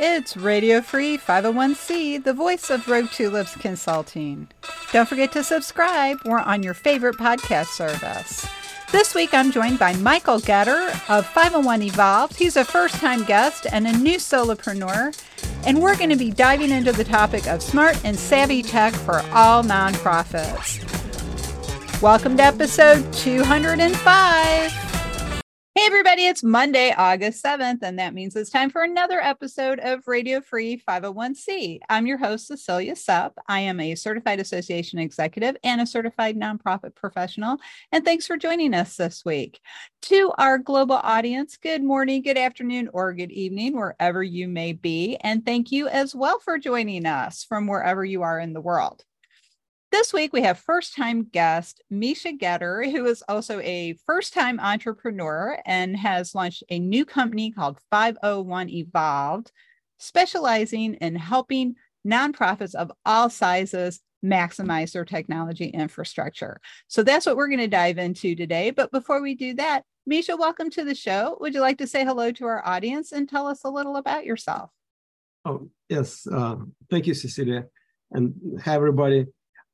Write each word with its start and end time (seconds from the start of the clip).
It's 0.00 0.36
Radio 0.36 0.80
Free 0.80 1.18
501c, 1.18 2.22
the 2.22 2.32
voice 2.32 2.70
of 2.70 2.86
Rogue 2.86 3.10
Tulips 3.10 3.56
Consulting. 3.56 4.46
Don't 4.92 5.08
forget 5.08 5.32
to 5.32 5.42
subscribe. 5.42 6.18
We're 6.24 6.38
on 6.38 6.62
your 6.62 6.72
favorite 6.72 7.16
podcast 7.16 7.66
service. 7.66 8.46
This 8.92 9.12
week 9.12 9.34
I'm 9.34 9.50
joined 9.50 9.80
by 9.80 9.96
Michael 9.96 10.38
Getter 10.38 10.92
of 11.08 11.26
501 11.26 11.82
Evolved. 11.82 12.36
He's 12.36 12.56
a 12.56 12.64
first 12.64 12.94
time 12.94 13.24
guest 13.24 13.66
and 13.72 13.88
a 13.88 13.92
new 13.98 14.18
solopreneur. 14.18 15.20
And 15.66 15.82
we're 15.82 15.96
going 15.96 16.10
to 16.10 16.16
be 16.16 16.30
diving 16.30 16.70
into 16.70 16.92
the 16.92 17.02
topic 17.02 17.48
of 17.48 17.60
smart 17.60 18.00
and 18.04 18.16
savvy 18.16 18.62
tech 18.62 18.94
for 18.94 19.22
all 19.32 19.64
nonprofits. 19.64 20.80
Welcome 22.00 22.36
to 22.36 22.44
episode 22.44 23.12
205. 23.14 24.87
Hey, 25.78 25.86
everybody, 25.86 26.26
it's 26.26 26.42
Monday, 26.42 26.92
August 26.98 27.44
7th, 27.44 27.82
and 27.82 28.00
that 28.00 28.12
means 28.12 28.34
it's 28.34 28.50
time 28.50 28.68
for 28.68 28.82
another 28.82 29.20
episode 29.20 29.78
of 29.78 30.08
Radio 30.08 30.40
Free 30.40 30.82
501c. 30.88 31.78
I'm 31.88 32.04
your 32.04 32.18
host, 32.18 32.48
Cecilia 32.48 32.96
Sepp. 32.96 33.38
I 33.46 33.60
am 33.60 33.78
a 33.78 33.94
certified 33.94 34.40
association 34.40 34.98
executive 34.98 35.56
and 35.62 35.80
a 35.80 35.86
certified 35.86 36.36
nonprofit 36.36 36.96
professional. 36.96 37.58
And 37.92 38.04
thanks 38.04 38.26
for 38.26 38.36
joining 38.36 38.74
us 38.74 38.96
this 38.96 39.24
week. 39.24 39.60
To 40.02 40.32
our 40.36 40.58
global 40.58 40.96
audience, 40.96 41.56
good 41.56 41.84
morning, 41.84 42.22
good 42.22 42.38
afternoon, 42.38 42.90
or 42.92 43.14
good 43.14 43.30
evening, 43.30 43.76
wherever 43.76 44.20
you 44.20 44.48
may 44.48 44.72
be. 44.72 45.16
And 45.20 45.46
thank 45.46 45.70
you 45.70 45.86
as 45.86 46.12
well 46.12 46.40
for 46.40 46.58
joining 46.58 47.06
us 47.06 47.44
from 47.44 47.68
wherever 47.68 48.04
you 48.04 48.22
are 48.22 48.40
in 48.40 48.52
the 48.52 48.60
world. 48.60 49.04
This 49.90 50.12
week, 50.12 50.34
we 50.34 50.42
have 50.42 50.58
first 50.58 50.94
time 50.94 51.24
guest 51.24 51.82
Misha 51.88 52.32
Getter, 52.32 52.84
who 52.84 53.06
is 53.06 53.22
also 53.26 53.58
a 53.60 53.94
first 54.04 54.34
time 54.34 54.60
entrepreneur 54.60 55.58
and 55.64 55.96
has 55.96 56.34
launched 56.34 56.62
a 56.68 56.78
new 56.78 57.06
company 57.06 57.50
called 57.50 57.78
501 57.90 58.68
Evolved, 58.68 59.50
specializing 59.98 60.94
in 60.94 61.16
helping 61.16 61.76
nonprofits 62.06 62.74
of 62.74 62.92
all 63.06 63.30
sizes 63.30 64.00
maximize 64.22 64.92
their 64.92 65.06
technology 65.06 65.68
infrastructure. 65.68 66.60
So 66.88 67.02
that's 67.02 67.24
what 67.24 67.38
we're 67.38 67.48
going 67.48 67.58
to 67.60 67.66
dive 67.66 67.96
into 67.96 68.34
today. 68.34 68.70
But 68.70 68.92
before 68.92 69.22
we 69.22 69.34
do 69.34 69.54
that, 69.54 69.84
Misha, 70.06 70.36
welcome 70.36 70.68
to 70.70 70.84
the 70.84 70.94
show. 70.94 71.38
Would 71.40 71.54
you 71.54 71.62
like 71.62 71.78
to 71.78 71.86
say 71.86 72.04
hello 72.04 72.30
to 72.32 72.44
our 72.44 72.66
audience 72.66 73.12
and 73.12 73.26
tell 73.26 73.46
us 73.46 73.64
a 73.64 73.70
little 73.70 73.96
about 73.96 74.26
yourself? 74.26 74.70
Oh, 75.46 75.70
yes. 75.88 76.26
Uh, 76.26 76.56
thank 76.90 77.06
you, 77.06 77.14
Cecilia. 77.14 77.64
And 78.10 78.34
hi, 78.62 78.74
everybody. 78.74 79.26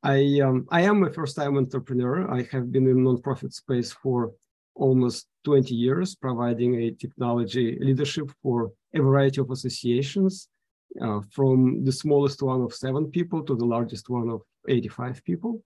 I 0.05 0.41
um, 0.41 0.67
I 0.71 0.83
am 0.83 1.03
a 1.03 1.11
first-time 1.11 1.57
entrepreneur. 1.57 2.31
I 2.31 2.47
have 2.53 2.71
been 2.71 2.87
in 2.87 2.99
nonprofit 2.99 3.55
space 3.55 3.91
for 3.91 4.33
almost 4.75 5.29
20 5.45 5.75
years, 5.75 6.15
providing 6.15 6.75
a 6.75 6.91
technology 6.91 7.79
leadership 7.81 8.31
for 8.43 8.71
a 8.95 9.01
variety 9.01 9.41
of 9.41 9.51
associations, 9.51 10.49
uh, 11.01 11.21
from 11.31 11.85
the 11.85 11.93
smallest 11.93 12.43
one 12.43 12.61
of 12.61 12.75
seven 12.75 13.11
people 13.11 13.43
to 13.45 13.57
the 13.57 13.65
largest 13.65 14.11
one 14.11 14.29
of 14.29 14.43
85 14.69 15.25
people, 15.25 15.63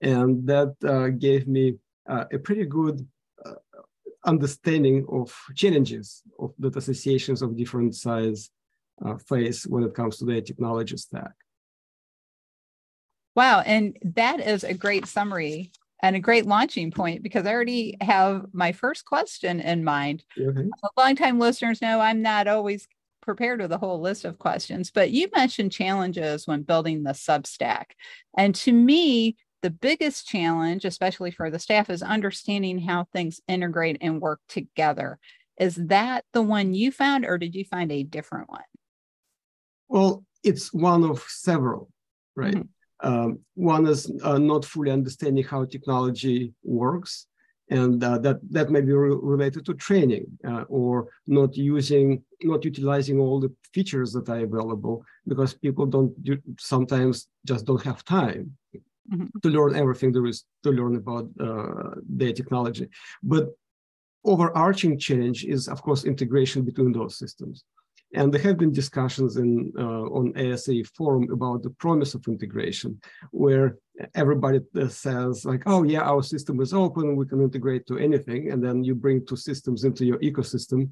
and 0.00 0.46
that 0.46 0.72
uh, 0.84 1.08
gave 1.08 1.48
me 1.48 1.74
uh, 2.08 2.26
a 2.32 2.38
pretty 2.38 2.66
good 2.66 3.04
uh, 3.44 3.54
understanding 4.24 5.04
of 5.08 5.36
challenges 5.56 6.22
of 6.38 6.54
that 6.60 6.76
associations 6.76 7.42
of 7.42 7.56
different 7.56 7.96
size 7.96 8.50
uh, 9.04 9.16
face 9.16 9.66
when 9.66 9.82
it 9.82 9.94
comes 9.94 10.18
to 10.18 10.24
their 10.24 10.42
technology 10.42 10.96
stack. 10.96 11.32
Wow. 13.34 13.60
And 13.60 13.96
that 14.02 14.40
is 14.40 14.64
a 14.64 14.74
great 14.74 15.06
summary 15.06 15.72
and 16.02 16.16
a 16.16 16.20
great 16.20 16.46
launching 16.46 16.90
point 16.90 17.22
because 17.22 17.46
I 17.46 17.52
already 17.52 17.96
have 18.00 18.46
my 18.52 18.72
first 18.72 19.04
question 19.04 19.60
in 19.60 19.84
mind. 19.84 20.24
Mm-hmm. 20.38 20.68
Longtime 20.96 21.38
listeners 21.38 21.82
know 21.82 22.00
I'm 22.00 22.22
not 22.22 22.48
always 22.48 22.88
prepared 23.22 23.60
with 23.60 23.70
a 23.72 23.78
whole 23.78 24.00
list 24.00 24.24
of 24.24 24.38
questions, 24.38 24.90
but 24.90 25.10
you 25.10 25.28
mentioned 25.34 25.72
challenges 25.72 26.46
when 26.46 26.62
building 26.62 27.02
the 27.02 27.12
Substack. 27.12 27.92
And 28.36 28.54
to 28.56 28.72
me, 28.72 29.36
the 29.62 29.70
biggest 29.70 30.26
challenge, 30.26 30.84
especially 30.86 31.30
for 31.30 31.50
the 31.50 31.58
staff, 31.58 31.90
is 31.90 32.02
understanding 32.02 32.78
how 32.78 33.04
things 33.12 33.40
integrate 33.46 33.98
and 34.00 34.20
work 34.20 34.40
together. 34.48 35.18
Is 35.58 35.76
that 35.76 36.24
the 36.32 36.40
one 36.40 36.72
you 36.72 36.90
found, 36.90 37.26
or 37.26 37.36
did 37.36 37.54
you 37.54 37.66
find 37.66 37.92
a 37.92 38.02
different 38.02 38.48
one? 38.48 38.62
Well, 39.88 40.24
it's 40.42 40.72
one 40.72 41.04
of 41.04 41.22
several, 41.28 41.90
right? 42.34 42.54
Mm-hmm. 42.54 42.62
Um, 43.02 43.40
one 43.54 43.86
is 43.86 44.10
uh, 44.22 44.38
not 44.38 44.64
fully 44.64 44.90
understanding 44.90 45.44
how 45.44 45.64
technology 45.64 46.52
works, 46.62 47.26
and 47.70 48.02
uh, 48.02 48.18
that 48.18 48.38
that 48.50 48.70
may 48.70 48.80
be 48.80 48.92
re- 48.92 49.16
related 49.34 49.64
to 49.66 49.74
training 49.74 50.26
uh, 50.46 50.64
or 50.68 51.08
not 51.26 51.56
using, 51.56 52.22
not 52.42 52.64
utilizing 52.64 53.18
all 53.20 53.40
the 53.40 53.52
features 53.72 54.12
that 54.12 54.28
are 54.28 54.40
available 54.40 55.04
because 55.26 55.54
people 55.54 55.86
don't 55.86 56.12
do, 56.22 56.36
sometimes 56.58 57.28
just 57.46 57.64
don't 57.64 57.82
have 57.82 58.04
time 58.04 58.56
mm-hmm. 59.10 59.26
to 59.42 59.48
learn 59.48 59.76
everything 59.76 60.12
there 60.12 60.26
is 60.26 60.44
to 60.64 60.70
learn 60.70 60.96
about 60.96 61.28
uh, 61.40 61.94
their 62.08 62.32
technology. 62.32 62.88
But 63.22 63.48
overarching 64.24 64.98
change 64.98 65.44
is, 65.44 65.68
of 65.68 65.80
course, 65.82 66.04
integration 66.04 66.62
between 66.62 66.92
those 66.92 67.16
systems. 67.16 67.64
And 68.12 68.32
there 68.32 68.40
have 68.42 68.58
been 68.58 68.72
discussions 68.72 69.36
in 69.36 69.72
uh, 69.78 70.06
on 70.18 70.36
ASA 70.36 70.82
forum 70.96 71.30
about 71.30 71.62
the 71.62 71.70
promise 71.70 72.14
of 72.14 72.26
integration, 72.26 73.00
where 73.30 73.76
everybody 74.14 74.60
says 74.88 75.44
like, 75.44 75.62
"Oh 75.66 75.84
yeah, 75.84 76.02
our 76.02 76.22
system 76.22 76.60
is 76.60 76.74
open; 76.74 77.14
we 77.14 77.26
can 77.26 77.40
integrate 77.40 77.86
to 77.86 77.98
anything." 77.98 78.50
And 78.50 78.62
then 78.64 78.82
you 78.82 78.94
bring 78.96 79.24
two 79.24 79.36
systems 79.36 79.84
into 79.84 80.04
your 80.04 80.18
ecosystem, 80.18 80.90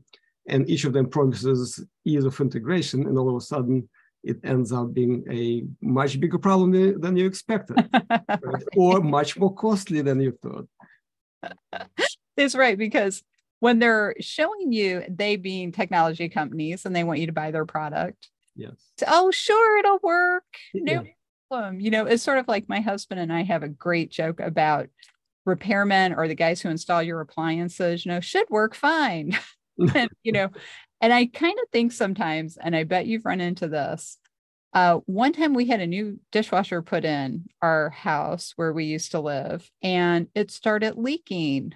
and 0.49 0.69
each 0.71 0.85
of 0.85 0.93
them 0.93 1.11
promises 1.11 1.85
ease 2.05 2.25
of 2.25 2.41
integration, 2.41 3.07
and 3.07 3.19
all 3.19 3.31
of 3.31 3.37
a 3.37 3.41
sudden, 3.45 3.89
it 4.23 4.39
ends 4.45 4.73
up 4.73 4.95
being 4.95 5.25
a 5.31 5.65
much 5.85 6.21
bigger 6.21 6.39
problem 6.39 7.01
than 7.01 7.17
you 7.17 7.27
expected, 7.27 7.77
right? 8.29 8.65
or 8.77 9.01
much 9.01 9.37
more 9.37 9.55
costly 9.55 10.03
than 10.03 10.21
you 10.21 10.39
thought. 10.43 10.69
That's 12.37 12.55
right, 12.55 12.79
because 12.79 13.25
when 13.61 13.79
they're 13.79 14.15
showing 14.21 14.73
you 14.73 15.05
they 15.09 15.37
being 15.37 15.73
technology 15.73 16.29
companies 16.29 16.85
and 16.85 16.95
they 16.95 17.05
want 17.05 17.21
you 17.21 17.27
to 17.27 17.33
buy 17.33 17.51
their 17.51 17.67
product. 17.67 18.29
Yes. 18.55 18.75
oh, 19.07 19.31
sure, 19.31 19.79
it'll 19.79 20.01
work. 20.03 20.45
No 20.75 20.93
yeah. 20.93 21.03
problem. 21.51 21.81
You 21.81 21.91
know, 21.91 22.07
it's 22.07 22.23
sort 22.23 22.39
of 22.39 22.49
like 22.49 22.69
my 22.69 22.81
husband 22.81 23.21
and 23.21 23.33
I 23.33 23.43
have 23.43 23.63
a 23.63 23.69
great 23.69 24.11
joke 24.11 24.41
about 24.41 24.89
repairmen 25.47 26.17
or 26.17 26.27
the 26.27 26.35
guys 26.35 26.61
who 26.61 26.69
install 26.69 27.03
your 27.03 27.21
appliances, 27.21 28.05
you 28.05 28.13
know, 28.13 28.21
should 28.21 28.51
work 28.51 28.75
fine. 28.75 29.39
and, 29.95 30.11
you 30.25 30.33
know, 30.33 30.49
and 31.01 31.13
I 31.13 31.27
kind 31.27 31.57
of 31.63 31.69
think 31.71 31.93
sometimes, 31.93 32.57
and 32.57 32.75
I 32.75 32.85
bet 32.85 33.07
you've 33.07 33.25
run 33.25 33.41
into 33.41 33.69
this. 33.69 34.19
Uh, 34.75 34.97
one 35.07 35.33
time 35.33 35.55
we 35.55 35.67
had 35.67 35.81
a 35.81 35.87
new 35.87 36.19
dishwasher 36.33 36.83
put 36.83 37.05
in 37.05 37.47
our 37.63 37.91
house 37.91 38.53
where 38.57 38.73
we 38.73 38.85
used 38.85 39.13
to 39.13 39.21
live, 39.21 39.71
and 39.83 40.27
it 40.35 40.51
started 40.51 40.97
leaking 40.97 41.75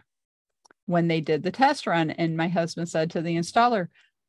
when 0.86 1.08
they 1.08 1.20
did 1.20 1.42
the 1.42 1.50
test 1.50 1.86
run. 1.86 2.10
And 2.10 2.36
my 2.36 2.48
husband 2.48 2.88
said 2.88 3.10
to 3.12 3.22
the 3.22 3.36
installer, 3.36 3.88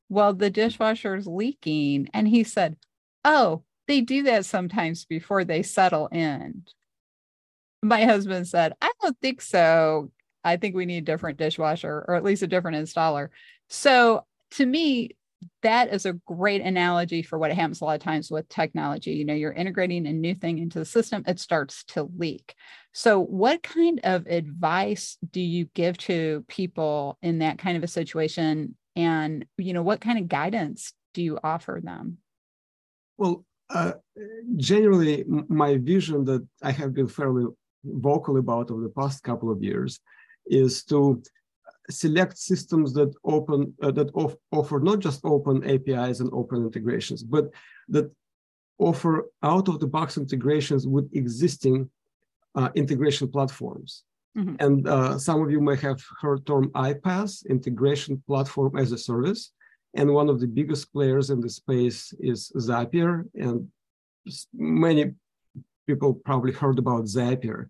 Well, 0.09 0.33
the 0.33 0.49
dishwasher 0.49 1.15
is 1.15 1.27
leaking. 1.27 2.09
And 2.13 2.27
he 2.27 2.43
said, 2.43 2.77
Oh, 3.23 3.63
they 3.87 4.01
do 4.01 4.23
that 4.23 4.45
sometimes 4.45 5.05
before 5.05 5.43
they 5.43 5.63
settle 5.63 6.07
in. 6.07 6.63
My 7.81 8.05
husband 8.05 8.47
said, 8.47 8.73
I 8.81 8.91
don't 9.01 9.17
think 9.19 9.41
so. 9.41 10.11
I 10.43 10.57
think 10.57 10.75
we 10.75 10.85
need 10.85 10.99
a 10.99 11.01
different 11.01 11.37
dishwasher 11.37 12.05
or 12.07 12.15
at 12.15 12.23
least 12.23 12.43
a 12.43 12.47
different 12.47 12.77
installer. 12.77 13.29
So 13.69 14.25
to 14.51 14.65
me, 14.65 15.11
that 15.61 15.93
is 15.93 16.05
a 16.05 16.13
great 16.27 16.61
analogy 16.61 17.21
for 17.21 17.37
what 17.37 17.51
happens 17.51 17.81
a 17.81 17.85
lot 17.85 17.95
of 17.95 18.01
times 18.01 18.31
with 18.31 18.47
technology. 18.49 19.11
You 19.11 19.25
know, 19.25 19.33
you're 19.33 19.51
integrating 19.51 20.07
a 20.07 20.13
new 20.13 20.35
thing 20.35 20.59
into 20.59 20.79
the 20.79 20.85
system, 20.85 21.23
it 21.27 21.39
starts 21.39 21.83
to 21.89 22.09
leak. 22.17 22.55
So, 22.93 23.19
what 23.19 23.63
kind 23.63 23.99
of 24.03 24.27
advice 24.27 25.17
do 25.31 25.41
you 25.41 25.65
give 25.73 25.97
to 25.99 26.45
people 26.47 27.17
in 27.21 27.39
that 27.39 27.57
kind 27.57 27.77
of 27.77 27.83
a 27.83 27.87
situation? 27.87 28.75
And, 28.95 29.45
you 29.57 29.73
know, 29.73 29.81
what 29.81 30.01
kind 30.01 30.19
of 30.19 30.27
guidance 30.27 30.93
do 31.13 31.23
you 31.23 31.39
offer 31.43 31.79
them? 31.83 32.17
Well, 33.17 33.45
uh, 33.69 33.93
generally, 34.55 35.23
my 35.27 35.77
vision 35.77 36.25
that 36.25 36.47
I 36.61 36.71
have 36.71 36.93
been 36.93 37.07
fairly 37.07 37.45
vocal 37.83 38.37
about 38.37 38.71
over 38.71 38.81
the 38.81 38.89
past 38.89 39.23
couple 39.23 39.51
of 39.51 39.63
years 39.63 39.99
is 40.45 40.83
to 40.85 41.21
select 41.89 42.37
systems 42.37 42.93
that 42.93 43.13
open 43.23 43.73
uh, 43.81 43.91
that 43.91 44.09
off, 44.13 44.35
offer 44.51 44.79
not 44.79 44.99
just 44.99 45.21
open 45.23 45.63
APIs 45.69 46.19
and 46.19 46.29
open 46.33 46.63
integrations, 46.63 47.23
but 47.23 47.51
that 47.89 48.09
offer 48.79 49.25
out 49.43 49.67
of 49.67 49.79
the 49.79 49.87
box 49.87 50.17
integrations 50.17 50.87
with 50.87 51.09
existing 51.13 51.89
uh, 52.55 52.69
integration 52.75 53.27
platforms. 53.27 54.03
Mm-hmm. 54.37 54.55
And 54.59 54.87
uh, 54.87 55.19
some 55.19 55.41
of 55.43 55.51
you 55.51 55.61
may 55.61 55.75
have 55.77 56.03
heard 56.19 56.45
term 56.45 56.69
iPaaS, 56.69 57.45
integration 57.47 58.23
platform 58.27 58.77
as 58.77 58.91
a 58.91 58.97
service. 58.97 59.51
And 59.95 60.11
one 60.11 60.27
of 60.27 60.39
the 60.39 60.47
biggest 60.47 60.91
players 60.91 61.29
in 61.29 61.39
the 61.39 61.49
space 61.49 62.13
is 62.19 62.51
Zapier. 62.55 63.25
And 63.35 63.67
many 64.53 65.13
people 65.85 66.15
probably 66.15 66.51
heard 66.51 66.79
about 66.79 67.03
Zapier. 67.03 67.69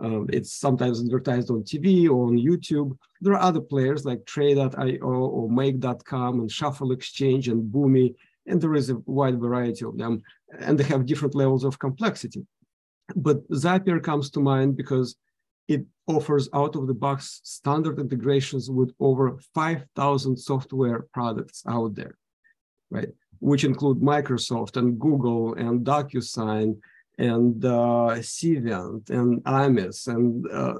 Um, 0.00 0.28
it's 0.32 0.52
sometimes 0.52 1.00
advertised 1.00 1.50
on 1.50 1.62
TV 1.62 2.08
or 2.08 2.28
on 2.28 2.38
YouTube. 2.38 2.96
There 3.20 3.32
are 3.32 3.42
other 3.42 3.60
players 3.60 4.04
like 4.04 4.24
Tray.io 4.26 4.98
or 5.02 5.50
Make.com 5.50 6.40
and 6.40 6.50
Shuffle 6.50 6.92
Exchange 6.92 7.48
and 7.48 7.72
Boomi 7.72 8.14
and 8.48 8.60
there 8.60 8.74
is 8.74 8.90
a 8.90 8.96
wide 9.06 9.38
variety 9.38 9.84
of 9.84 9.96
them, 9.96 10.22
and 10.58 10.78
they 10.78 10.84
have 10.84 11.06
different 11.06 11.34
levels 11.34 11.64
of 11.64 11.78
complexity. 11.78 12.44
But 13.14 13.48
Zapier 13.50 14.02
comes 14.02 14.30
to 14.30 14.40
mind 14.40 14.76
because 14.76 15.16
it 15.68 15.84
offers 16.06 16.48
out 16.54 16.74
of 16.76 16.86
the 16.86 16.94
box 16.94 17.40
standard 17.44 17.98
integrations 17.98 18.70
with 18.70 18.92
over 18.98 19.38
5,000 19.54 20.36
software 20.36 21.06
products 21.12 21.62
out 21.68 21.94
there, 21.94 22.16
right? 22.90 23.10
Which 23.40 23.64
include 23.64 24.00
Microsoft 24.00 24.76
and 24.76 24.98
Google 24.98 25.54
and 25.54 25.86
DocuSign 25.86 26.78
and 27.18 27.64
uh, 27.64 28.14
Cvent 28.20 29.10
and 29.10 29.42
iMIS 29.44 30.06
and 30.06 30.46
uh, 30.50 30.74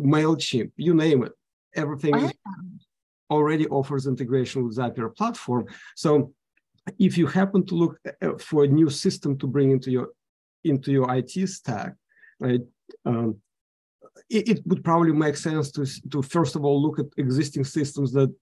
MailChimp, 0.00 0.70
you 0.76 0.94
name 0.94 1.24
it. 1.24 1.32
Everything 1.74 2.12
wow. 2.12 2.30
already 3.30 3.66
offers 3.68 4.06
integration 4.06 4.64
with 4.64 4.76
Zapier 4.76 5.14
platform. 5.16 5.66
So 5.96 6.32
if 6.98 7.16
you 7.16 7.26
happen 7.26 7.64
to 7.66 7.74
look 7.74 7.98
uh, 8.22 8.36
for 8.38 8.64
a 8.64 8.68
new 8.68 8.90
system 8.90 9.38
to 9.38 9.46
bring 9.46 9.70
into 9.70 9.90
your 9.90 10.08
into 10.64 10.92
your 10.92 11.12
IT 11.14 11.48
stack, 11.48 11.94
right? 12.40 12.60
Um, 13.04 13.36
it, 14.30 14.48
it, 14.48 14.66
would 14.66 14.82
probably 14.82 15.12
make 15.12 15.36
sense 15.36 15.70
to, 15.72 15.86
to 16.10 16.22
first 16.22 16.56
of 16.56 16.64
all 16.64 16.80
look 16.80 16.98
at 16.98 17.06
existing 17.18 17.64
systems 17.64 18.12
that 18.12 18.34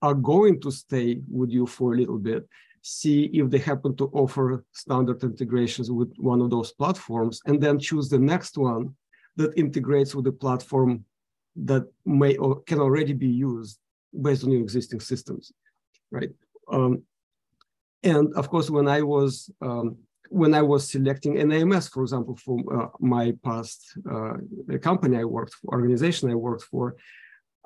are 0.00 0.14
going 0.14 0.60
to 0.60 0.70
stay 0.70 1.20
with 1.30 1.50
you 1.50 1.66
for 1.66 1.94
a 1.94 1.96
little 1.96 2.18
bit, 2.18 2.48
see 2.82 3.30
if 3.32 3.48
they 3.48 3.58
happen 3.58 3.96
to 3.96 4.10
offer 4.12 4.64
standard 4.72 5.22
integrations 5.22 5.90
with 5.90 6.12
one 6.18 6.40
of 6.40 6.50
those 6.50 6.72
platforms, 6.72 7.40
and 7.46 7.60
then 7.60 7.78
choose 7.78 8.08
the 8.08 8.18
next 8.18 8.58
one 8.58 8.94
that 9.36 9.56
integrates 9.56 10.14
with 10.14 10.24
the 10.24 10.32
platform 10.32 11.04
that 11.56 11.84
may 12.04 12.36
or 12.36 12.60
can 12.62 12.80
already 12.80 13.12
be 13.12 13.28
used 13.28 13.78
based 14.20 14.44
on 14.44 14.50
your 14.50 14.60
existing 14.60 15.00
systems, 15.00 15.52
right? 16.10 16.30
Um, 16.70 17.02
and 18.02 18.34
of 18.34 18.48
course, 18.50 18.68
when 18.68 18.88
I 18.88 19.02
was 19.02 19.50
um, 19.60 19.96
when 20.28 20.54
I 20.54 20.62
was 20.62 20.90
selecting 20.90 21.38
an 21.38 21.52
AMS, 21.52 21.88
for 21.88 22.02
example, 22.02 22.36
for 22.36 22.58
uh, 22.74 22.88
my 22.98 23.32
past 23.44 23.98
uh, 24.10 24.34
company 24.80 25.18
I 25.18 25.24
worked 25.24 25.54
for, 25.54 25.74
organization 25.74 26.30
I 26.30 26.34
worked 26.34 26.64
for, 26.64 26.96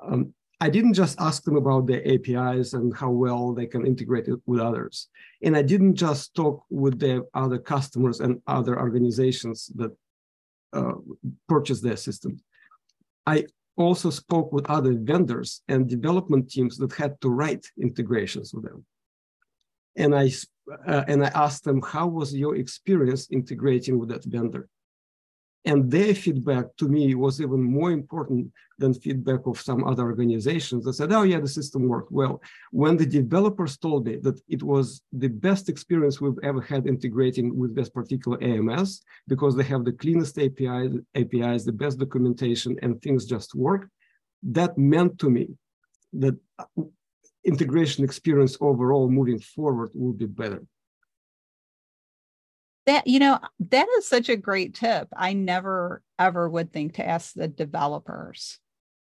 um, 0.05 0.33
I 0.59 0.69
didn't 0.69 0.95
just 0.95 1.19
ask 1.19 1.43
them 1.43 1.55
about 1.55 1.85
their 1.85 2.01
APIs 2.07 2.73
and 2.73 2.95
how 2.95 3.11
well 3.11 3.53
they 3.53 3.67
can 3.67 3.85
integrate 3.85 4.27
it 4.27 4.39
with 4.47 4.59
others. 4.59 5.07
And 5.43 5.55
I 5.55 5.61
didn't 5.61 5.95
just 5.95 6.33
talk 6.33 6.63
with 6.69 6.99
their 6.99 7.21
other 7.35 7.59
customers 7.59 8.21
and 8.21 8.41
other 8.47 8.79
organizations 8.79 9.71
that 9.75 9.95
uh, 10.73 10.93
purchase 11.47 11.81
their 11.81 11.95
systems. 11.95 12.41
I 13.27 13.45
also 13.75 14.09
spoke 14.09 14.51
with 14.51 14.67
other 14.69 14.93
vendors 14.95 15.61
and 15.67 15.87
development 15.87 16.49
teams 16.49 16.77
that 16.77 16.93
had 16.93 17.21
to 17.21 17.29
write 17.29 17.67
integrations 17.79 18.51
with 18.53 18.63
them. 18.63 18.83
And 19.95 20.15
I 20.15 20.31
uh, 20.85 21.03
and 21.07 21.23
I 21.23 21.29
asked 21.29 21.63
them, 21.63 21.81
how 21.81 22.07
was 22.07 22.35
your 22.35 22.55
experience 22.57 23.27
integrating 23.31 23.97
with 23.97 24.09
that 24.09 24.25
vendor? 24.25 24.67
And 25.65 25.91
their 25.91 26.15
feedback 26.15 26.65
to 26.77 26.87
me 26.87 27.13
was 27.15 27.41
even 27.41 27.61
more 27.61 27.91
important 27.91 28.51
than 28.77 28.93
feedback 28.93 29.45
of 29.47 29.59
some 29.59 29.83
other 29.83 30.03
organizations 30.03 30.85
that 30.85 30.93
said, 30.93 31.11
oh, 31.11 31.23
yeah, 31.23 31.39
the 31.39 31.47
system 31.47 31.87
worked 31.87 32.11
well. 32.11 32.41
When 32.71 32.95
the 32.95 33.05
developers 33.05 33.77
told 33.77 34.05
me 34.05 34.17
that 34.17 34.39
it 34.47 34.63
was 34.63 35.01
the 35.11 35.27
best 35.27 35.67
experience 35.67 36.21
we've 36.21 36.39
ever 36.43 36.61
had 36.61 36.87
integrating 36.87 37.57
with 37.57 37.75
this 37.75 37.89
particular 37.89 38.41
AMS 38.41 39.01
because 39.27 39.55
they 39.55 39.63
have 39.63 39.83
the 39.83 39.91
cleanest 39.91 40.37
APIs, 40.39 40.93
APIs, 41.15 41.65
the 41.65 41.73
best 41.73 41.97
documentation, 41.99 42.77
and 42.81 43.01
things 43.01 43.25
just 43.25 43.55
work, 43.55 43.89
that 44.43 44.77
meant 44.77 45.19
to 45.19 45.29
me 45.29 45.49
that 46.13 46.37
uh, 46.59 46.83
integration 47.43 48.03
experience 48.03 48.57
overall 48.61 49.09
moving 49.09 49.39
forward 49.39 49.89
will 49.93 50.13
be 50.13 50.27
better 50.27 50.63
that 52.87 53.05
you 53.05 53.19
know 53.19 53.37
that 53.59 53.87
is 53.97 54.07
such 54.07 54.29
a 54.29 54.35
great 54.35 54.73
tip. 54.73 55.07
I 55.15 55.33
never 55.33 56.01
ever 56.17 56.49
would 56.49 56.73
think 56.73 56.95
to 56.95 57.07
ask 57.07 57.33
the 57.33 57.47
developers 57.47 58.59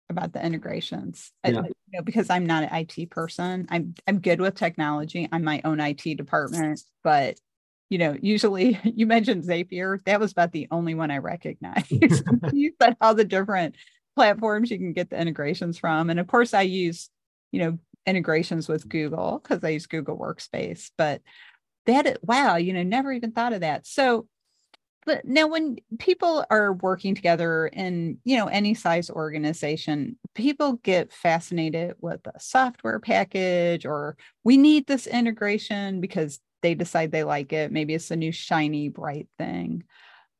about 0.09 0.33
the 0.33 0.45
integrations 0.45 1.33
uh, 1.47 1.51
yeah. 1.51 1.61
I, 1.61 1.65
you 1.67 1.73
know, 1.93 2.03
because 2.03 2.31
i'm 2.31 2.47
not 2.47 2.65
an 2.65 2.87
it 2.89 3.11
person. 3.11 3.67
I'm 3.71 3.95
i'm 4.07 4.21
good 4.21 4.41
with 4.41 4.55
technology. 4.55 5.29
I'm 5.33 5.43
my 5.43 5.61
own 5.65 5.81
it 5.81 6.17
department 6.17 6.81
but 7.03 7.39
you 7.89 7.99
know 7.99 8.17
usually 8.21 8.79
you 8.85 9.07
mentioned 9.07 9.45
zapier. 9.45 10.03
That 10.05 10.21
was 10.21 10.33
about 10.33 10.53
the 10.53 10.69
only 10.71 10.95
one 10.95 11.11
i 11.11 11.19
recognized. 11.19 11.91
You 12.53 12.73
said 12.81 12.97
all 13.01 13.15
the 13.15 13.25
different 13.25 13.77
platforms 14.15 14.71
you 14.71 14.79
can 14.79 14.93
get 14.93 15.11
the 15.11 15.21
integrations 15.21 15.79
from. 15.79 16.11
And 16.11 16.21
of 16.21 16.27
course 16.27 16.55
i 16.55 16.63
use 16.63 17.09
you 17.51 17.61
know 17.61 17.79
integrations 18.07 18.69
with 18.69 18.89
Google 18.89 19.41
because 19.43 19.63
I 19.65 19.71
use 19.71 19.87
Google 19.87 20.19
Workspace. 20.19 20.91
But 20.97 21.23
that, 21.87 22.19
wow, 22.23 22.57
you 22.57 22.73
know, 22.73 22.83
never 22.83 23.13
even 23.13 23.33
thought 23.33 23.53
of 23.53 23.61
that. 23.61 23.87
So, 23.87 24.27
but 25.07 25.25
now 25.25 25.47
when 25.47 25.77
people 25.99 26.45
are 26.51 26.75
working 26.75 27.15
together 27.15 27.67
in, 27.69 28.19
you 28.25 28.37
know, 28.37 28.47
any 28.47 28.75
size 28.75 29.09
organization, 29.11 30.19
people 30.35 30.75
get 30.75 31.13
fascinated 31.13 31.95
with 32.01 32.21
a 32.27 32.39
software 32.39 33.01
package 33.01 33.87
or 33.87 34.17
we 34.45 34.57
need 34.57 34.87
this 34.87 35.07
integration 35.07 36.01
because 36.01 36.39
they 36.63 36.75
decide 36.75 37.13
they 37.13 37.25
like 37.25 37.53
it. 37.53 37.73
Maybe 37.73 37.95
it's 37.95 38.11
a 38.11 38.17
new 38.17 38.33
shiny 38.33 38.89
bright 38.89 39.29
thing. 39.39 39.85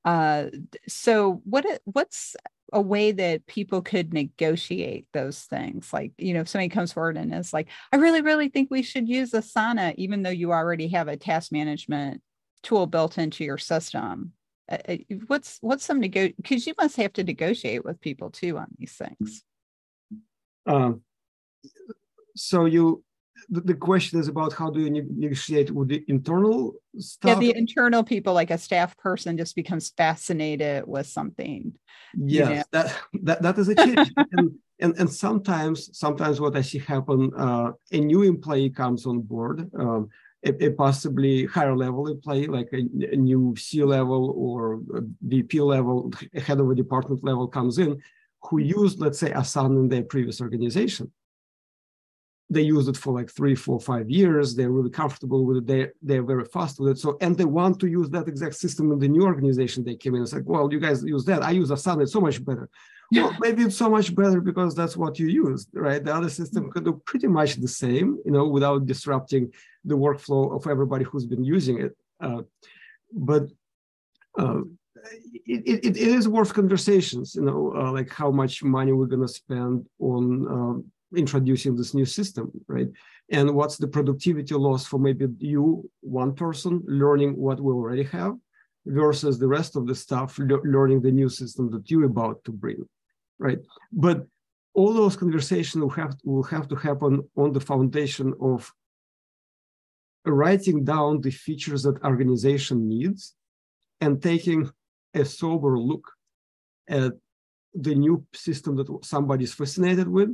Uh, 0.05 0.47
so 0.89 1.41
what 1.45 1.65
what's 1.85 2.37
a 2.73 2.81
way 2.81 3.13
that 3.13 3.47
people 3.47 3.83
could 3.83 4.13
negotiate 4.13 5.07
those 5.13 5.41
things. 5.41 5.93
Like 5.93 6.13
you 6.19 6.35
know 6.35 6.41
if 6.41 6.49
somebody 6.49 6.69
comes 6.69 6.93
forward 6.93 7.17
and 7.17 7.35
is 7.35 7.53
like 7.53 7.69
i 7.93 7.97
really 7.97 8.23
really 8.23 8.49
think 8.49 8.71
we 8.71 8.83
should 8.83 9.09
use 9.09 9.33
asana 9.33 9.95
even 9.97 10.23
though 10.23 10.31
you 10.31 10.53
already 10.53 10.89
have 10.89 11.09
a 11.09 11.17
task 11.17 11.53
management 11.53 12.23
tool 12.63 12.87
built 12.87 13.19
into 13.19 13.45
your 13.45 13.59
system 13.59 14.33
uh, 14.71 14.79
uh 14.89 14.97
what's 15.27 15.59
what's 15.61 15.85
some 15.85 16.01
nego 16.01 16.29
because 16.37 16.67
you 16.67 16.75
must 16.79 16.97
have 16.97 17.13
to 17.13 17.25
negotiate 17.25 17.85
with 17.85 18.01
people 18.01 18.31
too 18.31 18.59
on 18.59 18.67
these 18.79 18.93
things. 18.93 19.45
Um, 20.67 21.03
so 22.37 22.67
you 22.67 23.03
the, 23.51 23.61
the 23.61 23.75
question 23.75 24.21
is 24.21 24.29
about 24.29 24.53
how 24.53 24.71
do 24.71 24.81
you 24.81 24.91
negotiate 24.91 25.71
with 25.71 25.89
the 25.89 26.05
internal 26.09 26.75
staff? 26.99 27.43
Yeah, 27.43 27.53
the 27.53 27.59
internal 27.59 28.05
people, 28.05 28.33
like 28.33 28.51
a 28.51 28.59
staff 28.59 28.97
person, 28.97 29.37
just 29.37 29.57
becomes 29.57 29.91
fascinated 29.91 30.87
with 30.87 31.07
something. 31.07 31.73
Yes, 32.17 32.49
you 32.49 32.55
know? 32.55 32.63
that, 32.73 32.99
that 33.25 33.43
that 33.43 33.59
is 33.59 33.69
a 33.69 33.75
change. 33.75 34.13
and, 34.33 34.53
and 34.79 34.97
and 34.99 35.11
sometimes 35.11 35.97
sometimes 35.99 36.41
what 36.41 36.57
I 36.57 36.63
see 36.63 36.79
happen, 36.79 37.33
uh, 37.37 37.73
a 37.93 38.01
new 38.01 38.23
employee 38.23 38.71
comes 38.71 39.07
on 39.07 39.21
board. 39.21 39.69
Um, 39.79 40.09
a, 40.43 40.65
a, 40.65 40.71
possibly 40.71 41.45
higher 41.45 41.77
level 41.77 42.07
employee, 42.09 42.47
like 42.47 42.71
a, 42.73 42.79
a 43.13 43.17
new 43.17 43.55
C 43.59 43.85
level 43.85 44.33
or 44.35 44.81
VP 45.21 45.61
level, 45.61 46.11
head 46.35 46.61
of 46.61 46.71
a 46.71 46.75
department 46.75 47.23
level 47.23 47.47
comes 47.47 47.77
in, 47.77 48.01
who 48.45 48.57
used, 48.57 49.01
let's 49.01 49.19
say, 49.19 49.33
Asana 49.33 49.79
in 49.81 49.89
their 49.91 50.03
previous 50.03 50.41
organization 50.41 51.13
they 52.53 52.63
use 52.63 52.89
it 52.89 52.97
for 52.97 53.13
like 53.15 53.31
three, 53.31 53.55
four, 53.55 53.79
five 53.79 54.11
years. 54.11 54.55
They're 54.55 54.73
really 54.73 54.91
comfortable 54.91 55.47
with 55.47 55.59
it. 55.59 55.67
They 55.67 55.89
they're 56.03 56.25
very 56.25 56.45
fast 56.45 56.81
with 56.81 56.91
it. 56.93 56.99
So 56.99 57.17
and 57.21 57.39
they 57.39 57.45
want 57.45 57.79
to 57.81 57.87
use 57.87 58.11
that 58.11 58.27
exact 58.27 58.57
system 58.57 58.91
in 58.93 58.99
the 58.99 59.09
new 59.09 59.23
organization 59.23 59.85
they 59.85 59.95
came 59.95 60.17
in. 60.17 60.23
It's 60.23 60.33
like, 60.33 60.47
well, 60.47 60.71
you 60.73 60.81
guys 60.81 61.05
use 61.05 61.25
that. 61.27 61.45
I 61.45 61.53
use 61.53 61.71
Asana. 61.71 62.03
It's 62.03 62.13
so 62.13 62.21
much 62.21 62.45
better. 62.45 62.69
Well, 63.13 63.35
maybe 63.41 63.63
it's 63.63 63.77
so 63.77 63.91
much 63.91 64.15
better 64.15 64.41
because 64.41 64.75
that's 64.75 64.97
what 64.97 65.19
you 65.19 65.27
used, 65.27 65.69
right? 65.73 66.05
The 66.05 66.15
other 66.15 66.31
system 66.31 66.71
could 66.71 66.85
do 66.85 67.03
pretty 67.05 67.27
much 67.27 67.57
the 67.57 67.67
same, 67.67 68.19
you 68.25 68.31
know, 68.31 68.47
without 68.47 68.87
disrupting 68.87 69.53
the 69.85 69.97
workflow 69.97 70.55
of 70.55 70.69
everybody 70.69 71.05
who's 71.05 71.27
been 71.27 71.45
using 71.45 71.81
it. 71.81 71.97
Uh, 72.21 72.43
but 73.13 73.49
uh, 74.39 74.61
it, 75.45 75.63
it, 75.67 75.87
it 75.87 75.97
is 75.97 76.29
worth 76.29 76.55
conversations, 76.55 77.35
you 77.35 77.43
know, 77.43 77.73
uh, 77.77 77.91
like 77.91 78.11
how 78.13 78.31
much 78.31 78.63
money 78.63 78.93
we're 78.93 79.07
going 79.07 79.27
to 79.27 79.35
spend 79.43 79.87
on 79.99 80.25
um, 80.47 80.85
introducing 81.17 81.77
this 81.77 81.95
new 81.95 82.05
system, 82.05 82.51
right? 82.69 82.89
And 83.31 83.55
what's 83.55 83.77
the 83.77 83.89
productivity 83.89 84.55
loss 84.55 84.87
for 84.87 84.99
maybe 84.99 85.27
you, 85.39 85.89
one 86.01 86.35
person, 86.35 86.83
learning 86.87 87.37
what 87.37 87.61
we 87.61 87.73
already 87.73 88.05
have 88.05 88.35
versus 88.87 89.39
the 89.39 89.49
rest 89.49 89.77
of 89.77 89.87
the 89.87 89.95
staff 89.95 90.39
le- 90.39 90.63
learning 90.65 91.01
the 91.03 91.11
new 91.11 91.29
system 91.29 91.71
that 91.71 91.91
you're 91.91 92.05
about 92.05 92.43
to 92.45 92.53
bring, 92.53 92.89
right? 93.39 93.59
But 93.93 94.27
all 94.75 94.93
those 94.93 95.17
conversations 95.17 95.83
will 95.83 95.91
have, 95.91 96.17
will 96.25 96.45
have 96.45 96.69
to 96.69 96.77
happen 96.77 97.29
on 97.37 97.53
the 97.53 97.61
foundation 97.61 98.33
of 98.41 98.73
writing 100.25 100.85
down 100.85 101.21
the 101.21 101.31
features 101.31 101.83
that 101.83 102.03
organization 102.05 102.89
needs 102.89 103.35
and 104.01 104.23
taking 104.23 104.71
a 105.15 105.25
sober 105.25 105.79
look 105.79 106.05
at 106.89 107.13
the 107.75 107.95
new 107.95 108.25
system 108.35 108.77
that 108.77 108.89
somebody's 109.03 109.55
fascinated 109.55 110.09
with 110.09 110.31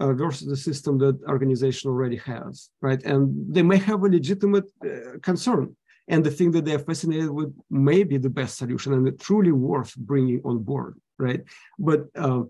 uh, 0.00 0.12
versus 0.12 0.48
the 0.48 0.56
system 0.56 0.98
that 0.98 1.18
organization 1.28 1.90
already 1.90 2.16
has, 2.16 2.70
right? 2.80 3.02
And 3.04 3.54
they 3.54 3.62
may 3.62 3.78
have 3.78 4.02
a 4.02 4.08
legitimate 4.08 4.64
uh, 4.84 5.18
concern, 5.22 5.76
and 6.08 6.24
the 6.24 6.30
thing 6.30 6.50
that 6.52 6.64
they're 6.64 6.78
fascinated 6.78 7.30
with 7.30 7.54
may 7.70 8.02
be 8.02 8.18
the 8.18 8.30
best 8.30 8.58
solution 8.58 8.92
and 8.92 9.20
truly 9.20 9.52
worth 9.52 9.94
bringing 9.96 10.40
on 10.44 10.58
board, 10.58 10.98
right? 11.18 11.42
But 11.78 12.06
uh, 12.16 12.42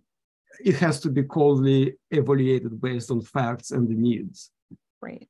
it 0.65 0.77
has 0.77 1.01
to 1.01 1.11
be 1.11 1.23
coldly 1.25 1.95
evaluated 2.11 2.81
based 2.81 3.11
on 3.11 3.21
facts 3.21 3.71
and 3.71 3.89
the 3.89 3.95
needs. 3.95 4.51
Right. 5.01 5.29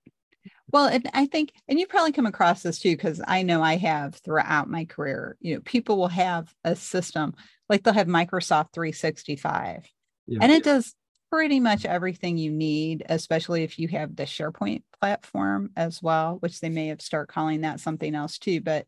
Well, 0.70 0.86
and 0.86 1.08
I 1.12 1.26
think, 1.26 1.52
and 1.68 1.78
you 1.78 1.86
probably 1.86 2.12
come 2.12 2.26
across 2.26 2.62
this 2.62 2.78
too, 2.78 2.92
because 2.92 3.20
I 3.26 3.42
know 3.42 3.62
I 3.62 3.76
have 3.76 4.14
throughout 4.16 4.70
my 4.70 4.84
career. 4.86 5.36
You 5.40 5.56
know, 5.56 5.60
people 5.60 5.98
will 5.98 6.08
have 6.08 6.52
a 6.64 6.74
system 6.74 7.34
like 7.68 7.82
they'll 7.82 7.94
have 7.94 8.06
Microsoft 8.06 8.72
365, 8.72 9.86
yeah. 10.26 10.38
and 10.40 10.50
it 10.50 10.64
does 10.64 10.94
pretty 11.32 11.60
much 11.60 11.86
everything 11.86 12.36
you 12.36 12.50
need, 12.50 13.02
especially 13.08 13.62
if 13.62 13.78
you 13.78 13.88
have 13.88 14.14
the 14.14 14.24
SharePoint 14.24 14.82
platform 15.00 15.70
as 15.78 16.02
well, 16.02 16.36
which 16.40 16.60
they 16.60 16.68
may 16.68 16.88
have 16.88 17.00
start 17.00 17.30
calling 17.30 17.62
that 17.62 17.80
something 17.80 18.14
else 18.14 18.36
too. 18.36 18.60
But 18.60 18.86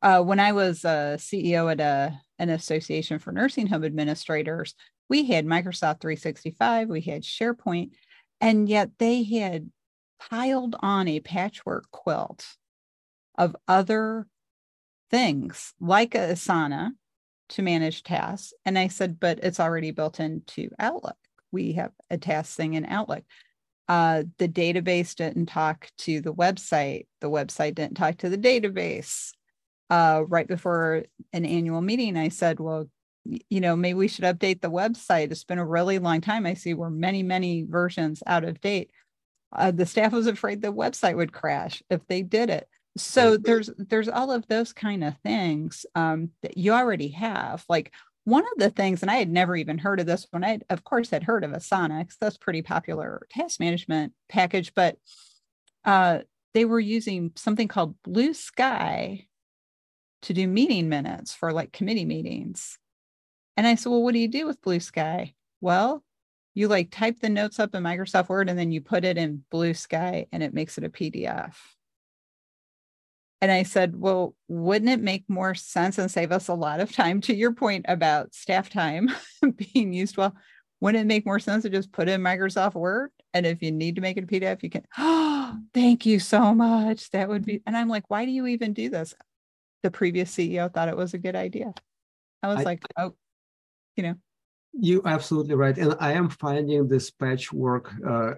uh, 0.00 0.22
when 0.22 0.38
I 0.38 0.52
was 0.52 0.84
a 0.84 1.16
CEO 1.18 1.70
at 1.70 1.80
a 1.80 2.16
an 2.38 2.50
association 2.50 3.18
for 3.18 3.32
nursing 3.32 3.66
home 3.66 3.82
administrators, 3.82 4.76
we 5.08 5.24
had 5.24 5.46
Microsoft 5.46 6.00
365, 6.00 6.88
we 6.88 7.00
had 7.00 7.24
SharePoint, 7.24 7.90
and 8.40 8.68
yet 8.68 8.90
they 8.98 9.24
had 9.24 9.68
piled 10.20 10.76
on 10.78 11.08
a 11.08 11.18
patchwork 11.18 11.90
quilt 11.90 12.46
of 13.36 13.56
other 13.66 14.28
things 15.10 15.74
like 15.80 16.12
Asana 16.12 16.90
to 17.48 17.62
manage 17.62 18.04
tasks. 18.04 18.52
And 18.64 18.78
I 18.78 18.86
said, 18.86 19.18
but 19.18 19.40
it's 19.42 19.58
already 19.58 19.90
built 19.90 20.20
into 20.20 20.70
Outlook 20.78 21.16
we 21.52 21.72
have 21.72 21.92
a 22.10 22.18
task 22.18 22.56
thing 22.56 22.74
in 22.74 22.84
Outlook. 22.86 23.24
Uh, 23.88 24.24
the 24.36 24.48
database 24.48 25.14
didn't 25.14 25.46
talk 25.46 25.90
to 25.98 26.20
the 26.20 26.32
website. 26.32 27.06
The 27.20 27.30
website 27.30 27.74
didn't 27.74 27.96
talk 27.96 28.18
to 28.18 28.28
the 28.28 28.38
database. 28.38 29.32
Uh, 29.90 30.22
right 30.28 30.46
before 30.46 31.04
an 31.32 31.46
annual 31.46 31.80
meeting, 31.80 32.16
I 32.16 32.28
said, 32.28 32.60
well, 32.60 32.90
you 33.24 33.60
know, 33.60 33.76
maybe 33.76 33.98
we 33.98 34.08
should 34.08 34.24
update 34.24 34.60
the 34.60 34.70
website. 34.70 35.30
It's 35.30 35.44
been 35.44 35.58
a 35.58 35.66
really 35.66 35.98
long 35.98 36.20
time. 36.20 36.44
I 36.44 36.54
see 36.54 36.74
we're 36.74 36.90
many, 36.90 37.22
many 37.22 37.62
versions 37.62 38.22
out 38.26 38.44
of 38.44 38.60
date. 38.60 38.90
Uh, 39.50 39.70
the 39.70 39.86
staff 39.86 40.12
was 40.12 40.26
afraid 40.26 40.60
the 40.60 40.72
website 40.72 41.16
would 41.16 41.32
crash 41.32 41.82
if 41.88 42.06
they 42.06 42.22
did 42.22 42.50
it. 42.50 42.68
So 42.96 43.36
there's 43.36 43.70
there's 43.78 44.08
all 44.08 44.32
of 44.32 44.46
those 44.48 44.72
kind 44.72 45.04
of 45.04 45.16
things 45.18 45.86
um, 45.94 46.30
that 46.42 46.56
you 46.56 46.72
already 46.72 47.08
have. 47.08 47.64
Like 47.68 47.92
one 48.28 48.44
of 48.44 48.58
the 48.58 48.70
things, 48.70 49.02
and 49.02 49.10
I 49.10 49.16
had 49.16 49.30
never 49.30 49.56
even 49.56 49.78
heard 49.78 50.00
of 50.00 50.06
this 50.06 50.26
one, 50.30 50.44
I 50.44 50.60
of 50.68 50.84
course 50.84 51.10
had 51.10 51.22
heard 51.22 51.44
of 51.44 51.52
Asana 51.52 52.00
because 52.00 52.16
that's 52.20 52.36
pretty 52.36 52.62
popular 52.62 53.26
task 53.30 53.58
management 53.58 54.12
package, 54.28 54.74
but 54.74 54.98
uh, 55.84 56.20
they 56.54 56.64
were 56.64 56.80
using 56.80 57.32
something 57.36 57.68
called 57.68 57.94
Blue 58.02 58.34
Sky 58.34 59.26
to 60.22 60.34
do 60.34 60.46
meeting 60.46 60.88
minutes 60.88 61.34
for 61.34 61.52
like 61.52 61.72
committee 61.72 62.04
meetings. 62.04 62.78
And 63.56 63.66
I 63.66 63.74
said, 63.74 63.90
Well, 63.90 64.02
what 64.02 64.12
do 64.12 64.20
you 64.20 64.28
do 64.28 64.46
with 64.46 64.62
Blue 64.62 64.80
Sky? 64.80 65.34
Well, 65.60 66.04
you 66.54 66.68
like 66.68 66.90
type 66.90 67.20
the 67.20 67.28
notes 67.28 67.58
up 67.58 67.74
in 67.74 67.82
Microsoft 67.82 68.28
Word 68.28 68.50
and 68.50 68.58
then 68.58 68.72
you 68.72 68.80
put 68.80 69.04
it 69.04 69.16
in 69.16 69.44
Blue 69.50 69.74
Sky 69.74 70.26
and 70.32 70.42
it 70.42 70.52
makes 70.52 70.76
it 70.76 70.84
a 70.84 70.90
PDF. 70.90 71.54
And 73.40 73.52
I 73.52 73.62
said, 73.62 74.00
well, 74.00 74.34
wouldn't 74.48 74.90
it 74.90 75.00
make 75.00 75.24
more 75.28 75.54
sense 75.54 75.98
and 75.98 76.10
save 76.10 76.32
us 76.32 76.48
a 76.48 76.54
lot 76.54 76.80
of 76.80 76.92
time 76.92 77.20
to 77.22 77.34
your 77.34 77.52
point 77.52 77.84
about 77.88 78.34
staff 78.34 78.68
time 78.68 79.10
being 79.72 79.92
used 79.92 80.16
well? 80.16 80.34
Wouldn't 80.80 81.02
it 81.02 81.06
make 81.06 81.26
more 81.26 81.38
sense 81.38 81.62
to 81.62 81.70
just 81.70 81.92
put 81.92 82.08
in 82.08 82.20
Microsoft 82.20 82.74
Word? 82.74 83.10
And 83.34 83.46
if 83.46 83.62
you 83.62 83.70
need 83.70 83.96
to 83.96 84.00
make 84.00 84.16
it 84.16 84.24
a 84.24 84.26
PDF, 84.26 84.62
you 84.62 84.70
can, 84.70 84.84
oh, 84.96 85.56
thank 85.74 86.06
you 86.06 86.18
so 86.18 86.54
much. 86.54 87.10
That 87.10 87.28
would 87.28 87.44
be, 87.44 87.62
and 87.66 87.76
I'm 87.76 87.88
like, 87.88 88.04
why 88.08 88.24
do 88.24 88.30
you 88.30 88.46
even 88.46 88.72
do 88.72 88.88
this? 88.88 89.14
The 89.82 89.90
previous 89.90 90.34
CEO 90.34 90.72
thought 90.72 90.88
it 90.88 90.96
was 90.96 91.14
a 91.14 91.18
good 91.18 91.36
idea. 91.36 91.72
I 92.42 92.48
was 92.48 92.60
I, 92.60 92.62
like, 92.62 92.82
oh, 92.96 93.14
you 93.96 94.02
know. 94.02 94.14
You 94.72 95.02
absolutely 95.04 95.54
right, 95.54 95.76
and 95.76 95.96
I 95.98 96.12
am 96.12 96.28
finding 96.28 96.86
this 96.86 97.10
patchwork 97.10 97.90
uh, 98.06 98.34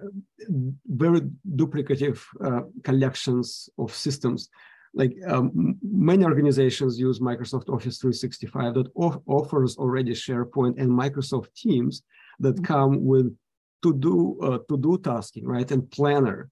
very 0.87 1.21
duplicative 1.55 2.23
uh, 2.43 2.61
collections 2.83 3.69
of 3.77 3.93
systems 3.93 4.49
like 4.93 5.15
um, 5.25 5.77
many 5.81 6.25
organizations 6.25 6.99
use 6.99 7.19
Microsoft 7.19 7.69
Office 7.69 7.97
365 7.97 8.73
that 8.73 8.91
off- 8.95 9.21
offers 9.25 9.77
already 9.77 10.11
SharePoint 10.11 10.79
and 10.79 10.89
Microsoft 10.89 11.53
Teams 11.55 12.03
that 12.39 12.55
mm-hmm. 12.55 12.65
come 12.65 13.05
with 13.05 13.35
to 13.83 13.93
do 13.93 14.37
uh, 14.41 14.59
to 14.69 14.77
do 14.77 14.97
tasking, 15.03 15.45
right, 15.45 15.69
and 15.71 15.89
Planner 15.91 16.49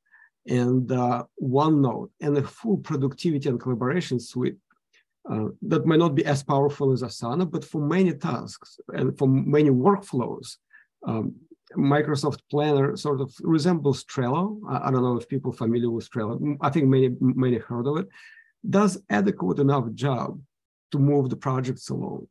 and 0.47 0.91
uh, 0.91 1.23
OneNote 1.41 2.09
and 2.21 2.37
a 2.37 2.43
full 2.43 2.77
productivity 2.77 3.49
and 3.49 3.59
collaboration 3.59 4.19
suite. 4.19 4.57
Uh, 5.29 5.49
that 5.61 5.85
might 5.85 5.99
not 5.99 6.15
be 6.15 6.25
as 6.25 6.41
powerful 6.41 6.91
as 6.91 7.03
Asana, 7.03 7.49
but 7.49 7.63
for 7.63 7.81
many 7.81 8.13
tasks 8.13 8.79
and 8.93 9.15
for 9.17 9.27
many 9.27 9.69
workflows, 9.69 10.55
um, 11.05 11.35
Microsoft 11.77 12.39
Planner 12.49 12.97
sort 12.97 13.21
of 13.21 13.33
resembles 13.41 14.03
Trello. 14.05 14.59
I, 14.67 14.87
I, 14.87 14.91
don't 14.91 15.03
know 15.03 15.17
if 15.17 15.27
people 15.27 15.51
familiar 15.51 15.89
with 15.89 16.09
Trello. 16.09 16.57
I 16.61 16.69
think 16.69 16.87
many 16.87 17.15
many 17.19 17.57
heard 17.57 17.87
of 17.87 17.97
it. 17.97 18.07
Does 18.67 19.01
adequate 19.09 19.59
enough 19.59 19.91
job 19.93 20.39
to 20.91 20.99
move 20.99 21.29
the 21.29 21.35
projects 21.35 21.89
along, 21.89 22.27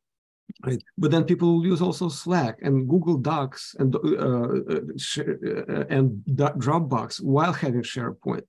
right? 0.66 0.82
But 0.96 1.10
then 1.10 1.24
people 1.24 1.64
use 1.64 1.80
also 1.80 2.08
Slack 2.08 2.58
and 2.62 2.88
Google 2.88 3.16
Docs 3.16 3.76
and 3.78 3.94
uh, 3.94 3.98
uh, 3.98 5.84
and 5.88 6.22
Dropbox 6.26 7.22
while 7.22 7.52
having 7.52 7.82
SharePoint. 7.82 8.42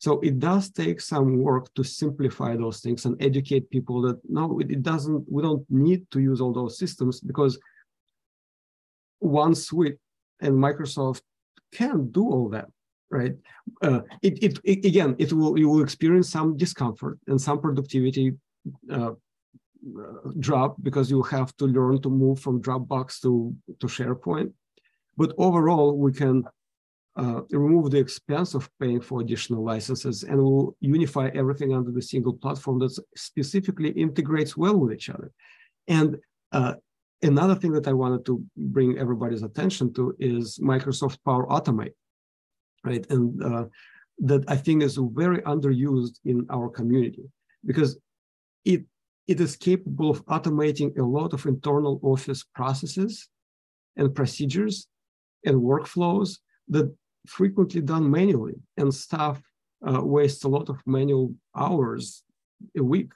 So 0.00 0.20
it 0.20 0.38
does 0.38 0.70
take 0.70 1.00
some 1.00 1.38
work 1.38 1.72
to 1.74 1.82
simplify 1.82 2.54
those 2.54 2.80
things 2.80 3.04
and 3.06 3.20
educate 3.20 3.70
people 3.70 4.02
that 4.02 4.20
no, 4.28 4.60
it 4.60 4.82
doesn't. 4.82 5.24
We 5.30 5.42
don't 5.42 5.64
need 5.70 6.10
to 6.12 6.20
use 6.20 6.40
all 6.40 6.52
those 6.52 6.78
systems 6.78 7.20
because 7.20 7.58
one 9.18 9.54
suite 9.54 9.96
and 10.40 10.54
Microsoft 10.54 11.22
can 11.72 12.10
do 12.10 12.24
all 12.30 12.48
that, 12.50 12.68
right? 13.10 13.34
Uh, 13.82 14.00
it, 14.22 14.42
it, 14.42 14.58
it, 14.64 14.84
again, 14.84 15.16
it 15.18 15.32
will 15.32 15.58
you 15.58 15.68
will 15.68 15.82
experience 15.82 16.30
some 16.30 16.56
discomfort 16.56 17.18
and 17.26 17.40
some 17.40 17.60
productivity 17.60 18.34
uh, 18.90 19.12
drop 20.40 20.76
because 20.82 21.10
you 21.10 21.22
have 21.22 21.56
to 21.56 21.66
learn 21.66 22.00
to 22.02 22.10
move 22.10 22.40
from 22.40 22.60
Dropbox 22.60 23.20
to 23.22 23.54
to 23.80 23.86
SharePoint. 23.86 24.52
But 25.16 25.32
overall, 25.38 25.96
we 25.96 26.12
can 26.12 26.44
uh, 27.16 27.40
remove 27.50 27.90
the 27.90 27.98
expense 27.98 28.54
of 28.54 28.68
paying 28.78 29.00
for 29.00 29.20
additional 29.20 29.64
licenses 29.64 30.22
and 30.22 30.38
will 30.38 30.76
unify 30.80 31.30
everything 31.34 31.74
under 31.74 31.90
the 31.90 32.02
single 32.02 32.34
platform 32.34 32.78
that 32.80 32.98
specifically 33.16 33.90
integrates 33.90 34.56
well 34.56 34.76
with 34.76 34.92
each 34.92 35.08
other. 35.08 35.30
And 35.88 36.18
uh, 36.52 36.74
Another 37.22 37.54
thing 37.54 37.72
that 37.72 37.88
I 37.88 37.92
wanted 37.92 38.26
to 38.26 38.44
bring 38.56 38.98
everybody's 38.98 39.42
attention 39.42 39.92
to 39.94 40.14
is 40.18 40.58
Microsoft 40.58 41.18
Power 41.24 41.46
Automate, 41.46 41.94
right? 42.84 43.06
And 43.10 43.42
uh, 43.42 43.64
that 44.18 44.44
I 44.48 44.56
think 44.56 44.82
is 44.82 44.98
very 45.12 45.38
underused 45.42 46.20
in 46.24 46.46
our 46.50 46.68
community 46.68 47.24
because 47.64 47.98
it 48.64 48.84
it 49.26 49.40
is 49.40 49.56
capable 49.56 50.10
of 50.10 50.24
automating 50.26 50.96
a 50.98 51.02
lot 51.02 51.32
of 51.32 51.46
internal 51.46 51.98
office 52.02 52.44
processes 52.54 53.28
and 53.96 54.14
procedures 54.14 54.86
and 55.44 55.56
workflows 55.56 56.38
that 56.68 56.94
frequently 57.26 57.80
done 57.80 58.08
manually 58.08 58.54
and 58.76 58.94
staff 58.94 59.42
uh, 59.86 60.00
a 60.00 60.48
lot 60.48 60.68
of 60.68 60.76
manual 60.86 61.34
hours 61.56 62.22
a 62.76 62.82
week 62.82 63.12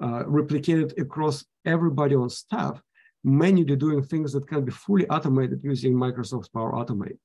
uh, 0.00 0.24
replicated 0.24 0.98
across 1.00 1.44
everybody 1.64 2.14
on 2.14 2.28
staff 2.28 2.82
manually 3.24 3.76
doing 3.76 4.02
things 4.02 4.32
that 4.32 4.48
can 4.48 4.64
be 4.64 4.72
fully 4.72 5.08
automated 5.08 5.60
using 5.62 5.94
Microsoft 5.94 6.52
Power 6.52 6.72
Automate. 6.72 7.18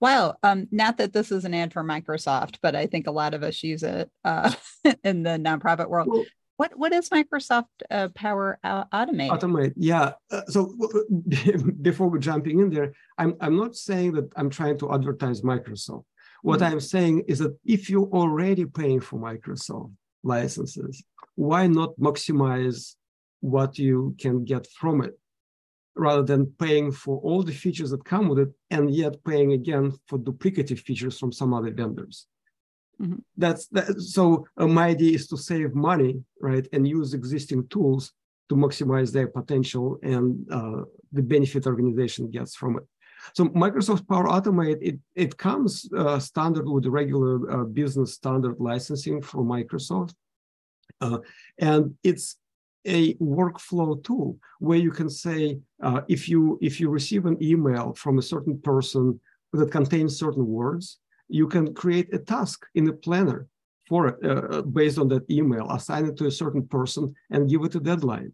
Wow. 0.00 0.36
Um, 0.42 0.68
not 0.70 0.98
that 0.98 1.12
this 1.12 1.32
is 1.32 1.44
an 1.44 1.54
ad 1.54 1.72
for 1.72 1.82
Microsoft, 1.82 2.56
but 2.60 2.76
I 2.76 2.86
think 2.86 3.06
a 3.06 3.12
lot 3.12 3.34
of 3.34 3.42
us 3.42 3.62
use 3.62 3.82
it 3.82 4.10
uh, 4.24 4.52
in 5.04 5.22
the 5.22 5.30
nonprofit 5.30 5.88
world. 5.88 6.08
Well, 6.10 6.24
what 6.56 6.72
what 6.76 6.92
is 6.92 7.10
Microsoft 7.10 7.66
uh, 7.90 8.08
Power 8.14 8.58
Automate? 8.64 9.30
Automate, 9.30 9.74
yeah. 9.76 10.12
Uh, 10.30 10.42
so 10.48 10.74
before 11.82 12.08
we 12.08 12.18
jumping 12.18 12.60
in 12.60 12.70
there, 12.70 12.94
I'm 13.18 13.36
I'm 13.40 13.56
not 13.56 13.76
saying 13.76 14.12
that 14.12 14.30
I'm 14.36 14.50
trying 14.50 14.78
to 14.78 14.92
advertise 14.92 15.42
Microsoft. 15.42 16.04
What 16.42 16.60
mm-hmm. 16.60 16.72
I'm 16.72 16.80
saying 16.80 17.24
is 17.28 17.40
that 17.40 17.56
if 17.64 17.90
you're 17.90 18.08
already 18.08 18.64
paying 18.64 19.00
for 19.00 19.18
Microsoft 19.18 19.92
licenses, 20.22 21.04
why 21.34 21.66
not 21.66 21.98
maximize 21.98 22.94
what 23.46 23.78
you 23.78 24.14
can 24.18 24.44
get 24.44 24.66
from 24.78 25.02
it 25.02 25.14
rather 25.94 26.22
than 26.22 26.52
paying 26.58 26.92
for 26.92 27.18
all 27.26 27.42
the 27.42 27.52
features 27.52 27.90
that 27.90 28.04
come 28.04 28.28
with 28.28 28.38
it 28.38 28.50
and 28.70 28.94
yet 28.94 29.22
paying 29.24 29.52
again 29.52 29.92
for 30.06 30.18
duplicative 30.18 30.80
features 30.80 31.18
from 31.18 31.32
some 31.32 31.54
other 31.54 31.72
vendors. 31.72 32.26
Mm-hmm. 33.00 33.20
That's 33.36 33.66
that, 33.68 34.00
so 34.00 34.46
uh, 34.56 34.66
my 34.66 34.88
idea 34.88 35.14
is 35.14 35.26
to 35.28 35.36
save 35.36 35.74
money, 35.74 36.22
right, 36.40 36.66
and 36.72 36.86
use 36.86 37.14
existing 37.14 37.68
tools 37.68 38.12
to 38.48 38.54
maximize 38.54 39.10
their 39.12 39.28
potential 39.28 39.98
and 40.02 40.46
uh, 40.50 40.82
the 41.12 41.22
benefit 41.22 41.66
organization 41.66 42.30
gets 42.30 42.54
from 42.54 42.76
it. 42.78 42.84
So 43.34 43.46
Microsoft 43.46 44.06
Power 44.06 44.28
Automate, 44.28 44.78
it, 44.80 44.98
it 45.14 45.36
comes 45.36 45.88
uh, 45.96 46.18
standard 46.18 46.66
with 46.68 46.86
regular 46.86 47.34
uh, 47.50 47.64
business 47.64 48.14
standard 48.14 48.56
licensing 48.60 49.20
for 49.20 49.42
Microsoft. 49.42 50.14
Uh, 51.00 51.18
and 51.58 51.94
it's 52.04 52.36
a 52.86 53.14
workflow 53.14 54.02
tool 54.02 54.38
where 54.60 54.78
you 54.78 54.90
can 54.90 55.10
say 55.10 55.58
uh, 55.82 56.00
if 56.08 56.28
you 56.28 56.58
if 56.62 56.80
you 56.80 56.88
receive 56.88 57.26
an 57.26 57.36
email 57.42 57.94
from 57.94 58.18
a 58.18 58.22
certain 58.22 58.58
person 58.60 59.18
that 59.52 59.70
contains 59.70 60.18
certain 60.18 60.46
words 60.46 60.98
you 61.28 61.46
can 61.48 61.74
create 61.74 62.12
a 62.14 62.18
task 62.18 62.66
in 62.74 62.88
a 62.88 62.92
planner 62.92 63.48
for 63.88 64.18
uh, 64.24 64.62
based 64.62 64.98
on 64.98 65.08
that 65.08 65.28
email, 65.30 65.70
assign 65.70 66.06
it 66.06 66.16
to 66.16 66.26
a 66.26 66.30
certain 66.30 66.66
person 66.66 67.14
and 67.30 67.48
give 67.48 67.64
it 67.64 67.74
a 67.74 67.80
deadline. 67.80 68.32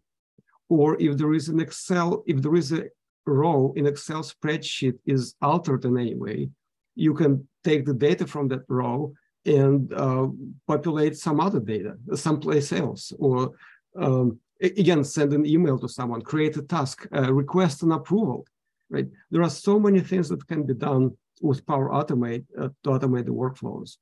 Or 0.69 0.99
if 0.99 1.17
there 1.17 1.33
is 1.33 1.49
an 1.49 1.59
Excel, 1.59 2.23
if 2.25 2.41
there 2.41 2.55
is 2.55 2.71
a 2.71 2.85
row 3.25 3.73
in 3.75 3.85
Excel 3.85 4.23
spreadsheet 4.23 4.97
is 5.05 5.35
altered 5.41 5.85
in 5.85 5.97
any 5.97 6.15
way, 6.15 6.49
you 6.95 7.13
can 7.13 7.47
take 7.63 7.85
the 7.85 7.93
data 7.93 8.25
from 8.25 8.47
that 8.49 8.63
row 8.67 9.13
and 9.45 9.93
uh, 9.93 10.27
populate 10.67 11.17
some 11.17 11.41
other 11.41 11.59
data 11.59 11.97
someplace 12.15 12.71
else 12.71 13.11
or 13.19 13.51
um, 13.95 14.39
again 14.61 15.03
send 15.03 15.33
an 15.33 15.45
email 15.45 15.77
to 15.77 15.87
someone 15.87 16.21
create 16.21 16.55
a 16.57 16.61
task 16.61 17.07
uh, 17.15 17.33
request 17.33 17.83
an 17.83 17.91
approval 17.91 18.45
right? 18.93 19.07
There 19.31 19.41
are 19.41 19.49
so 19.49 19.79
many 19.79 19.99
things 19.99 20.29
that 20.29 20.47
can 20.47 20.63
be 20.63 20.75
done 20.75 21.11
with 21.41 21.65
power 21.65 21.89
automate 21.89 22.45
uh, 22.57 22.69
to 22.83 22.89
automate 22.91 23.25
the 23.25 23.33
workflows. 23.33 23.97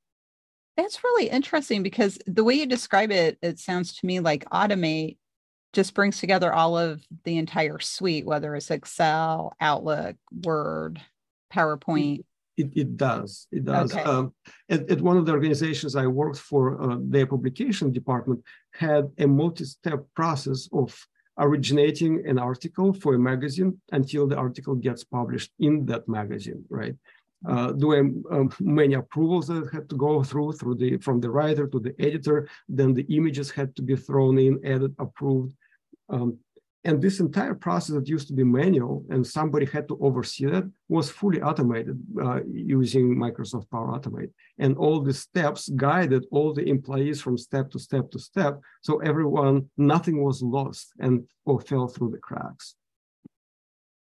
That's 0.76 1.02
really 1.02 1.28
interesting 1.28 1.82
because 1.82 2.18
the 2.26 2.44
way 2.44 2.54
you 2.54 2.66
describe 2.66 3.10
it 3.10 3.38
it 3.42 3.58
sounds 3.58 3.94
to 3.96 4.06
me 4.06 4.20
like 4.20 4.44
automate 4.50 5.16
just 5.72 5.94
brings 5.94 6.18
together 6.18 6.52
all 6.52 6.78
of 6.78 7.02
the 7.24 7.38
entire 7.38 7.78
suite 7.78 8.26
whether 8.26 8.54
it's 8.54 8.70
excel 8.70 9.54
outlook 9.60 10.16
word 10.44 11.00
powerpoint 11.52 12.24
it, 12.56 12.70
it 12.74 12.96
does. 12.96 13.46
It 13.50 13.64
does. 13.64 13.94
Okay. 13.94 14.02
Um, 14.02 14.34
at, 14.68 14.90
at, 14.90 15.00
one 15.00 15.16
of 15.16 15.26
the 15.26 15.32
organizations 15.32 15.96
I 15.96 16.06
worked 16.06 16.38
for, 16.38 16.80
uh, 16.82 16.96
their 17.00 17.26
publication 17.26 17.92
department 17.92 18.42
had 18.72 19.10
a 19.18 19.26
multi-step 19.26 20.04
process 20.14 20.68
of 20.72 20.94
originating 21.38 22.26
an 22.28 22.38
article 22.38 22.92
for 22.92 23.14
a 23.14 23.18
magazine 23.18 23.80
until 23.92 24.26
the 24.26 24.36
article 24.36 24.74
gets 24.74 25.02
published 25.02 25.50
in 25.58 25.86
that 25.86 26.06
magazine, 26.08 26.62
right? 26.68 26.94
Uh, 27.48 27.72
doing 27.72 28.22
um, 28.30 28.52
many 28.60 28.94
approvals 28.94 29.48
that 29.48 29.68
had 29.72 29.88
to 29.88 29.96
go 29.96 30.22
through 30.22 30.52
through 30.52 30.76
the 30.76 30.96
from 30.98 31.20
the 31.20 31.28
writer 31.28 31.66
to 31.66 31.80
the 31.80 31.92
editor. 31.98 32.48
Then 32.68 32.94
the 32.94 33.02
images 33.16 33.50
had 33.50 33.74
to 33.76 33.82
be 33.82 33.96
thrown 33.96 34.38
in, 34.38 34.60
edited, 34.62 34.94
approved. 35.00 35.56
Um, 36.08 36.38
and 36.84 37.00
this 37.00 37.20
entire 37.20 37.54
process 37.54 37.94
that 37.94 38.08
used 38.08 38.26
to 38.28 38.34
be 38.34 38.42
manual 38.42 39.04
and 39.08 39.24
somebody 39.24 39.66
had 39.66 39.86
to 39.88 39.98
oversee 40.00 40.46
that 40.46 40.68
was 40.88 41.10
fully 41.10 41.40
automated 41.40 41.96
uh, 42.20 42.40
using 42.52 43.14
Microsoft 43.16 43.70
Power 43.70 43.96
Automate. 43.96 44.30
And 44.58 44.76
all 44.76 45.00
the 45.00 45.14
steps 45.14 45.68
guided 45.68 46.26
all 46.32 46.52
the 46.52 46.68
employees 46.68 47.20
from 47.20 47.38
step 47.38 47.70
to 47.70 47.78
step 47.78 48.10
to 48.10 48.18
step. 48.18 48.60
So 48.82 48.98
everyone, 48.98 49.70
nothing 49.76 50.24
was 50.24 50.42
lost 50.42 50.92
and 50.98 51.28
or 51.44 51.60
fell 51.60 51.86
through 51.86 52.10
the 52.10 52.18
cracks. 52.18 52.74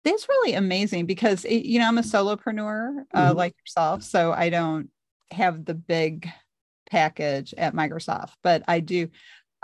That's 0.03 0.27
really 0.27 0.53
amazing 0.53 1.05
because, 1.05 1.45
it, 1.45 1.65
you 1.65 1.79
know, 1.79 1.87
I'm 1.87 1.97
a 1.97 2.01
solopreneur 2.01 3.05
uh, 3.13 3.29
mm-hmm. 3.29 3.37
like 3.37 3.55
yourself. 3.63 4.03
So 4.03 4.33
I 4.33 4.49
don't 4.49 4.89
have 5.31 5.65
the 5.65 5.73
big 5.75 6.29
package 6.89 7.53
at 7.57 7.73
Microsoft, 7.73 8.33
but 8.43 8.63
I 8.67 8.79
do 8.79 9.09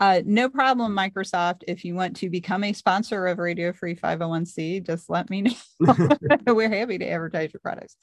uh, 0.02 0.22
no 0.26 0.50
problem, 0.50 0.96
Microsoft. 0.96 1.62
If 1.68 1.86
you 1.86 1.94
want 1.94 2.16
to 2.18 2.30
become 2.30 2.64
a 2.64 2.74
sponsor 2.74 3.28
of 3.28 3.38
Radio 3.38 3.72
Free 3.72 3.96
501c, 3.96 4.84
just 4.84 5.12
let 5.12 5.30
me 5.30 5.44
know. 5.80 6.10
We're 6.48 6.70
happy 6.70 6.98
to 6.98 7.08
advertise 7.08 7.54
your 7.54 7.62
products. 7.62 7.96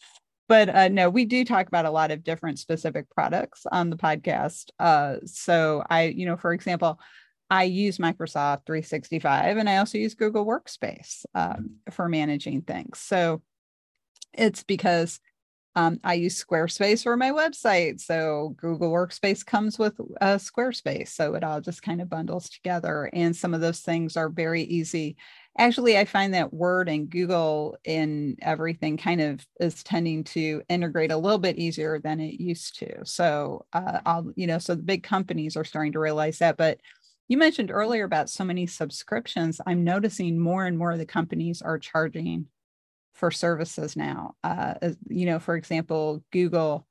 But 0.49 0.69
uh, 0.69 0.89
no, 0.89 1.11
we 1.11 1.25
do 1.25 1.45
talk 1.45 1.67
about 1.67 1.87
a 1.87 1.91
lot 1.91 2.13
of 2.13 2.23
different 2.23 2.61
specific 2.61 3.11
products 3.11 3.67
on 3.71 3.91
the 3.91 3.97
podcast. 3.97 4.71
Uh, 4.79 5.17
so 5.27 5.83
I, 5.91 6.05
you 6.05 6.25
know, 6.25 6.37
for 6.37 6.53
example, 6.53 7.01
I 7.51 7.65
use 7.65 7.99
Microsoft 7.99 8.65
365 8.65 9.57
and 9.57 9.69
I 9.69 9.79
also 9.79 9.99
use 9.99 10.15
Google 10.15 10.47
Workspace 10.47 11.25
um, 11.35 11.79
for 11.91 12.09
managing 12.09 12.63
things. 12.63 13.01
So 13.01 13.43
it's 14.33 14.63
because 14.63 15.19
um, 15.77 16.01
I 16.03 16.15
use 16.15 16.43
Squarespace 16.43 17.03
for 17.03 17.17
my 17.17 17.31
website. 17.31 18.01
So 18.01 18.55
Google 18.57 18.91
Workspace 18.91 19.45
comes 19.45 19.79
with 19.79 19.95
uh, 20.21 20.37
Squarespace. 20.37 21.09
So 21.09 21.35
it 21.35 21.45
all 21.45 21.61
just 21.61 21.83
kind 21.83 22.01
of 22.01 22.09
bundles 22.09 22.49
together. 22.49 23.11
And 23.13 23.35
some 23.35 23.55
of 23.55 23.61
those 23.61 23.81
things 23.81 24.17
are 24.17 24.29
very 24.29 24.63
easy. 24.63 25.17
Actually, 25.57 25.99
I 25.99 26.05
find 26.05 26.35
that 26.35 26.53
Word 26.53 26.89
and 26.89 27.11
Google 27.11 27.77
in 27.85 28.37
everything 28.43 28.97
kind 28.97 29.21
of 29.21 29.47
is 29.61 29.83
tending 29.83 30.25
to 30.25 30.63
integrate 30.69 31.13
a 31.13 31.17
little 31.17 31.39
bit 31.39 31.59
easier 31.59 31.99
than 31.99 32.21
it 32.21 32.41
used 32.41 32.79
to. 32.79 33.05
So 33.05 33.67
uh, 33.73 34.01
I'll, 34.07 34.33
you 34.37 34.47
know, 34.47 34.59
so 34.59 34.75
the 34.75 34.83
big 34.83 35.03
companies 35.03 35.57
are 35.57 35.65
starting 35.65 35.93
to 35.93 36.01
realize 36.01 36.39
that. 36.39 36.57
But 36.57 36.79
you 37.29 37.37
mentioned 37.37 37.71
earlier 37.71 38.05
about 38.05 38.31
so 38.31 38.43
many 38.43 38.67
subscriptions. 38.67 39.61
I'm 39.67 39.85
noticing 39.85 40.41
more 40.41 40.65
and 40.65 40.79
more 40.79 40.93
of 40.93 40.99
the 40.99 41.07
companies 41.07 41.61
are 41.61 41.79
charging 41.79 42.47
for 43.19 43.31
services 43.33 43.97
now. 43.97 44.37
Uh, 44.45 44.75
you 45.09 45.27
know, 45.27 45.41
for 45.41 45.57
example, 45.57 46.23
Google 46.33 46.87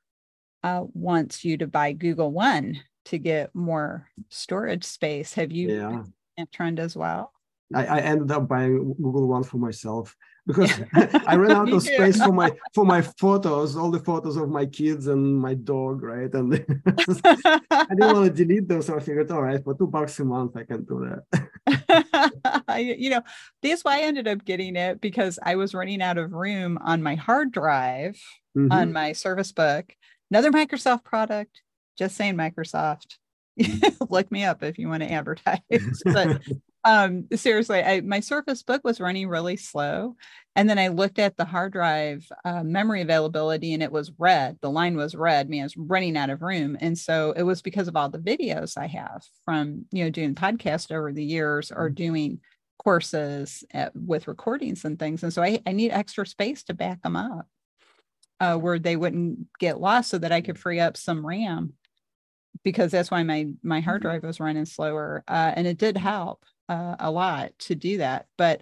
uh, 0.61 0.83
wants 0.93 1.45
you 1.45 1.57
to 1.57 1.67
buy 1.67 1.93
Google 1.93 2.31
One 2.31 2.81
to 3.05 3.17
get 3.17 3.55
more 3.55 4.07
storage 4.29 4.83
space. 4.83 5.33
Have 5.33 5.53
you 5.53 5.73
yeah. 5.73 6.03
that 6.37 6.51
trend 6.51 6.79
as 6.79 6.95
well? 6.95 7.31
I, 7.73 7.85
I, 7.85 7.99
ended 7.99 8.31
up 8.31 8.47
buying 8.47 8.93
Google 9.01 9.27
One 9.27 9.43
for 9.43 9.57
myself 9.57 10.15
because 10.47 10.71
I 11.27 11.35
ran 11.35 11.51
out 11.51 11.71
of 11.71 11.83
space 11.83 12.23
for 12.23 12.31
my 12.31 12.51
for 12.73 12.85
my 12.85 13.01
photos, 13.01 13.75
all 13.75 13.91
the 13.91 13.99
photos 13.99 14.37
of 14.37 14.49
my 14.49 14.65
kids 14.65 15.07
and 15.07 15.37
my 15.37 15.53
dog, 15.53 16.01
right? 16.01 16.33
And 16.33 16.53
I 16.85 17.85
didn't 17.89 18.13
want 18.13 18.25
to 18.25 18.31
delete 18.31 18.67
those. 18.67 18.87
so 18.87 18.95
I 18.95 18.99
figured, 18.99 19.29
all 19.29 19.43
right, 19.43 19.63
for 19.63 19.75
two 19.75 19.87
bucks 19.87 20.19
a 20.19 20.25
month, 20.25 20.55
I 20.55 20.63
can 20.63 20.85
do 20.85 21.21
that. 21.29 22.97
you 22.97 23.09
know, 23.09 23.21
that's 23.61 23.83
why 23.83 23.97
I 23.97 24.03
ended 24.03 24.27
up 24.27 24.45
getting 24.45 24.75
it 24.75 25.01
because 25.01 25.37
I 25.43 25.55
was 25.55 25.75
running 25.75 26.01
out 26.01 26.17
of 26.17 26.31
room 26.31 26.79
on 26.81 27.03
my 27.03 27.15
hard 27.15 27.51
drive 27.51 28.17
mm-hmm. 28.57 28.71
on 28.71 28.93
my 28.93 29.11
Surface 29.11 29.51
Book. 29.51 29.93
Another 30.31 30.51
Microsoft 30.51 31.03
product. 31.03 31.61
Just 31.97 32.15
saying, 32.15 32.35
Microsoft. 32.35 33.17
Look 34.09 34.31
me 34.31 34.43
up 34.43 34.63
if 34.63 34.77
you 34.77 34.87
want 34.87 35.03
to 35.03 35.11
advertise. 35.11 35.59
but 36.05 36.41
um 36.83 37.27
seriously 37.35 37.81
I, 37.81 38.01
my 38.01 38.19
surface 38.19 38.63
book 38.63 38.81
was 38.83 38.99
running 38.99 39.27
really 39.27 39.57
slow 39.57 40.15
and 40.55 40.69
then 40.69 40.79
i 40.79 40.87
looked 40.87 41.19
at 41.19 41.37
the 41.37 41.45
hard 41.45 41.73
drive 41.73 42.27
uh, 42.45 42.63
memory 42.63 43.01
availability 43.01 43.73
and 43.73 43.83
it 43.83 43.91
was 43.91 44.11
red. 44.17 44.57
The 44.61 44.69
line 44.69 44.95
was 44.95 45.15
red. 45.15 45.49
Mean 45.49 45.61
i 45.61 45.63
was 45.63 45.77
running 45.77 46.17
out 46.17 46.29
of 46.29 46.41
room. 46.41 46.77
And 46.79 46.97
so 46.97 47.33
it 47.35 47.43
was 47.43 47.61
because 47.61 47.87
of 47.87 47.95
all 47.95 48.09
the 48.09 48.19
videos 48.19 48.77
i 48.77 48.87
have 48.87 49.23
from 49.45 49.85
you 49.91 50.03
know 50.03 50.09
doing 50.09 50.35
podcast 50.35 50.91
over 50.91 51.11
the 51.11 51.23
years 51.23 51.71
or 51.71 51.87
mm-hmm. 51.87 51.95
doing 51.95 52.39
courses 52.79 53.63
at, 53.71 53.95
with 53.95 54.27
recordings 54.27 54.85
and 54.85 54.97
things. 54.99 55.23
And 55.23 55.33
so 55.33 55.41
I, 55.43 55.59
I 55.65 55.71
need 55.71 55.91
extra 55.91 56.25
space 56.25 56.63
to 56.63 56.73
back 56.73 57.01
them 57.01 57.15
up 57.15 57.47
uh, 58.39 58.57
where 58.57 58.79
they 58.79 58.95
wouldn't 58.95 59.47
get 59.59 59.81
lost 59.81 60.09
so 60.09 60.17
that 60.17 60.31
i 60.31 60.41
could 60.41 60.59
free 60.59 60.79
up 60.79 60.97
some 60.97 61.25
ram 61.25 61.73
because 62.63 62.91
that's 62.91 63.11
why 63.11 63.23
my 63.23 63.47
my 63.63 63.79
hard 63.79 64.01
mm-hmm. 64.01 64.09
drive 64.09 64.23
was 64.23 64.39
running 64.39 64.65
slower 64.65 65.23
uh, 65.27 65.51
and 65.55 65.67
it 65.67 65.77
did 65.77 65.97
help 65.97 66.43
uh, 66.69 66.95
a 66.99 67.11
lot 67.11 67.51
to 67.59 67.75
do 67.75 67.97
that. 67.99 68.27
But 68.37 68.61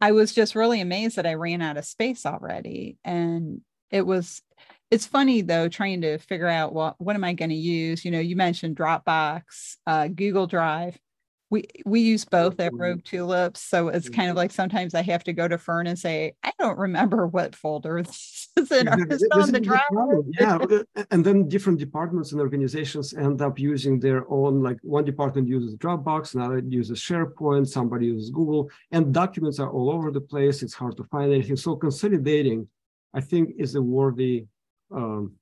I 0.00 0.12
was 0.12 0.34
just 0.34 0.54
really 0.54 0.80
amazed 0.80 1.16
that 1.16 1.26
I 1.26 1.34
ran 1.34 1.62
out 1.62 1.76
of 1.76 1.84
space 1.84 2.26
already. 2.26 2.98
And 3.04 3.60
it 3.90 4.04
was, 4.04 4.42
it's 4.90 5.06
funny 5.06 5.42
though, 5.42 5.68
trying 5.68 6.00
to 6.02 6.18
figure 6.18 6.48
out 6.48 6.72
what, 6.72 7.00
what 7.00 7.14
am 7.14 7.24
I 7.24 7.34
going 7.34 7.50
to 7.50 7.56
use? 7.56 8.04
You 8.04 8.10
know, 8.10 8.20
you 8.20 8.34
mentioned 8.34 8.76
Dropbox, 8.76 9.76
uh, 9.86 10.08
Google 10.08 10.46
Drive 10.46 10.98
we 11.52 11.66
we 11.84 12.00
use 12.00 12.24
both 12.24 12.58
at 12.60 12.72
Rogue 12.72 13.04
Tulips, 13.04 13.60
so 13.60 13.88
it's 13.88 14.08
kind 14.08 14.30
of 14.30 14.36
like 14.36 14.50
sometimes 14.50 14.94
I 14.94 15.02
have 15.02 15.22
to 15.24 15.34
go 15.34 15.46
to 15.46 15.58
Fern 15.58 15.86
and 15.86 15.98
say, 15.98 16.34
I 16.42 16.50
don't 16.58 16.78
remember 16.78 17.26
what 17.26 17.54
folder 17.54 18.02
this 18.02 18.48
is 18.56 18.72
in. 18.72 18.86
This 19.06 19.22
on 19.32 19.52
the 19.52 19.60
drive. 19.60 19.82
Yeah, 20.40 21.04
and 21.10 21.22
then 21.22 21.48
different 21.48 21.78
departments 21.78 22.32
and 22.32 22.40
organizations 22.40 23.12
end 23.12 23.42
up 23.42 23.58
using 23.58 24.00
their 24.00 24.24
own. 24.32 24.62
Like 24.62 24.78
one 24.82 25.04
department 25.04 25.46
uses 25.46 25.76
Dropbox, 25.76 26.34
another 26.34 26.60
uses 26.60 26.98
SharePoint, 26.98 27.68
somebody 27.68 28.06
uses 28.06 28.30
Google, 28.30 28.70
and 28.90 29.12
documents 29.12 29.60
are 29.60 29.70
all 29.70 29.90
over 29.90 30.10
the 30.10 30.22
place. 30.22 30.62
It's 30.62 30.74
hard 30.74 30.96
to 30.96 31.04
find 31.04 31.30
anything. 31.30 31.56
So 31.56 31.76
consolidating, 31.76 32.66
I 33.12 33.20
think, 33.20 33.56
is 33.58 33.74
a 33.74 33.82
worthy 33.82 34.46
um, 34.90 35.34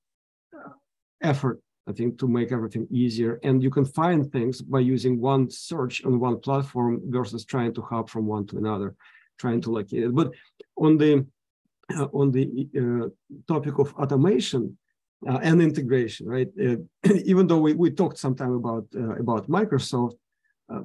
effort 1.23 1.61
I 1.89 1.93
think, 1.93 2.19
to 2.19 2.29
make 2.29 2.53
everything 2.53 2.87
easier. 2.91 3.41
And 3.43 3.63
you 3.63 3.71
can 3.71 3.85
find 3.85 4.31
things 4.31 4.61
by 4.61 4.81
using 4.81 5.21
one 5.21 5.51
search 5.51 6.05
on 6.05 6.21
one 6.21 6.39
platform 6.39 7.01
versus 7.07 7.45
trying 7.45 7.75
to 7.75 7.83
hop 7.83 8.11
from 8.11 8.27
one 8.27 8.47
to 8.49 8.59
another, 8.59 8.95
trying 9.39 9.61
to 9.63 9.71
like 9.71 9.93
it. 9.93 10.15
But 10.15 10.33
on 10.77 10.99
the 10.99 11.27
uh, 11.97 12.09
on 12.13 12.31
the 12.31 12.69
uh, 12.79 13.09
topic 13.53 13.79
of 13.79 13.93
automation 13.95 14.79
uh, 15.29 15.39
and 15.43 15.61
integration, 15.61 16.27
right? 16.29 16.49
Uh, 16.61 16.77
even 17.25 17.47
though 17.47 17.59
we, 17.59 17.73
we 17.75 17.91
talked 17.91 18.19
sometime 18.19 18.53
about 18.53 18.87
uh, 18.95 19.17
about 19.17 19.49
Microsoft, 19.49 20.17
uh, 20.73 20.83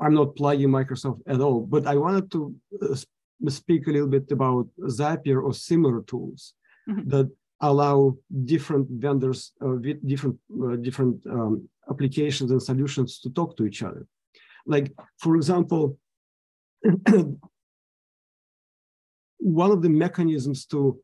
I'm 0.00 0.14
not 0.14 0.36
plugging 0.36 0.70
Microsoft 0.70 1.20
at 1.26 1.40
all. 1.40 1.60
But 1.60 1.86
I 1.86 1.96
wanted 1.96 2.30
to 2.32 2.54
speak 3.48 3.86
a 3.86 3.90
little 3.90 4.08
bit 4.08 4.30
about 4.30 4.68
Zapier 4.80 5.42
or 5.42 5.52
similar 5.52 6.02
tools 6.02 6.54
mm-hmm. 6.88 7.08
that 7.10 7.30
allow 7.60 8.16
different 8.44 8.88
vendors 8.90 9.52
uh, 9.64 9.68
with 9.68 10.06
different 10.06 10.36
uh, 10.62 10.76
different 10.76 11.24
um, 11.26 11.68
applications 11.90 12.50
and 12.50 12.62
solutions 12.62 13.18
to 13.20 13.30
talk 13.30 13.56
to 13.56 13.64
each 13.66 13.82
other. 13.82 14.06
Like 14.66 14.92
for 15.18 15.36
example, 15.36 15.98
one 19.38 19.70
of 19.70 19.82
the 19.82 19.88
mechanisms 19.88 20.66
to 20.66 20.98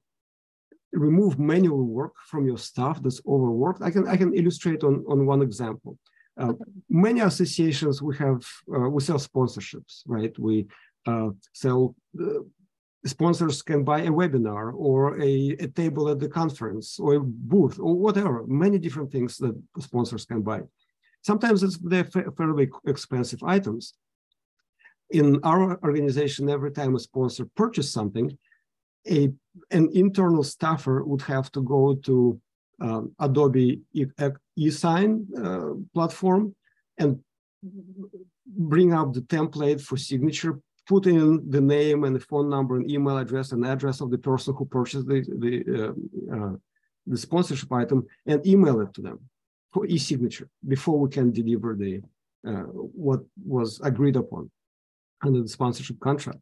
remove 0.93 1.39
manual 1.39 1.85
work 1.85 2.13
from 2.27 2.47
your 2.47 2.59
staff 2.59 3.03
that's 3.03 3.21
overworked. 3.27 3.83
I 3.83 3.91
can 3.91 4.07
I 4.07 4.17
can 4.17 4.35
illustrate 4.35 4.85
on, 4.85 5.05
on 5.09 5.27
one 5.27 5.43
example. 5.43 5.99
Uh, 6.39 6.55
many 6.89 7.21
associations 7.21 8.03
we 8.03 8.17
have 8.17 8.45
uh, 8.75 8.89
we 8.89 9.01
sell 9.03 9.19
sponsorships, 9.19 10.03
right? 10.07 10.37
We 10.39 10.67
uh, 11.07 11.31
sell 11.53 11.95
uh, 12.21 12.41
sponsors 13.05 13.63
can 13.63 13.85
buy 13.85 14.01
a 14.03 14.11
webinar 14.11 14.73
or 14.75 15.21
a, 15.21 15.57
a 15.61 15.67
table 15.69 16.09
at 16.09 16.21
the 16.21 16.29
conference 16.29 16.99
or 16.99 17.15
a 17.15 17.21
booth 17.21 17.79
or 17.79 17.97
whatever. 17.97 18.47
Many 18.47 18.79
different 18.79 19.11
things 19.11 19.37
that 19.39 19.61
sponsors 19.81 20.25
can 20.25 20.43
buy. 20.43 20.61
Sometimes 21.23 21.63
it's 21.63 21.79
they're 21.79 22.05
fairly 22.05 22.69
expensive 22.87 23.43
items. 23.43 23.95
In 25.11 25.41
our 25.43 25.79
organization, 25.83 26.49
every 26.49 26.73
time 26.73 26.95
a 26.95 26.99
sponsor 26.99 27.47
purchases 27.57 27.93
something, 27.93 28.37
a, 29.09 29.31
an 29.71 29.91
internal 29.93 30.43
staffer 30.43 31.05
would 31.05 31.23
have 31.23 31.51
to 31.53 31.63
go 31.63 31.95
to 31.95 32.41
um, 32.81 33.15
Adobe 33.21 33.81
eSign 34.59 35.27
uh, 35.39 35.75
platform 35.95 36.55
and 36.99 37.21
bring 38.47 38.93
up 38.93 39.13
the 39.13 39.21
template 39.21 39.81
for 39.81 39.97
signature, 39.97 40.61
put 40.87 41.07
in 41.07 41.49
the 41.51 41.61
name 41.61 42.05
and 42.05 42.17
the 42.17 42.21
phone 42.21 42.49
number 42.49 42.77
and 42.77 42.91
email 42.91 43.19
address 43.19 43.53
and 43.53 43.65
address 43.65 44.01
of 44.01 44.11
the 44.11 44.19
person 44.19 44.55
who 44.55 44.65
purchased 44.65 45.07
the, 45.07 45.21
the, 45.39 45.55
uh, 45.79 46.37
uh, 46.37 46.57
the 47.07 47.17
sponsorship 47.17 47.73
item 47.73 48.07
and 48.27 48.47
email 48.47 48.81
it 48.81 48.93
to 48.95 49.01
them 49.01 49.19
for 49.73 49.87
e-signature 49.87 50.49
before 50.67 50.99
we 50.99 51.09
can 51.09 51.31
deliver 51.31 51.75
the 51.75 52.01
uh, 52.47 52.65
what 53.07 53.21
was 53.45 53.81
agreed 53.85 54.17
upon 54.17 54.51
under 55.23 55.41
the 55.43 55.49
sponsorship 55.49 55.99
contract. 56.01 56.39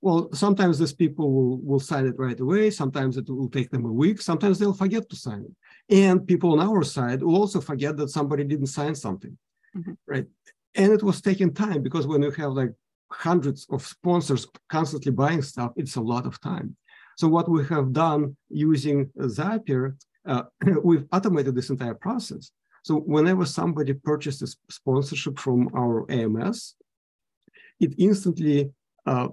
Well, 0.00 0.28
sometimes 0.32 0.78
these 0.78 0.92
people 0.92 1.32
will, 1.32 1.58
will 1.58 1.80
sign 1.80 2.06
it 2.06 2.18
right 2.18 2.38
away. 2.38 2.70
Sometimes 2.70 3.16
it 3.16 3.28
will 3.28 3.48
take 3.48 3.70
them 3.70 3.84
a 3.84 3.92
week. 3.92 4.20
Sometimes 4.20 4.58
they'll 4.58 4.72
forget 4.72 5.08
to 5.08 5.16
sign 5.16 5.44
it. 5.44 5.96
And 5.96 6.26
people 6.26 6.52
on 6.52 6.60
our 6.60 6.82
side 6.84 7.22
will 7.22 7.36
also 7.36 7.60
forget 7.60 7.96
that 7.96 8.10
somebody 8.10 8.44
didn't 8.44 8.66
sign 8.66 8.94
something, 8.94 9.36
mm-hmm. 9.76 9.92
right? 10.06 10.26
And 10.74 10.92
it 10.92 11.02
was 11.02 11.20
taking 11.20 11.52
time 11.52 11.82
because 11.82 12.06
when 12.06 12.22
you 12.22 12.30
have 12.30 12.52
like 12.52 12.72
hundreds 13.10 13.66
of 13.70 13.84
sponsors 13.86 14.46
constantly 14.68 15.12
buying 15.12 15.42
stuff, 15.42 15.72
it's 15.76 15.96
a 15.96 16.00
lot 16.00 16.26
of 16.26 16.40
time. 16.40 16.76
So 17.16 17.26
what 17.28 17.48
we 17.48 17.64
have 17.66 17.92
done 17.92 18.36
using 18.48 19.06
Zapier, 19.18 19.96
uh, 20.26 20.44
we've 20.84 21.06
automated 21.12 21.54
this 21.54 21.70
entire 21.70 21.94
process. 21.94 22.52
So 22.84 22.96
whenever 22.96 23.44
somebody 23.44 23.92
purchases 23.92 24.56
sponsorship 24.70 25.38
from 25.38 25.68
our 25.74 26.10
AMS, 26.10 26.74
it 27.80 27.94
instantly 27.98 28.70
uh, 29.06 29.28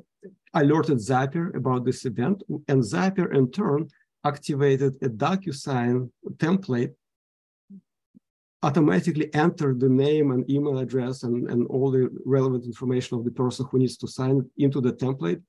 alerted 0.53 0.97
Zapier 0.97 1.55
about 1.55 1.85
this 1.85 2.05
event, 2.05 2.43
and 2.67 2.81
Zapier 2.81 3.33
in 3.35 3.51
turn 3.51 3.87
activated 4.23 4.95
a 5.03 5.09
DocuSign 5.09 6.09
template, 6.37 6.93
automatically 8.63 9.33
entered 9.33 9.79
the 9.79 9.89
name 9.89 10.31
and 10.31 10.49
email 10.49 10.79
address 10.79 11.23
and, 11.23 11.49
and 11.49 11.67
all 11.67 11.91
the 11.91 12.09
relevant 12.25 12.65
information 12.65 13.17
of 13.17 13.25
the 13.25 13.31
person 13.31 13.65
who 13.69 13.79
needs 13.79 13.97
to 13.97 14.07
sign 14.07 14.49
into 14.57 14.81
the 14.81 14.93
template, 14.93 15.41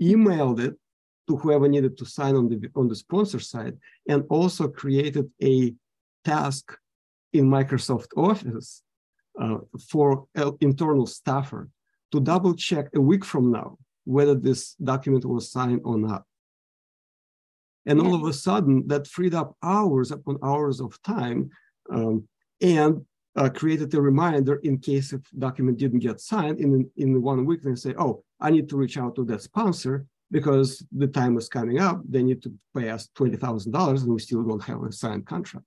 emailed 0.00 0.60
it 0.60 0.74
to 1.28 1.36
whoever 1.36 1.68
needed 1.68 1.96
to 1.98 2.04
sign 2.04 2.34
on 2.34 2.48
the, 2.48 2.68
on 2.74 2.88
the 2.88 2.96
sponsor 2.96 3.38
side, 3.38 3.76
and 4.08 4.24
also 4.30 4.66
created 4.68 5.30
a 5.42 5.74
task 6.24 6.76
in 7.32 7.44
Microsoft 7.46 8.08
Office 8.16 8.82
uh, 9.40 9.58
for 9.88 10.26
an 10.34 10.56
internal 10.60 11.06
staffer 11.06 11.68
to 12.10 12.20
double 12.20 12.54
check 12.54 12.88
a 12.94 13.00
week 13.00 13.24
from 13.24 13.50
now 13.50 13.78
whether 14.04 14.34
this 14.34 14.74
document 14.74 15.24
was 15.24 15.50
signed 15.50 15.80
or 15.84 15.98
not. 15.98 16.24
And 17.86 18.00
yeah. 18.00 18.06
all 18.06 18.14
of 18.14 18.24
a 18.24 18.32
sudden, 18.32 18.86
that 18.88 19.06
freed 19.06 19.34
up 19.34 19.56
hours 19.62 20.10
upon 20.10 20.38
hours 20.42 20.80
of 20.80 21.00
time 21.02 21.50
um, 21.92 22.28
and 22.62 23.04
uh, 23.36 23.48
created 23.48 23.92
a 23.94 24.00
reminder 24.00 24.56
in 24.56 24.78
case 24.78 25.12
if 25.12 25.20
document 25.38 25.78
didn't 25.78 26.00
get 26.00 26.20
signed 26.20 26.60
in, 26.60 26.88
in 26.96 27.20
one 27.22 27.44
week, 27.44 27.62
they 27.62 27.74
say, 27.74 27.94
oh, 27.98 28.22
I 28.40 28.50
need 28.50 28.68
to 28.68 28.76
reach 28.76 28.98
out 28.98 29.14
to 29.16 29.24
that 29.24 29.42
sponsor 29.42 30.06
because 30.30 30.84
the 30.92 31.06
time 31.06 31.36
is 31.36 31.48
coming 31.48 31.78
up. 31.80 32.02
They 32.08 32.22
need 32.22 32.42
to 32.42 32.52
pay 32.76 32.90
us 32.90 33.08
$20,000 33.16 34.02
and 34.02 34.12
we 34.12 34.18
still 34.20 34.42
don't 34.42 34.62
have 34.62 34.82
a 34.82 34.92
signed 34.92 35.26
contract. 35.26 35.66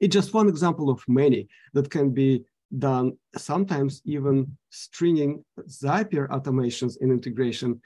It's 0.00 0.12
just 0.12 0.34
one 0.34 0.48
example 0.48 0.90
of 0.90 1.02
many 1.08 1.48
that 1.72 1.90
can 1.90 2.10
be 2.10 2.44
done 2.78 3.16
sometimes 3.36 4.02
even 4.04 4.56
stringing 4.70 5.44
Zapier 5.68 6.28
automations 6.28 6.96
and 7.00 7.12
integration 7.12 7.80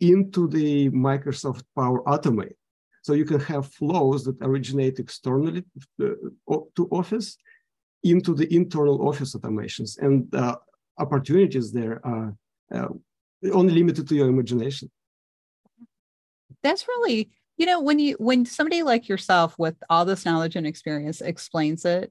into 0.00 0.48
the 0.48 0.90
Microsoft 0.90 1.64
Power 1.76 2.02
Automate. 2.04 2.54
So 3.04 3.12
you 3.12 3.26
can 3.26 3.40
have 3.40 3.66
flows 3.66 4.24
that 4.24 4.36
originate 4.40 4.98
externally 4.98 5.62
uh, 6.02 6.56
to 6.76 6.88
Office 6.90 7.36
into 8.02 8.32
the 8.34 8.48
internal 8.54 9.06
Office 9.06 9.34
automations. 9.36 9.98
And 9.98 10.34
uh, 10.34 10.56
opportunities 10.98 11.70
there 11.70 12.00
are 12.02 12.34
uh, 12.74 12.88
only 13.52 13.74
limited 13.74 14.08
to 14.08 14.14
your 14.14 14.28
imagination. 14.28 14.90
That's 16.62 16.88
really, 16.88 17.30
you 17.58 17.66
know, 17.66 17.82
when 17.82 17.98
you 17.98 18.16
when 18.18 18.46
somebody 18.46 18.82
like 18.82 19.06
yourself 19.06 19.54
with 19.58 19.76
all 19.90 20.06
this 20.06 20.24
knowledge 20.24 20.56
and 20.56 20.66
experience 20.66 21.20
explains 21.20 21.84
it, 21.84 22.10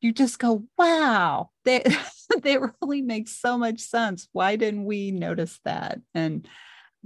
you 0.00 0.14
just 0.14 0.38
go, 0.38 0.64
wow, 0.78 1.50
they 1.66 1.84
they 2.42 2.56
really 2.56 3.02
makes 3.02 3.32
so 3.36 3.58
much 3.58 3.80
sense. 3.80 4.28
Why 4.32 4.56
didn't 4.56 4.86
we 4.86 5.10
notice 5.10 5.60
that? 5.66 6.00
And 6.14 6.48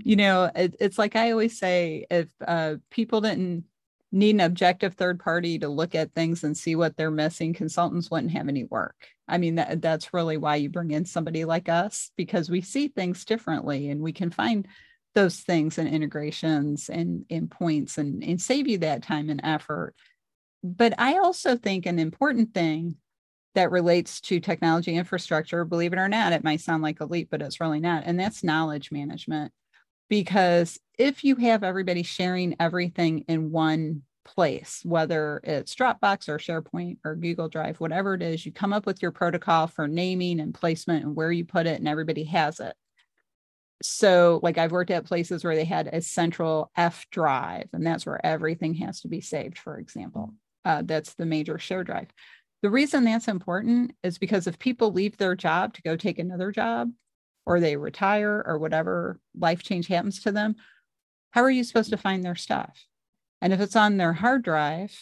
you 0.05 0.17
know, 0.17 0.51
it, 0.55 0.77
it's 0.81 0.99
like 0.99 1.17
I 1.17 1.31
always 1.31 1.59
say, 1.59 2.07
if 2.11 2.29
uh, 2.47 2.77
people 2.91 3.21
didn't 3.21 3.65
need 4.13 4.35
an 4.35 4.41
objective 4.41 4.95
third 4.95 5.21
party 5.21 5.59
to 5.61 5.69
look 5.69 5.95
at 5.95 6.15
things 6.15 6.43
and 6.43 6.57
see 6.57 6.75
what 6.75 6.97
they're 6.97 7.11
missing, 7.11 7.55
consultants 7.55 8.11
wouldn't 8.11 8.33
have 8.33 8.49
any 8.49 8.65
work. 8.65 8.97
I 9.29 9.39
mean, 9.39 9.57
that, 9.57 9.81
that's 9.81 10.13
really 10.13 10.37
why 10.37 10.57
you 10.57 10.69
bring 10.69 10.91
in 10.91 11.05
somebody 11.05 11.45
like 11.45 11.69
us 11.69 12.11
because 12.17 12.51
we 12.51 12.61
see 12.61 12.89
things 12.89 13.25
differently 13.25 13.89
and 13.89 14.01
we 14.01 14.13
can 14.13 14.31
find 14.31 14.67
those 15.15 15.41
things 15.41 15.79
and 15.79 15.89
integrations 15.89 16.89
and, 16.89 17.25
and 17.31 17.51
points 17.51 17.99
and, 17.99 18.25
and 18.25 18.41
save 18.41 18.67
you 18.67 18.79
that 18.79 19.03
time 19.03 19.31
and 19.31 19.41
effort 19.45 19.95
but 20.63 20.95
I 20.99 21.19
also 21.19 21.57
think 21.57 21.87
an 21.87 21.99
important 21.99 22.53
thing 22.55 22.97
that 23.55 23.71
relates 23.71 24.21
to 24.23 24.41
technology 24.41 24.95
infrastructure, 24.95 25.65
believe 25.65 25.93
it 25.93 25.99
or 25.99 26.09
not, 26.09 26.33
it 26.33 26.45
might 26.45 26.61
sound 26.61 26.83
like 26.83 27.01
a 27.01 27.07
leap, 27.07 27.29
but 27.31 27.43
it's 27.43 27.61
really 27.61 27.81
not. 27.81 28.05
And 28.07 28.19
that's 28.19 28.45
knowledge 28.45 28.93
management. 28.93 29.53
Because 30.11 30.79
if 30.99 31.25
you 31.25 31.37
have 31.37 31.65
everybody 31.65 32.03
sharing 32.03 32.57
everything 32.61 33.21
in 33.29 33.53
one 33.53 34.03
place, 34.25 34.83
whether 34.85 35.41
it's 35.45 35.75
Dropbox 35.75 36.29
or 36.29 36.37
SharePoint 36.37 36.99
or 37.05 37.15
Google 37.15 37.49
Drive, 37.49 37.81
whatever 37.81 38.15
it 38.15 38.23
is, 38.23 38.45
you 38.45 38.53
come 38.53 38.73
up 38.73 38.87
with 38.87 39.01
your 39.01 39.13
protocol 39.13 39.69
for 39.69 39.89
naming 39.89 40.41
and 40.41 40.53
placement 40.53 41.05
and 41.05 41.17
where 41.17 41.33
you 41.33 41.45
put 41.45 41.67
it, 41.67 41.79
and 41.79 41.89
everybody 41.89 42.25
has 42.25 42.61
it. 42.61 42.75
So, 43.83 44.41
like 44.43 44.59
I've 44.59 44.73
worked 44.73 44.91
at 44.91 45.07
places 45.07 45.43
where 45.43 45.55
they 45.55 45.65
had 45.65 45.89
a 45.91 46.03
central 46.03 46.71
F 46.77 47.07
drive, 47.11 47.69
and 47.73 47.87
that's 47.87 48.05
where 48.05 48.25
everything 48.27 48.75
has 48.75 49.01
to 49.03 49.09
be 49.09 49.21
saved, 49.21 49.59
for 49.59 49.79
example. 49.79 50.35
Uh, 50.65 50.83
that's 50.85 51.15
the 51.15 51.25
major 51.25 51.59
share 51.59 51.85
drive. 51.85 52.09
The 52.63 52.69
reason 52.69 53.05
that's 53.05 53.29
important 53.29 53.93
is 54.03 54.19
because 54.19 54.47
if 54.47 54.59
people 54.59 54.93
leave 54.93 55.17
their 55.17 55.35
job 55.35 55.73
to 55.75 55.83
go 55.83 55.97
take 55.97 56.19
another 56.19 56.53
job, 56.53 56.91
or 57.47 57.61
they 57.61 57.77
retire, 57.77 58.43
or 58.47 58.59
whatever 58.59 59.19
life 59.39 59.63
change 59.63 59.89
happens 59.89 60.23
to 60.23 60.33
them, 60.33 60.57
how 61.31 61.43
are 61.43 61.51
you 61.51 61.65
supposed 61.65 61.91
to 61.91 61.97
find 61.97 62.25
their 62.25 62.37
stuff? 62.37 62.87
And 63.41 63.53
if 63.53 63.61
it's 63.61 63.77
on 63.77 63.97
their 63.97 64.13
hard 64.13 64.43
drive, 64.43 64.97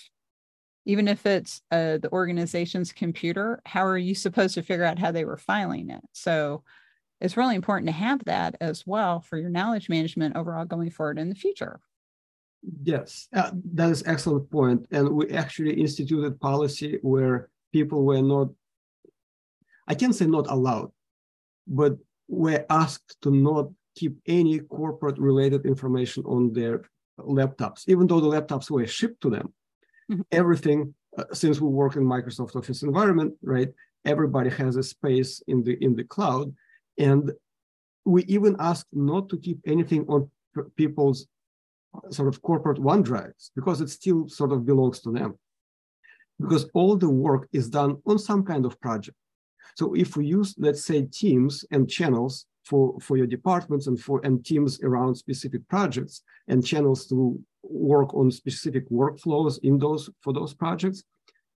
even 0.87 1.09
if 1.09 1.27
it's 1.27 1.61
uh, 1.70 1.98
the 1.98 2.11
organization's 2.12 2.92
computer, 2.92 3.61
how 3.66 3.85
are 3.85 3.98
you 3.98 4.14
supposed 4.14 4.55
to 4.55 4.62
figure 4.62 4.85
out 4.85 4.98
how 4.98 5.11
they 5.11 5.24
were 5.24 5.37
filing 5.37 5.90
it? 5.90 6.01
So 6.12 6.62
it's 7.20 7.37
really 7.37 7.57
important 7.57 7.88
to 7.88 7.92
have 7.92 8.24
that 8.24 8.57
as 8.61 8.87
well 8.87 9.20
for 9.20 9.37
your 9.37 9.51
knowledge 9.51 9.88
management 9.88 10.37
overall 10.37 10.64
going 10.64 10.90
forward 10.90 11.18
in 11.18 11.29
the 11.29 11.35
future. 11.35 11.81
Yes, 12.83 13.29
uh, 13.35 13.51
that 13.74 13.90
is 13.90 14.03
excellent 14.07 14.51
point. 14.51 14.87
And 14.90 15.11
we 15.11 15.29
actually 15.31 15.74
instituted 15.81 16.40
policy 16.40 16.98
where 17.03 17.51
people 17.72 18.05
were 18.05 18.22
not, 18.22 18.48
I 19.87 19.94
can't 19.94 20.14
say 20.14 20.27
not 20.27 20.48
allowed, 20.48 20.92
but 21.66 21.98
were 22.28 22.64
asked 22.70 23.16
to 23.22 23.30
not 23.30 23.68
keep 23.96 24.18
any 24.26 24.60
corporate 24.60 25.18
related 25.18 25.66
information 25.66 26.22
on 26.24 26.52
their 26.52 26.82
laptops, 27.18 27.84
even 27.88 28.06
though 28.06 28.20
the 28.20 28.28
laptops 28.28 28.70
were 28.70 28.86
shipped 28.86 29.20
to 29.22 29.30
them. 29.30 29.52
Mm-hmm. 30.10 30.22
Everything, 30.32 30.94
uh, 31.18 31.24
since 31.32 31.60
we 31.60 31.68
work 31.68 31.96
in 31.96 32.04
Microsoft 32.04 32.54
Office 32.54 32.82
environment, 32.82 33.34
right? 33.42 33.68
Everybody 34.04 34.50
has 34.50 34.76
a 34.76 34.82
space 34.82 35.42
in 35.48 35.62
the 35.64 35.74
in 35.84 35.96
the 35.96 36.04
cloud, 36.04 36.54
and 36.96 37.32
we 38.04 38.22
even 38.24 38.56
asked 38.58 38.86
not 38.92 39.28
to 39.30 39.36
keep 39.36 39.58
anything 39.66 40.06
on 40.08 40.30
people's 40.76 41.26
sort 42.10 42.28
of 42.28 42.40
corporate 42.42 42.78
OneDrives 42.78 43.50
because 43.54 43.80
it 43.80 43.90
still 43.90 44.28
sort 44.28 44.52
of 44.52 44.64
belongs 44.64 45.00
to 45.00 45.10
them. 45.10 45.38
Because 46.40 46.70
all 46.72 46.96
the 46.96 47.10
work 47.10 47.48
is 47.52 47.68
done 47.68 48.00
on 48.06 48.18
some 48.18 48.44
kind 48.44 48.64
of 48.64 48.80
project. 48.80 49.16
So 49.78 49.94
if 49.94 50.16
we 50.16 50.26
use, 50.26 50.56
let's 50.58 50.84
say, 50.84 51.02
teams 51.02 51.64
and 51.70 51.88
channels 51.88 52.46
for, 52.64 52.98
for 53.00 53.16
your 53.16 53.28
departments 53.28 53.86
and 53.86 53.98
for 53.98 54.20
and 54.24 54.44
teams 54.44 54.82
around 54.82 55.14
specific 55.14 55.66
projects 55.68 56.22
and 56.48 56.66
channels 56.66 57.06
to 57.06 57.38
work 57.62 58.12
on 58.12 58.32
specific 58.32 58.90
workflows 58.90 59.60
in 59.62 59.78
those 59.78 60.10
for 60.20 60.32
those 60.32 60.52
projects, 60.52 61.04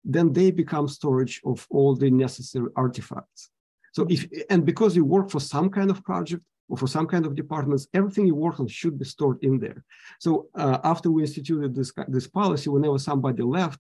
then 0.05 0.31
they 0.31 0.51
become 0.51 0.88
storage 0.88 1.41
of 1.45 1.65
all 1.71 1.95
the 1.95 2.12
necessary 2.12 2.69
artifacts. 2.75 3.49
So 3.91 4.05
if 4.07 4.27
and 4.51 4.63
because 4.71 4.95
you 4.95 5.03
work 5.03 5.31
for 5.31 5.39
some 5.39 5.69
kind 5.71 5.89
of 5.89 6.03
project 6.03 6.43
or 6.69 6.77
for 6.77 6.88
some 6.88 7.07
kind 7.07 7.25
of 7.25 7.34
departments, 7.36 7.88
everything 7.95 8.27
you 8.27 8.36
work 8.36 8.60
on 8.60 8.67
should 8.67 8.99
be 8.99 9.05
stored 9.05 9.39
in 9.41 9.57
there. 9.60 9.84
So 10.19 10.47
uh, 10.53 10.77
after 10.84 11.10
we 11.10 11.23
instituted 11.23 11.73
this 11.73 11.91
this 12.07 12.27
policy, 12.27 12.69
whenever 12.69 12.99
somebody 12.99 13.41
left, 13.41 13.79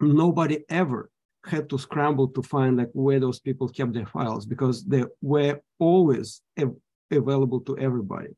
nobody 0.00 0.64
ever 0.70 1.10
had 1.48 1.68
to 1.70 1.78
scramble 1.78 2.28
to 2.28 2.42
find 2.42 2.76
like 2.76 2.90
where 2.92 3.20
those 3.20 3.40
people 3.40 3.68
kept 3.68 3.92
their 3.92 4.06
files 4.06 4.46
because 4.46 4.84
they 4.84 5.04
were 5.22 5.60
always 5.78 6.42
available 7.10 7.60
to 7.60 7.78
everybody 7.78 8.28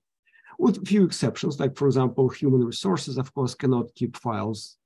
with 0.58 0.86
few 0.86 1.04
exceptions 1.04 1.58
like 1.58 1.76
for 1.76 1.86
example 1.86 2.28
human 2.28 2.62
resources 2.62 3.18
of 3.18 3.32
course 3.34 3.54
cannot 3.54 3.94
keep 3.94 4.16
files 4.16 4.76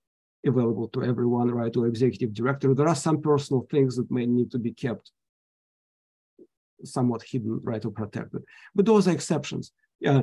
available 0.47 0.89
to 0.89 1.03
everyone 1.03 1.51
right 1.51 1.75
or 1.77 1.87
executive 1.87 2.35
director. 2.35 2.75
There 2.75 2.89
are 2.89 2.95
some 2.95 3.23
personal 3.23 3.67
things 3.71 3.97
that 3.97 4.11
may 4.11 4.27
need 4.27 4.51
to 4.51 4.59
be 4.59 4.73
kept 4.73 5.11
somewhat 6.85 7.23
hidden 7.23 7.61
right 7.63 7.83
or 7.83 7.91
protected. 7.91 8.43
But 8.75 8.85
those 8.85 9.09
are 9.09 9.13
exceptions. 9.13 9.73
Yeah 10.01 10.23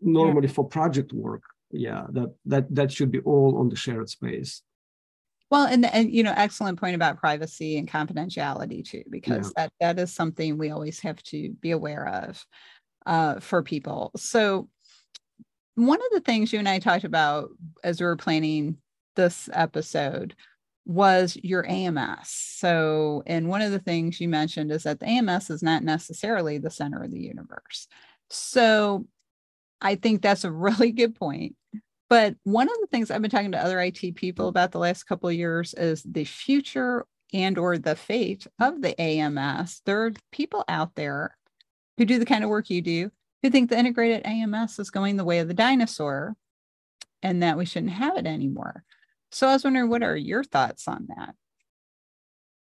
normally 0.00 0.46
yeah. 0.46 0.54
for 0.54 0.66
project 0.66 1.12
work 1.12 1.42
yeah 1.70 2.04
that 2.10 2.34
that 2.46 2.74
that 2.74 2.92
should 2.92 3.10
be 3.10 3.20
all 3.20 3.58
on 3.58 3.68
the 3.68 3.76
shared 3.76 4.08
space 4.08 4.62
well, 5.52 5.66
and, 5.66 5.84
and 5.84 6.10
you 6.10 6.22
know, 6.22 6.32
excellent 6.34 6.80
point 6.80 6.94
about 6.94 7.18
privacy 7.18 7.76
and 7.76 7.86
confidentiality 7.86 8.82
too, 8.82 9.02
because 9.10 9.52
yeah. 9.54 9.64
that 9.64 9.72
that 9.80 10.02
is 10.02 10.10
something 10.10 10.56
we 10.56 10.70
always 10.70 10.98
have 11.00 11.22
to 11.24 11.50
be 11.60 11.72
aware 11.72 12.08
of 12.08 12.42
uh, 13.04 13.38
for 13.38 13.62
people. 13.62 14.12
So, 14.16 14.70
one 15.74 16.00
of 16.00 16.06
the 16.10 16.20
things 16.20 16.54
you 16.54 16.58
and 16.58 16.66
I 16.66 16.78
talked 16.78 17.04
about 17.04 17.50
as 17.84 18.00
we 18.00 18.06
were 18.06 18.16
planning 18.16 18.78
this 19.14 19.50
episode 19.52 20.34
was 20.86 21.36
your 21.42 21.68
AMS. 21.68 22.30
So, 22.30 23.22
and 23.26 23.46
one 23.46 23.60
of 23.60 23.72
the 23.72 23.78
things 23.78 24.22
you 24.22 24.30
mentioned 24.30 24.72
is 24.72 24.84
that 24.84 25.00
the 25.00 25.06
AMS 25.06 25.50
is 25.50 25.62
not 25.62 25.84
necessarily 25.84 26.56
the 26.56 26.70
center 26.70 27.02
of 27.02 27.10
the 27.10 27.20
universe. 27.20 27.88
So, 28.30 29.04
I 29.82 29.96
think 29.96 30.22
that's 30.22 30.44
a 30.44 30.50
really 30.50 30.92
good 30.92 31.14
point 31.14 31.56
but 32.12 32.36
one 32.42 32.68
of 32.68 32.74
the 32.78 32.88
things 32.88 33.10
I've 33.10 33.22
been 33.22 33.30
talking 33.30 33.52
to 33.52 33.64
other 33.64 33.80
IT 33.80 34.16
people 34.16 34.48
about 34.48 34.70
the 34.70 34.78
last 34.78 35.04
couple 35.04 35.30
of 35.30 35.34
years 35.34 35.72
is 35.72 36.02
the 36.02 36.24
future 36.24 37.06
and 37.32 37.56
or 37.56 37.78
the 37.78 37.96
fate 37.96 38.46
of 38.60 38.82
the 38.82 39.00
AMS. 39.00 39.80
There 39.86 40.04
are 40.04 40.12
people 40.30 40.62
out 40.68 40.94
there 40.94 41.38
who 41.96 42.04
do 42.04 42.18
the 42.18 42.26
kind 42.26 42.44
of 42.44 42.50
work 42.50 42.68
you 42.68 42.82
do 42.82 43.10
who 43.42 43.48
think 43.48 43.70
the 43.70 43.78
integrated 43.78 44.26
AMS 44.26 44.78
is 44.78 44.90
going 44.90 45.16
the 45.16 45.24
way 45.24 45.38
of 45.38 45.48
the 45.48 45.54
dinosaur 45.54 46.36
and 47.22 47.42
that 47.42 47.56
we 47.56 47.64
shouldn't 47.64 47.94
have 47.94 48.18
it 48.18 48.26
anymore. 48.26 48.84
So 49.30 49.48
I 49.48 49.54
was 49.54 49.64
wondering, 49.64 49.88
what 49.88 50.02
are 50.02 50.14
your 50.14 50.44
thoughts 50.44 50.86
on 50.88 51.08
that? 51.16 51.34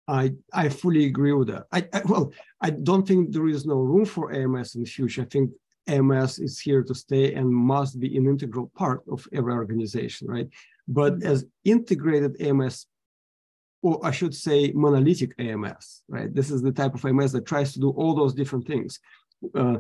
I, 0.08 0.34
I 0.54 0.70
fully 0.70 1.06
agree 1.06 1.34
with 1.34 1.48
that. 1.48 1.66
I, 1.72 1.88
I, 1.92 2.04
well, 2.06 2.32
I 2.62 2.70
don't 2.70 3.08
think 3.08 3.32
there 3.32 3.48
is 3.48 3.66
no 3.66 3.78
room 3.80 4.06
for 4.06 4.32
AMS 4.32 4.76
in 4.76 4.84
the 4.84 4.88
future. 4.88 5.24
I 5.24 5.26
think 5.26 5.50
AMS 5.90 6.40
is 6.40 6.60
here 6.60 6.84
to 6.84 6.96
stay 6.96 7.34
and 7.34 7.50
must 7.50 8.00
be 8.00 8.16
an 8.18 8.26
integral 8.28 8.72
part 8.76 9.02
of 9.12 9.28
every 9.34 9.54
organization, 9.54 10.28
right? 10.28 10.50
But 10.88 11.14
mm-hmm. 11.14 11.28
as 11.32 11.46
integrated 11.66 12.42
AMS, 12.42 12.88
or 13.82 14.00
I 14.06 14.12
should 14.12 14.36
say 14.36 14.72
monolithic 14.74 15.34
AMS, 15.40 16.04
right? 16.08 16.34
This 16.34 16.52
is 16.52 16.62
the 16.62 16.72
type 16.72 16.94
of 16.96 17.06
AMS 17.06 17.32
that 17.34 17.46
tries 17.46 17.74
to 17.74 17.80
do 17.80 17.90
all 17.92 18.14
those 18.14 18.34
different 18.34 18.68
things. 18.68 19.00
Uh, 19.56 19.78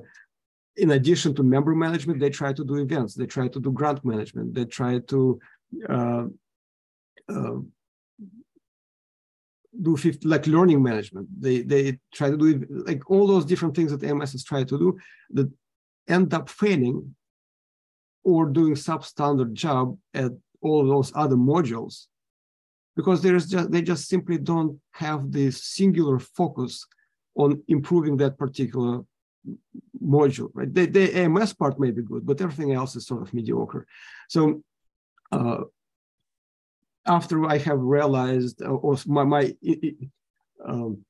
in 0.77 0.91
addition 0.91 1.35
to 1.35 1.43
member 1.43 1.75
management, 1.75 2.19
they 2.19 2.29
try 2.29 2.53
to 2.53 2.63
do 2.63 2.75
events, 2.77 3.13
they 3.13 3.25
try 3.25 3.47
to 3.47 3.59
do 3.59 3.71
grant 3.71 4.03
management, 4.05 4.53
they 4.53 4.65
try 4.65 4.99
to 4.99 5.39
uh, 5.89 6.25
uh, 7.27 7.57
do 9.81 9.95
50, 9.95 10.27
like 10.27 10.47
learning 10.47 10.81
management. 10.81 11.27
They 11.39 11.61
they 11.61 11.99
try 12.13 12.29
to 12.29 12.37
do 12.37 12.65
like 12.87 13.09
all 13.09 13.27
those 13.27 13.45
different 13.45 13.75
things 13.75 13.91
that 13.91 14.03
AMS 14.03 14.33
is 14.33 14.43
trying 14.43 14.65
to 14.67 14.77
do. 14.77 14.97
That 15.31 15.49
end 16.09 16.33
up 16.33 16.49
failing 16.49 17.15
or 18.23 18.45
doing 18.47 18.73
substandard 18.73 19.53
job 19.53 19.97
at 20.13 20.31
all 20.61 20.85
those 20.85 21.11
other 21.15 21.35
modules 21.35 22.07
because 22.95 23.21
there's 23.21 23.47
just 23.47 23.71
they 23.71 23.81
just 23.81 24.09
simply 24.09 24.37
don't 24.37 24.79
have 24.91 25.31
this 25.31 25.63
singular 25.63 26.19
focus 26.19 26.85
on 27.35 27.61
improving 27.67 28.17
that 28.17 28.37
particular 28.37 29.01
module 30.03 30.49
right? 30.53 30.73
The, 30.73 30.85
the 30.85 31.15
ams 31.15 31.53
part 31.53 31.79
may 31.79 31.91
be 31.91 32.01
good 32.01 32.25
but 32.25 32.41
everything 32.41 32.73
else 32.73 32.95
is 32.95 33.07
sort 33.07 33.21
of 33.21 33.33
mediocre. 33.33 33.87
So 34.27 34.63
uh, 35.31 35.61
after 37.05 37.45
i 37.45 37.57
have 37.57 37.79
realized 37.79 38.61
uh, 38.61 38.67
or 38.67 38.97
my, 39.07 39.23
my 39.23 39.55
um, 40.65 41.05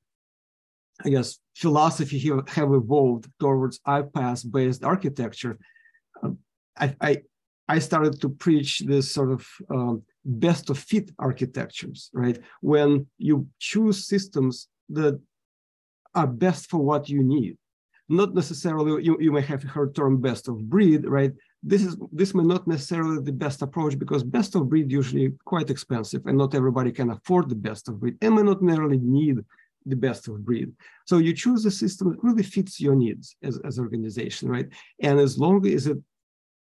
I 1.04 1.08
guess, 1.10 1.38
philosophy 1.56 2.18
have, 2.18 2.48
have 2.48 2.72
evolved 2.72 3.30
towards 3.40 3.80
iPaaS-based 3.80 4.84
architecture, 4.84 5.58
uh, 6.22 6.30
I, 6.76 6.96
I, 7.00 7.22
I, 7.68 7.78
started 7.78 8.20
to 8.20 8.28
preach 8.28 8.80
this 8.80 9.10
sort 9.10 9.30
of 9.30 9.46
um, 9.70 10.02
best 10.24 10.70
of 10.70 10.78
fit 10.78 11.10
architectures, 11.18 12.10
right? 12.12 12.38
When 12.60 13.06
you 13.18 13.46
choose 13.58 14.06
systems 14.06 14.68
that 14.90 15.20
are 16.14 16.26
best 16.26 16.68
for 16.68 16.78
what 16.78 17.08
you 17.08 17.22
need. 17.22 17.56
Not 18.08 18.34
necessarily, 18.34 19.04
you, 19.04 19.16
you 19.20 19.30
may 19.30 19.42
have 19.42 19.62
heard 19.62 19.94
term 19.94 20.20
best 20.20 20.48
of 20.48 20.68
breed, 20.68 21.06
right? 21.06 21.32
This 21.62 21.84
is 21.84 21.96
this 22.10 22.34
may 22.34 22.42
not 22.42 22.66
necessarily 22.66 23.22
the 23.22 23.32
best 23.32 23.62
approach 23.62 23.98
because 23.98 24.24
best 24.24 24.54
of 24.56 24.68
breed 24.68 24.90
usually 24.90 25.34
quite 25.44 25.70
expensive 25.70 26.22
and 26.24 26.36
not 26.38 26.54
everybody 26.54 26.90
can 26.90 27.10
afford 27.10 27.48
the 27.48 27.54
best 27.54 27.86
of 27.88 28.00
breed 28.00 28.16
and 28.22 28.34
may 28.34 28.42
not 28.42 28.62
necessarily 28.62 28.96
need 28.96 29.44
the 29.86 29.96
best 29.96 30.28
of 30.28 30.44
breed. 30.44 30.72
So 31.06 31.18
you 31.18 31.32
choose 31.32 31.64
a 31.64 31.70
system 31.70 32.10
that 32.10 32.22
really 32.22 32.42
fits 32.42 32.80
your 32.80 32.94
needs 32.94 33.36
as, 33.42 33.58
as 33.64 33.78
organization, 33.78 34.48
right? 34.48 34.68
And 35.00 35.18
as 35.18 35.38
long 35.38 35.66
as 35.66 35.86
it 35.86 35.98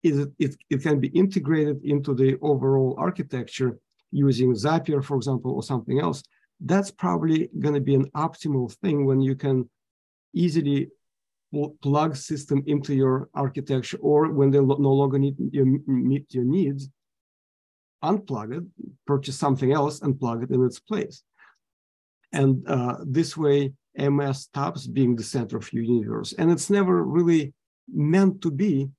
is 0.02 0.26
it, 0.38 0.57
it, 0.70 0.83
can 0.83 1.00
be 1.00 1.09
integrated 1.09 1.83
into 1.85 2.14
the 2.14 2.38
overall 2.40 2.94
architecture 2.98 3.79
using 4.12 4.52
Zapier, 4.52 5.05
for 5.05 5.16
example, 5.16 5.52
or 5.52 5.62
something 5.62 6.00
else, 6.00 6.22
that's 6.61 6.90
probably 6.90 7.50
going 7.59 7.74
to 7.74 7.81
be 7.81 7.94
an 7.94 8.09
optimal 8.12 8.72
thing 8.81 9.05
when 9.05 9.20
you 9.20 9.35
can 9.35 9.68
easily 10.33 10.88
plug 11.83 12.16
system 12.16 12.62
into 12.66 12.94
your 12.94 13.29
architecture 13.35 13.98
or 14.00 14.31
when 14.33 14.50
they 14.50 14.61
no 14.61 14.92
longer 14.92 15.18
need 15.18 15.37
meet 15.87 16.35
your 16.35 16.44
needs, 16.44 16.88
unplug 18.05 18.57
it, 18.59 18.64
purchase 19.07 19.38
something 19.38 19.72
else 19.72 20.02
and 20.02 20.18
plug 20.18 20.42
it 20.42 20.50
in 20.50 20.64
its 20.64 20.79
place. 20.79 21.22
And 22.33 22.67
uh, 22.69 22.97
this 23.05 23.37
way, 23.37 23.73
MS 23.97 24.43
stops 24.43 24.87
being 24.87 25.17
the 25.17 25.23
center 25.23 25.57
of 25.57 25.73
your 25.73 25.85
universe. 25.85 26.35
And 26.35 26.51
it's 26.51 26.71
never 26.71 27.03
really 27.03 27.55
meant 27.93 28.43
to 28.43 28.51
be 28.51 28.91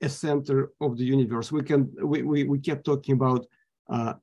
a 0.00 0.08
center 0.08 0.70
of 0.80 0.96
the 0.96 1.04
universe. 1.04 1.50
We 1.52 1.62
can 1.62 1.92
we 2.02 2.22
we, 2.22 2.44
we 2.44 2.58
kept 2.60 2.84
talking 2.84 3.14
about 3.14 3.46
uh, 3.90 4.14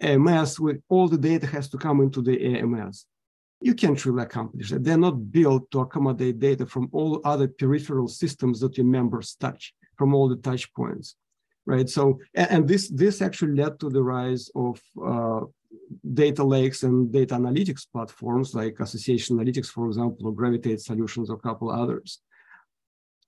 AMS. 0.00 0.60
With 0.60 0.80
all 0.88 1.08
the 1.08 1.18
data 1.18 1.46
has 1.46 1.68
to 1.70 1.78
come 1.78 2.00
into 2.00 2.22
the 2.22 2.56
AMS. 2.56 3.06
You 3.60 3.74
can't 3.74 4.04
really 4.04 4.22
accomplish 4.22 4.70
that. 4.70 4.84
They're 4.84 4.98
not 4.98 5.32
built 5.32 5.70
to 5.70 5.80
accommodate 5.80 6.38
data 6.38 6.66
from 6.66 6.88
all 6.92 7.22
other 7.24 7.48
peripheral 7.48 8.06
systems 8.06 8.60
that 8.60 8.76
your 8.76 8.86
members 8.86 9.34
touch, 9.40 9.74
from 9.96 10.14
all 10.14 10.28
the 10.28 10.36
touch 10.36 10.72
points, 10.74 11.16
right? 11.66 11.88
So, 11.88 12.20
and, 12.34 12.50
and 12.50 12.68
this 12.68 12.88
this 12.88 13.20
actually 13.20 13.54
led 13.56 13.78
to 13.80 13.90
the 13.90 14.02
rise 14.02 14.50
of 14.54 14.80
uh, 15.04 15.40
data 16.14 16.42
lakes 16.44 16.82
and 16.84 17.12
data 17.12 17.34
analytics 17.34 17.86
platforms 17.92 18.54
like 18.54 18.80
Association 18.80 19.36
Analytics, 19.36 19.66
for 19.66 19.86
example, 19.88 20.28
or 20.28 20.32
Gravitate 20.32 20.80
Solutions, 20.80 21.28
or 21.28 21.36
a 21.36 21.40
couple 21.40 21.70
others, 21.70 22.20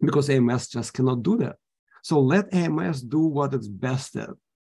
because 0.00 0.30
AMS 0.30 0.68
just 0.68 0.94
cannot 0.94 1.22
do 1.22 1.36
that. 1.38 1.56
So 2.02 2.20
let 2.20 2.52
AMS 2.54 3.02
do 3.02 3.20
what 3.20 3.52
it's 3.54 3.68
best 3.68 4.16
at, 4.16 4.30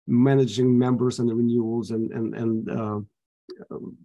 managing 0.07 0.77
members 0.77 1.19
and 1.19 1.29
renewals 1.31 1.91
and 1.91 2.11
and 2.11 2.35
and 2.35 2.69
uh, 2.69 2.99
um, 3.71 3.97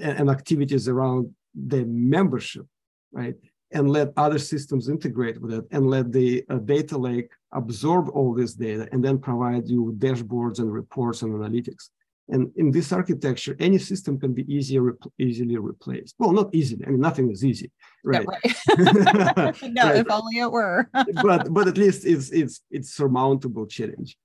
and 0.00 0.30
activities 0.30 0.88
around 0.88 1.34
the 1.54 1.84
membership, 1.86 2.66
right? 3.12 3.34
And 3.70 3.90
let 3.90 4.12
other 4.16 4.38
systems 4.38 4.88
integrate 4.88 5.40
with 5.40 5.52
it, 5.52 5.64
and 5.70 5.90
let 5.90 6.12
the 6.12 6.44
uh, 6.48 6.58
data 6.58 6.96
lake 6.96 7.30
absorb 7.52 8.08
all 8.10 8.34
this 8.34 8.54
data, 8.54 8.88
and 8.92 9.04
then 9.04 9.18
provide 9.18 9.68
you 9.68 9.94
dashboards 9.98 10.58
and 10.58 10.72
reports 10.72 11.22
and 11.22 11.32
analytics. 11.32 11.90
And 12.30 12.50
in 12.56 12.70
this 12.70 12.92
architecture, 12.92 13.56
any 13.58 13.78
system 13.78 14.20
can 14.20 14.34
be 14.34 14.44
easier, 14.52 14.98
easily 15.18 15.56
replaced. 15.56 16.14
Well, 16.18 16.32
not 16.32 16.54
easily. 16.54 16.84
I 16.86 16.90
mean, 16.90 17.00
nothing 17.00 17.30
is 17.30 17.42
easy, 17.42 17.70
right? 18.04 18.26
Yeah, 18.44 18.52
right. 18.76 19.62
no, 19.72 19.84
right. 19.84 19.96
if 19.96 20.10
only 20.10 20.38
it 20.38 20.52
were. 20.52 20.90
but 21.22 21.52
but 21.52 21.68
at 21.68 21.78
least 21.78 22.04
it's 22.04 22.30
it's 22.30 22.60
it's 22.70 22.94
surmountable 22.94 23.66
challenge. 23.66 24.18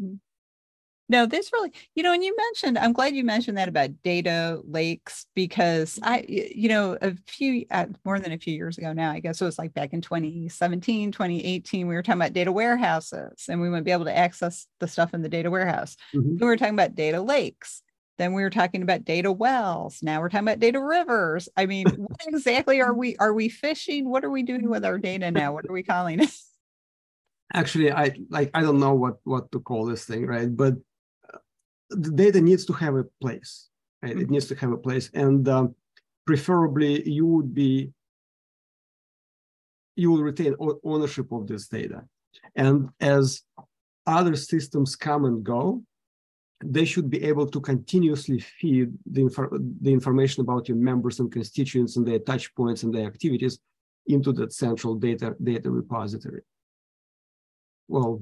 Hmm. 0.00 0.14
No, 1.10 1.26
this 1.26 1.52
really, 1.52 1.72
you 1.96 2.04
know, 2.04 2.12
and 2.12 2.22
you 2.22 2.34
mentioned, 2.36 2.78
I'm 2.78 2.92
glad 2.92 3.16
you 3.16 3.24
mentioned 3.24 3.58
that 3.58 3.68
about 3.68 4.00
data 4.04 4.60
lakes 4.64 5.26
because 5.34 5.98
I, 6.04 6.24
you 6.28 6.68
know, 6.68 6.96
a 7.02 7.16
few, 7.26 7.66
uh, 7.72 7.86
more 8.04 8.20
than 8.20 8.30
a 8.30 8.38
few 8.38 8.54
years 8.54 8.78
ago 8.78 8.92
now, 8.92 9.10
I 9.10 9.18
guess 9.18 9.40
it 9.40 9.44
was 9.44 9.58
like 9.58 9.74
back 9.74 9.92
in 9.92 10.02
2017, 10.02 11.10
2018, 11.10 11.88
we 11.88 11.94
were 11.96 12.02
talking 12.04 12.20
about 12.20 12.32
data 12.32 12.52
warehouses 12.52 13.46
and 13.48 13.60
we 13.60 13.68
wouldn't 13.68 13.86
be 13.86 13.90
able 13.90 14.04
to 14.04 14.16
access 14.16 14.68
the 14.78 14.86
stuff 14.86 15.12
in 15.12 15.22
the 15.22 15.28
data 15.28 15.50
warehouse. 15.50 15.96
Mm-hmm. 16.14 16.36
We 16.38 16.46
were 16.46 16.56
talking 16.56 16.74
about 16.74 16.94
data 16.94 17.20
lakes. 17.20 17.82
Then 18.18 18.32
we 18.32 18.42
were 18.42 18.50
talking 18.50 18.82
about 18.82 19.04
data 19.04 19.32
wells. 19.32 20.04
Now 20.04 20.20
we're 20.20 20.28
talking 20.28 20.46
about 20.46 20.60
data 20.60 20.80
rivers. 20.80 21.48
I 21.56 21.66
mean, 21.66 21.86
what 21.96 22.20
exactly 22.28 22.80
are 22.80 22.94
we, 22.94 23.16
are 23.16 23.34
we 23.34 23.48
fishing? 23.48 24.08
What 24.08 24.24
are 24.24 24.30
we 24.30 24.44
doing 24.44 24.70
with 24.70 24.84
our 24.84 24.98
data 24.98 25.32
now? 25.32 25.54
What 25.54 25.66
are 25.68 25.72
we 25.72 25.82
calling 25.82 26.20
it? 26.20 26.30
Actually, 27.52 27.90
I 27.90 28.12
like, 28.28 28.52
I 28.54 28.62
don't 28.62 28.78
know 28.78 28.94
what, 28.94 29.16
what 29.24 29.50
to 29.50 29.58
call 29.58 29.86
this 29.86 30.04
thing, 30.04 30.24
right? 30.24 30.56
But 30.56 30.74
the 31.90 32.10
data 32.10 32.40
needs 32.40 32.64
to 32.66 32.72
have 32.72 32.96
a 32.96 33.04
place. 33.20 33.68
Right? 34.02 34.12
Mm-hmm. 34.12 34.22
It 34.22 34.30
needs 34.30 34.46
to 34.46 34.54
have 34.56 34.72
a 34.72 34.76
place, 34.76 35.10
and 35.14 35.46
um, 35.48 35.74
preferably 36.26 37.08
you 37.08 37.26
would 37.26 37.54
be 37.54 37.90
you 39.96 40.10
will 40.10 40.22
retain 40.22 40.54
ownership 40.84 41.30
of 41.32 41.46
this 41.46 41.68
data. 41.68 42.02
And 42.56 42.88
as 43.00 43.42
other 44.06 44.34
systems 44.34 44.96
come 44.96 45.26
and 45.26 45.44
go, 45.44 45.82
they 46.64 46.84
should 46.84 47.10
be 47.10 47.22
able 47.24 47.46
to 47.46 47.60
continuously 47.60 48.38
feed 48.38 48.92
the, 49.10 49.24
the 49.80 49.92
information 49.92 50.42
about 50.42 50.68
your 50.68 50.76
members 50.76 51.20
and 51.20 51.32
constituents 51.32 51.96
and 51.96 52.06
their 52.06 52.18
touch 52.18 52.54
points 52.54 52.82
and 52.82 52.94
their 52.94 53.06
activities 53.06 53.58
into 54.06 54.32
that 54.32 54.52
central 54.52 54.94
data 54.94 55.34
data 55.42 55.70
repository. 55.70 56.42
Well, 57.88 58.20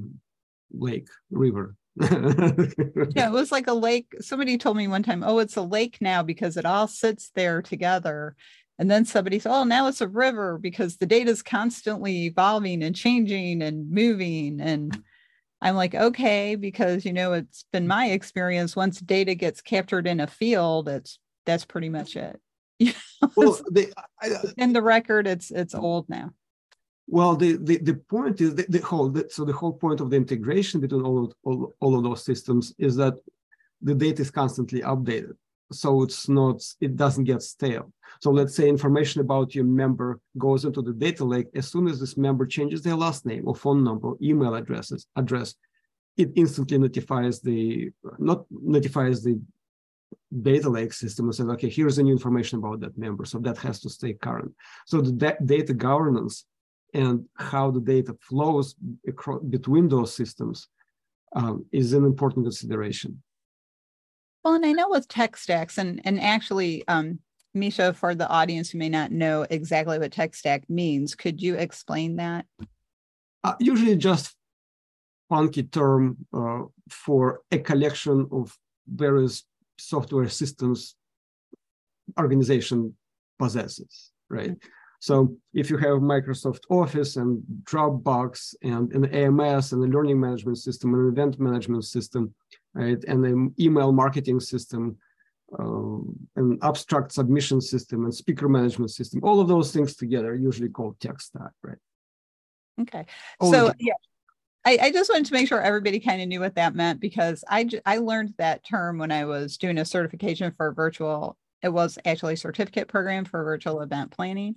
lake, 0.72 1.08
river, 1.30 1.76
yeah, 2.00 3.28
it 3.28 3.32
was 3.32 3.52
like 3.52 3.66
a 3.66 3.74
lake. 3.74 4.14
Somebody 4.20 4.58
told 4.58 4.76
me 4.76 4.88
one 4.88 5.02
time, 5.02 5.22
oh, 5.24 5.38
it's 5.38 5.56
a 5.56 5.62
lake 5.62 5.98
now 6.00 6.22
because 6.22 6.56
it 6.56 6.64
all 6.64 6.88
sits 6.88 7.30
there 7.34 7.62
together. 7.62 8.36
And 8.78 8.90
then 8.90 9.04
somebody 9.04 9.38
said, 9.38 9.52
oh, 9.52 9.64
now 9.64 9.88
it's 9.88 10.00
a 10.00 10.08
river 10.08 10.58
because 10.58 10.96
the 10.96 11.06
data 11.06 11.30
is 11.30 11.42
constantly 11.42 12.26
evolving 12.26 12.82
and 12.82 12.94
changing 12.94 13.62
and 13.62 13.90
moving. 13.90 14.60
And 14.60 15.02
I'm 15.60 15.74
like, 15.74 15.94
okay, 15.94 16.54
because 16.54 17.04
you 17.04 17.12
know, 17.12 17.32
it's 17.32 17.64
been 17.72 17.88
my 17.88 18.10
experience. 18.10 18.76
Once 18.76 19.00
data 19.00 19.34
gets 19.34 19.60
captured 19.60 20.06
in 20.06 20.20
a 20.20 20.26
field, 20.26 20.88
it's 20.88 21.18
that's 21.44 21.64
pretty 21.64 21.88
much 21.88 22.14
it. 22.16 22.40
well, 23.36 23.58
they, 23.70 23.88
I, 24.22 24.30
in 24.56 24.72
the 24.72 24.82
record, 24.82 25.26
it's 25.26 25.50
it's 25.50 25.74
old 25.74 26.08
now. 26.08 26.30
Well, 27.10 27.36
the, 27.36 27.56
the, 27.56 27.78
the 27.78 27.94
point 27.94 28.42
is 28.42 28.54
the, 28.54 28.66
the 28.68 28.80
whole, 28.80 29.08
the, 29.08 29.26
so 29.30 29.46
the 29.46 29.52
whole 29.52 29.72
point 29.72 30.00
of 30.00 30.10
the 30.10 30.16
integration 30.16 30.78
between 30.78 31.02
all 31.02 31.24
of, 31.24 31.32
all, 31.42 31.74
all 31.80 31.96
of 31.96 32.04
those 32.04 32.22
systems 32.22 32.74
is 32.78 32.96
that 32.96 33.14
the 33.80 33.94
data 33.94 34.20
is 34.20 34.30
constantly 34.30 34.82
updated. 34.82 35.32
So 35.72 36.02
it's 36.02 36.28
not, 36.28 36.62
it 36.82 36.96
doesn't 36.96 37.24
get 37.24 37.42
stale. 37.42 37.90
So 38.20 38.30
let's 38.30 38.54
say 38.54 38.68
information 38.68 39.22
about 39.22 39.54
your 39.54 39.64
member 39.64 40.20
goes 40.36 40.66
into 40.66 40.82
the 40.82 40.92
data 40.92 41.24
lake. 41.24 41.46
As 41.54 41.68
soon 41.68 41.88
as 41.88 41.98
this 41.98 42.18
member 42.18 42.44
changes 42.46 42.82
their 42.82 42.94
last 42.94 43.24
name 43.24 43.48
or 43.48 43.54
phone 43.54 43.82
number, 43.82 44.12
email 44.22 44.54
addresses, 44.54 45.06
address, 45.16 45.54
it 46.18 46.30
instantly 46.36 46.76
notifies 46.76 47.40
the, 47.40 47.90
not 48.18 48.44
notifies 48.50 49.22
the 49.22 49.40
data 50.42 50.68
lake 50.68 50.92
system 50.92 51.26
and 51.26 51.34
says, 51.34 51.48
okay, 51.48 51.70
here's 51.70 51.96
the 51.96 52.02
new 52.02 52.12
information 52.12 52.58
about 52.58 52.80
that 52.80 52.98
member. 52.98 53.24
So 53.24 53.38
that 53.38 53.56
has 53.58 53.80
to 53.80 53.88
stay 53.88 54.12
current. 54.12 54.52
So 54.86 55.00
the 55.00 55.36
data 55.44 55.72
governance 55.72 56.44
and 56.94 57.24
how 57.36 57.70
the 57.70 57.80
data 57.80 58.16
flows 58.20 58.74
across, 59.06 59.42
between 59.42 59.88
those 59.88 60.14
systems 60.14 60.68
um, 61.34 61.64
is 61.72 61.92
an 61.92 62.04
important 62.04 62.46
consideration. 62.46 63.22
Well, 64.44 64.54
and 64.54 64.64
I 64.64 64.72
know 64.72 64.88
with 64.88 65.08
tech 65.08 65.36
stacks, 65.36 65.78
and 65.78 66.00
and 66.04 66.20
actually, 66.20 66.86
um, 66.88 67.18
Misha, 67.54 67.92
for 67.92 68.14
the 68.14 68.28
audience 68.28 68.70
who 68.70 68.78
may 68.78 68.88
not 68.88 69.10
know 69.12 69.46
exactly 69.50 69.98
what 69.98 70.12
tech 70.12 70.34
stack 70.34 70.68
means, 70.70 71.14
could 71.14 71.42
you 71.42 71.56
explain 71.56 72.16
that? 72.16 72.46
Uh, 73.44 73.54
usually, 73.58 73.96
just 73.96 74.34
funky 75.28 75.64
term 75.64 76.16
uh, 76.32 76.62
for 76.88 77.40
a 77.50 77.58
collection 77.58 78.26
of 78.32 78.56
various 78.86 79.44
software 79.78 80.28
systems 80.28 80.96
organization 82.18 82.96
possesses, 83.38 84.12
right? 84.30 84.56
So 85.00 85.36
if 85.54 85.70
you 85.70 85.76
have 85.78 85.98
Microsoft 85.98 86.62
Office 86.70 87.16
and 87.16 87.42
Dropbox 87.62 88.54
and 88.62 88.92
an 88.92 89.04
AMS 89.06 89.72
and 89.72 89.84
a 89.84 89.96
learning 89.96 90.18
management 90.18 90.58
system, 90.58 90.94
and 90.94 91.02
an 91.04 91.12
event 91.12 91.38
management 91.38 91.84
system, 91.84 92.34
right, 92.74 93.02
and 93.04 93.24
an 93.24 93.54
email 93.60 93.92
marketing 93.92 94.40
system, 94.40 94.96
uh, 95.58 95.98
an 96.36 96.58
abstract 96.62 97.12
submission 97.12 97.60
system 97.60 98.04
and 98.04 98.14
speaker 98.14 98.48
management 98.48 98.90
system, 98.90 99.20
all 99.22 99.40
of 99.40 99.48
those 99.48 99.72
things 99.72 99.94
together 99.94 100.32
are 100.32 100.34
usually 100.34 100.68
called 100.68 100.98
tech 101.00 101.20
stack, 101.20 101.52
right? 101.62 101.78
Okay. 102.80 103.06
All 103.40 103.52
so 103.52 103.72
yeah. 103.78 103.94
I, 104.64 104.78
I, 104.82 104.92
just 104.92 105.10
wanted 105.10 105.26
to 105.26 105.32
make 105.32 105.48
sure 105.48 105.60
everybody 105.60 105.98
kind 106.00 106.20
of 106.20 106.28
knew 106.28 106.40
what 106.40 106.56
that 106.56 106.74
meant 106.74 107.00
because 107.00 107.42
I, 107.48 107.68
I 107.86 107.98
learned 107.98 108.34
that 108.38 108.64
term 108.64 108.98
when 108.98 109.10
I 109.10 109.24
was 109.24 109.56
doing 109.56 109.78
a 109.78 109.84
certification 109.84 110.52
for 110.56 110.72
virtual 110.72 111.36
it 111.62 111.68
was 111.68 111.98
actually 112.04 112.34
a 112.34 112.38
certificate 112.38 112.88
program 112.88 113.24
for 113.24 113.42
virtual 113.42 113.80
event 113.80 114.10
planning 114.10 114.56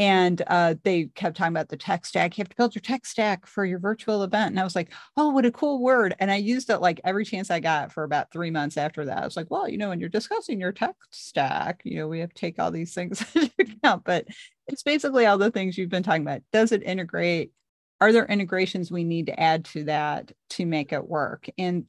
and 0.00 0.40
uh, 0.46 0.76
they 0.82 1.10
kept 1.14 1.36
talking 1.36 1.52
about 1.52 1.68
the 1.68 1.76
tech 1.76 2.06
stack. 2.06 2.38
You 2.38 2.42
have 2.42 2.48
to 2.48 2.56
build 2.56 2.74
your 2.74 2.80
tech 2.80 3.04
stack 3.04 3.44
for 3.44 3.66
your 3.66 3.78
virtual 3.78 4.22
event. 4.22 4.52
And 4.52 4.58
I 4.58 4.64
was 4.64 4.74
like, 4.74 4.94
oh, 5.18 5.28
what 5.28 5.44
a 5.44 5.50
cool 5.50 5.78
word. 5.78 6.14
And 6.18 6.30
I 6.30 6.36
used 6.36 6.70
it 6.70 6.78
like 6.78 7.02
every 7.04 7.22
chance 7.26 7.50
I 7.50 7.60
got 7.60 7.92
for 7.92 8.02
about 8.02 8.32
three 8.32 8.50
months 8.50 8.78
after 8.78 9.04
that. 9.04 9.18
I 9.18 9.26
was 9.26 9.36
like, 9.36 9.50
well, 9.50 9.68
you 9.68 9.76
know, 9.76 9.90
when 9.90 10.00
you're 10.00 10.08
discussing 10.08 10.58
your 10.58 10.72
tech 10.72 10.96
stack, 11.10 11.82
you 11.84 11.98
know, 11.98 12.08
we 12.08 12.20
have 12.20 12.30
to 12.30 12.34
take 12.34 12.58
all 12.58 12.70
these 12.70 12.94
things 12.94 13.22
into 13.34 13.52
account. 13.58 14.04
But 14.04 14.26
it's 14.68 14.82
basically 14.82 15.26
all 15.26 15.36
the 15.36 15.50
things 15.50 15.76
you've 15.76 15.90
been 15.90 16.02
talking 16.02 16.22
about. 16.22 16.40
Does 16.50 16.72
it 16.72 16.82
integrate? 16.82 17.52
Are 18.00 18.10
there 18.10 18.24
integrations 18.24 18.90
we 18.90 19.04
need 19.04 19.26
to 19.26 19.38
add 19.38 19.66
to 19.66 19.84
that 19.84 20.32
to 20.50 20.64
make 20.64 20.94
it 20.94 21.06
work? 21.06 21.46
And 21.58 21.84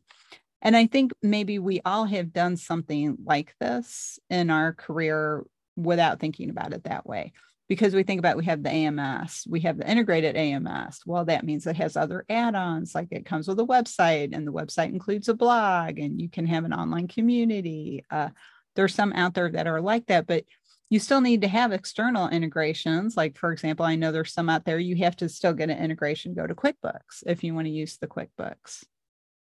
and 0.62 0.76
I 0.76 0.86
think 0.86 1.14
maybe 1.24 1.60
we 1.60 1.80
all 1.86 2.06
have 2.06 2.34
done 2.34 2.58
something 2.58 3.18
like 3.26 3.56
this 3.62 4.20
in 4.30 4.50
our 4.50 4.74
career 4.74 5.46
without 5.78 6.20
thinking 6.20 6.50
about 6.50 6.74
it 6.74 6.84
that 6.84 7.08
way 7.08 7.32
because 7.72 7.96
we 7.96 8.04
think 8.04 8.20
about 8.20 8.36
we 8.36 8.44
have 8.44 8.64
the 8.64 8.70
AMS, 8.70 9.46
we 9.48 9.62
have 9.62 9.78
the 9.78 9.90
integrated 9.90 10.36
AMS. 10.36 11.04
Well, 11.06 11.24
that 11.24 11.46
means 11.46 11.66
it 11.66 11.78
has 11.78 11.96
other 11.96 12.26
add-ons, 12.28 12.94
like 12.94 13.08
it 13.12 13.26
comes 13.26 13.48
with 13.48 13.62
a 13.62 13.66
website, 13.66 14.36
and 14.36 14.46
the 14.46 14.52
website 14.52 14.90
includes 14.90 15.30
a 15.30 15.34
blog, 15.34 15.98
and 15.98 16.20
you 16.20 16.28
can 16.28 16.46
have 16.48 16.66
an 16.66 16.74
online 16.74 17.08
community. 17.08 18.04
Uh, 18.12 18.28
there's 18.76 18.94
some 18.94 19.14
out 19.14 19.36
there 19.36 19.50
that 19.50 19.68
are 19.68 19.80
like 19.80 20.08
that, 20.08 20.28
but 20.28 20.44
you 20.90 21.00
still 21.00 21.22
need 21.22 21.44
to 21.44 21.48
have 21.48 21.72
external 21.72 22.28
integrations. 22.28 23.16
Like, 23.16 23.38
for 23.38 23.54
example, 23.54 23.86
I 23.86 23.96
know 23.96 24.12
there's 24.12 24.34
some 24.34 24.50
out 24.50 24.66
there 24.66 24.78
you 24.78 24.98
have 24.98 25.16
to 25.16 25.30
still 25.30 25.54
get 25.54 25.70
an 25.70 25.82
integration, 25.82 26.34
go 26.34 26.46
to 26.46 26.54
QuickBooks 26.54 27.24
if 27.26 27.42
you 27.42 27.56
want 27.56 27.68
to 27.68 27.72
use 27.72 27.96
the 27.96 28.08
QuickBooks 28.08 28.84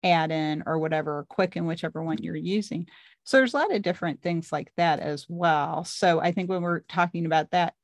add 0.04 0.30
in 0.30 0.62
or 0.66 0.78
whatever, 0.78 1.26
Quicken, 1.28 1.66
whichever 1.66 2.00
one 2.00 2.18
you're 2.18 2.36
using. 2.36 2.86
So 3.24 3.36
there's 3.36 3.54
a 3.54 3.58
lot 3.58 3.74
of 3.74 3.82
different 3.82 4.22
things 4.22 4.52
like 4.52 4.72
that 4.76 5.00
as 5.00 5.26
well. 5.28 5.84
So 5.84 6.20
I 6.20 6.32
think 6.32 6.48
when 6.48 6.62
we're 6.62 6.80
talking 6.80 7.26
about 7.26 7.50
that, 7.50 7.74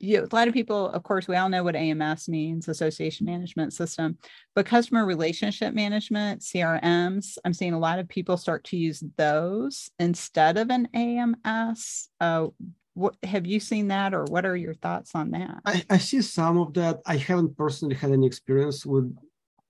you 0.00 0.26
a 0.30 0.34
lot 0.34 0.48
of 0.48 0.54
people, 0.54 0.88
of 0.90 1.02
course, 1.02 1.26
we 1.28 1.36
all 1.36 1.48
know 1.48 1.62
what 1.62 1.76
AMS 1.76 2.28
means, 2.28 2.68
association 2.68 3.26
management 3.26 3.72
system, 3.72 4.18
but 4.54 4.66
customer 4.66 5.04
relationship 5.04 5.74
management, 5.74 6.42
CRMs, 6.42 7.38
I'm 7.44 7.52
seeing 7.52 7.74
a 7.74 7.78
lot 7.78 7.98
of 7.98 8.08
people 8.08 8.36
start 8.36 8.64
to 8.64 8.76
use 8.76 9.02
those 9.16 9.90
instead 9.98 10.56
of 10.56 10.70
an 10.70 10.88
AMS. 10.94 12.08
Uh, 12.20 12.48
what 12.94 13.16
have 13.22 13.46
you 13.46 13.60
seen 13.60 13.88
that 13.88 14.14
or 14.14 14.24
what 14.24 14.44
are 14.44 14.56
your 14.56 14.74
thoughts 14.74 15.12
on 15.14 15.30
that? 15.30 15.60
I, 15.64 15.84
I 15.90 15.98
see 15.98 16.22
some 16.22 16.58
of 16.58 16.74
that. 16.74 17.00
I 17.06 17.16
haven't 17.16 17.56
personally 17.56 17.94
had 17.94 18.12
any 18.12 18.26
experience 18.26 18.84
with 18.84 19.14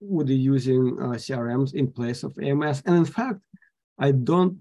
with 0.02 0.30
using 0.30 0.98
uh, 1.00 1.16
CRMs 1.16 1.74
in 1.74 1.92
place 1.92 2.22
of 2.24 2.38
AMS. 2.38 2.84
And 2.86 2.96
in 2.96 3.06
fact, 3.06 3.40
I 3.98 4.12
don't 4.12 4.60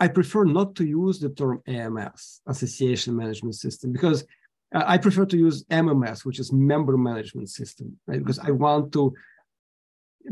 I 0.00 0.08
prefer 0.08 0.44
not 0.44 0.74
to 0.76 0.84
use 0.84 1.20
the 1.20 1.28
term 1.28 1.62
AMS, 1.66 2.40
Association 2.46 3.14
Management 3.14 3.54
System, 3.54 3.92
because 3.92 4.24
Uh, 4.74 4.84
I 4.86 4.98
prefer 4.98 5.26
to 5.26 5.36
use 5.36 5.64
MMS, 5.64 6.24
which 6.24 6.38
is 6.38 6.52
Member 6.52 6.96
Management 6.96 7.48
System, 7.50 7.98
right? 8.06 8.18
Because 8.18 8.38
I 8.38 8.50
want 8.50 8.92
to 8.92 9.14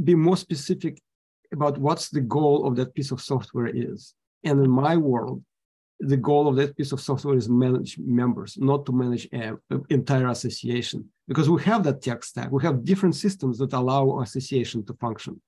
be 0.04 0.14
more 0.14 0.36
specific 0.36 1.00
about 1.52 1.78
what's 1.78 2.08
the 2.10 2.20
goal 2.20 2.66
of 2.66 2.76
that 2.76 2.94
piece 2.94 3.10
of 3.10 3.20
software 3.20 3.66
is. 3.66 4.14
And 4.44 4.62
in 4.64 4.70
my 4.70 4.96
world, 4.96 5.42
the 6.00 6.16
goal 6.16 6.46
of 6.46 6.56
that 6.56 6.76
piece 6.76 6.92
of 6.92 7.00
software 7.00 7.36
is 7.36 7.48
manage 7.48 7.98
members, 7.98 8.56
not 8.58 8.86
to 8.86 8.92
manage 8.92 9.28
an 9.32 9.58
entire 9.90 10.28
association. 10.28 11.08
Because 11.26 11.50
we 11.50 11.60
have 11.62 11.82
that 11.84 12.02
tech 12.02 12.22
stack, 12.22 12.52
we 12.52 12.62
have 12.62 12.84
different 12.84 13.16
systems 13.16 13.58
that 13.58 13.72
allow 13.72 14.20
association 14.20 14.84
to 14.86 14.94
function. 14.94 15.40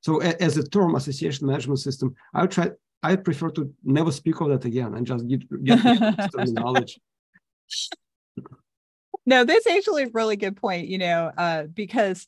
So 0.00 0.20
as 0.20 0.56
a 0.56 0.62
term, 0.62 0.94
association 0.94 1.46
management 1.46 1.80
system, 1.80 2.14
I 2.32 2.42
would 2.42 2.50
try. 2.50 2.70
I 3.02 3.16
prefer 3.16 3.50
to 3.50 3.72
never 3.82 4.12
speak 4.12 4.40
of 4.40 4.48
that 4.50 4.64
again 4.66 4.94
and 4.94 5.06
just 5.06 5.26
get, 5.26 5.64
get 5.64 5.78
knowledge. 6.36 7.00
No, 9.26 9.44
that's 9.44 9.66
actually 9.66 10.04
a 10.04 10.10
really 10.12 10.36
good 10.36 10.56
point, 10.56 10.88
you 10.88 10.98
know, 10.98 11.30
uh, 11.36 11.64
because 11.64 12.26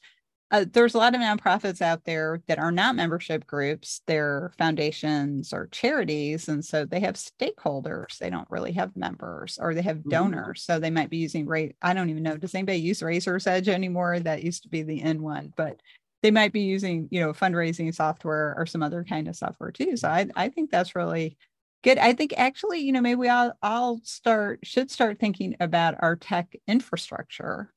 uh, 0.53 0.67
there's 0.71 0.95
a 0.95 0.99
lot 0.99 1.15
of 1.15 1.21
nonprofits 1.21 1.81
out 1.81 2.05
there 2.05 2.43
that 2.47 2.59
are 2.59 2.71
not 2.71 2.95
membership 2.95 3.47
groups 3.47 4.03
they're 4.07 4.53
foundations 4.59 5.53
or 5.53 5.67
charities 5.69 6.47
and 6.47 6.63
so 6.63 6.85
they 6.85 7.01
have 7.01 7.15
stakeholders 7.15 8.19
they 8.19 8.29
don't 8.29 8.51
really 8.51 8.73
have 8.73 8.95
members 8.95 9.59
or 9.61 9.75
they 9.75 9.81
have 9.81 9.97
mm-hmm. 9.97 10.11
donors 10.11 10.61
mm-hmm. 10.61 10.75
so 10.75 10.79
they 10.79 10.91
might 10.91 11.09
be 11.09 11.17
using 11.17 11.47
rate 11.47 11.75
i 11.81 11.95
don't 11.95 12.11
even 12.11 12.23
know 12.23 12.37
does 12.37 12.55
anybody 12.55 12.79
use 12.79 13.03
Raiser's 13.03 13.47
Edge 13.47 13.69
anymore 13.69 14.21
that 14.21 14.45
used 14.45 14.63
to 14.65 14.69
be 14.69 14.83
the 14.83 15.03
n 15.03 15.23
one 15.23 15.55
but 15.57 15.81
they 16.23 16.31
might 16.31 16.53
be 16.53 16.61
using 16.61 17.09
you 17.11 17.21
know 17.21 17.33
fundraising 17.33 17.93
software 17.95 18.55
or 18.57 18.67
some 18.67 18.83
other 18.83 19.05
kind 19.05 19.29
of 19.29 19.37
software 19.37 19.73
too 19.73 19.97
so 19.97 20.09
i, 20.09 20.27
I 20.37 20.51
think 20.51 20.71
that's 20.71 20.95
really 20.95 21.39
good 21.83 21.99
i 21.99 22.13
think 22.13 22.33
actually 22.37 22.81
you 22.81 22.93
know 22.93 23.01
maybe 23.01 23.17
we 23.17 23.29
all, 23.29 23.53
all 23.63 24.01
start 24.03 24.61
should 24.63 24.91
start 24.91 25.19
thinking 25.19 25.57
about 25.61 25.97
our 26.01 26.17
tech 26.17 26.55
infrastructure. 26.67 27.73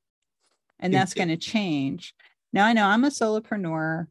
And 0.78 0.92
that's 0.92 1.14
going 1.14 1.28
to 1.28 1.38
change. 1.38 2.14
Now 2.52 2.66
I 2.66 2.74
know 2.74 2.84
I'm 2.84 3.04
a 3.04 3.08
solopreneur 3.08 4.06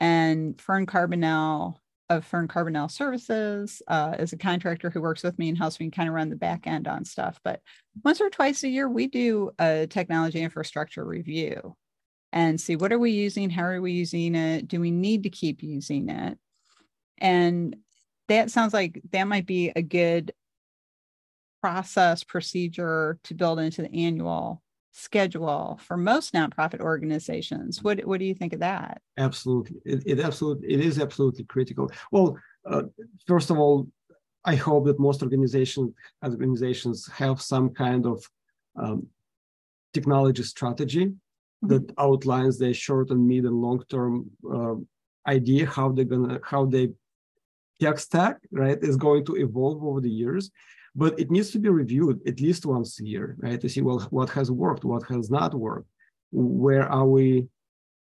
and 0.00 0.60
Fern 0.60 0.86
Carbonell 0.86 1.76
of 2.08 2.24
Fern 2.24 2.48
Carbonell 2.48 2.90
Services 2.90 3.82
uh, 3.86 4.16
is 4.18 4.32
a 4.32 4.38
contractor 4.38 4.90
who 4.90 5.00
works 5.00 5.22
with 5.22 5.38
me 5.38 5.48
and 5.48 5.58
helps 5.58 5.78
me 5.78 5.90
kind 5.90 6.08
of 6.08 6.14
run 6.14 6.30
the 6.30 6.36
back 6.36 6.66
end 6.66 6.88
on 6.88 7.04
stuff. 7.04 7.38
But 7.44 7.60
once 8.02 8.20
or 8.20 8.30
twice 8.30 8.64
a 8.64 8.68
year, 8.68 8.88
we 8.88 9.06
do 9.06 9.52
a 9.58 9.86
technology 9.86 10.40
infrastructure 10.40 11.04
review 11.04 11.76
and 12.32 12.60
see 12.60 12.76
what 12.76 12.92
are 12.92 12.98
we 12.98 13.12
using, 13.12 13.50
how 13.50 13.64
are 13.64 13.80
we 13.80 13.92
using 13.92 14.34
it, 14.34 14.66
do 14.66 14.80
we 14.80 14.90
need 14.90 15.22
to 15.24 15.30
keep 15.30 15.62
using 15.62 16.08
it, 16.08 16.38
and 17.18 17.76
that 18.28 18.50
sounds 18.50 18.72
like 18.72 19.00
that 19.10 19.24
might 19.24 19.46
be 19.46 19.72
a 19.74 19.82
good 19.82 20.32
process 21.60 22.22
procedure 22.22 23.18
to 23.24 23.34
build 23.34 23.58
into 23.58 23.82
the 23.82 23.92
annual 23.92 24.62
schedule 24.92 25.78
for 25.82 25.96
most 25.96 26.34
nonprofit 26.34 26.80
organizations. 26.80 27.82
What 27.82 28.04
what 28.06 28.18
do 28.18 28.26
you 28.26 28.34
think 28.34 28.52
of 28.52 28.60
that? 28.60 29.00
Absolutely, 29.16 29.76
it, 29.84 30.02
it 30.06 30.20
absolutely 30.20 30.72
it 30.72 30.80
is 30.80 31.00
absolutely 31.00 31.44
critical. 31.44 31.90
Well, 32.10 32.38
uh, 32.68 32.82
first 33.26 33.50
of 33.50 33.58
all, 33.58 33.88
I 34.44 34.54
hope 34.54 34.86
that 34.86 34.98
most 34.98 35.22
organizations 35.22 35.94
organizations 36.22 37.08
have 37.14 37.40
some 37.40 37.70
kind 37.70 38.06
of 38.06 38.24
um, 38.76 39.06
technology 39.92 40.42
strategy 40.42 41.06
mm-hmm. 41.06 41.68
that 41.68 41.92
outlines 41.98 42.58
their 42.58 42.74
short 42.74 43.10
and 43.10 43.26
mid 43.26 43.44
and 43.44 43.60
long 43.60 43.82
term 43.88 44.30
uh, 44.52 44.74
idea 45.26 45.66
how 45.66 45.90
they're 45.90 46.04
gonna 46.04 46.40
how 46.42 46.64
they 46.64 46.88
tech 47.80 47.98
stack 47.98 48.36
right 48.50 48.78
is 48.82 48.96
going 48.96 49.24
to 49.24 49.36
evolve 49.36 49.82
over 49.84 50.00
the 50.00 50.10
years 50.10 50.50
but 50.98 51.18
it 51.18 51.30
needs 51.30 51.50
to 51.50 51.60
be 51.60 51.68
reviewed 51.68 52.20
at 52.26 52.40
least 52.40 52.66
once 52.66 52.98
a 53.00 53.04
year, 53.04 53.36
right? 53.38 53.60
To 53.60 53.68
see 53.68 53.82
well 53.82 54.00
what 54.10 54.30
has 54.30 54.50
worked, 54.50 54.84
what 54.84 55.04
has 55.04 55.30
not 55.30 55.54
worked, 55.54 55.88
where 56.32 56.88
are 56.88 57.06
we 57.06 57.46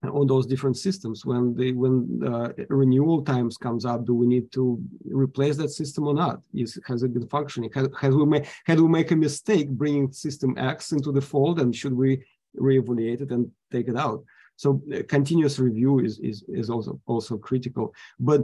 on 0.03 0.25
those 0.25 0.47
different 0.47 0.77
systems? 0.77 1.23
When 1.23 1.55
the 1.55 1.73
when 1.73 2.21
uh, 2.25 2.49
renewal 2.69 3.23
times 3.23 3.55
comes 3.57 3.85
up 3.85 4.05
do 4.05 4.15
we 4.15 4.25
need 4.25 4.51
to 4.53 4.81
replace 5.05 5.57
that 5.57 5.69
system 5.69 6.07
or 6.07 6.15
not? 6.15 6.41
Is, 6.53 6.79
has 6.87 7.03
it 7.03 7.13
been 7.13 7.27
functioning? 7.27 7.69
Has, 7.75 7.87
has 7.99 8.15
we 8.15 8.25
made 8.25 8.47
had 8.65 8.79
we 8.79 8.87
make 8.87 9.11
a 9.11 9.15
mistake 9.15 9.69
bringing 9.69 10.11
system 10.11 10.57
x 10.57 10.91
into 10.91 11.11
the 11.11 11.21
fold 11.21 11.59
and 11.59 11.75
should 11.75 11.93
we 11.93 12.23
reevaluate 12.59 13.21
it 13.21 13.31
and 13.31 13.51
take 13.71 13.87
it 13.89 13.97
out? 13.97 14.23
So 14.55 14.81
uh, 14.93 15.01
continuous 15.07 15.59
review 15.59 15.99
is, 15.99 16.19
is 16.19 16.43
is 16.47 16.69
also 16.69 16.99
also 17.05 17.37
critical. 17.37 17.93
But 18.19 18.41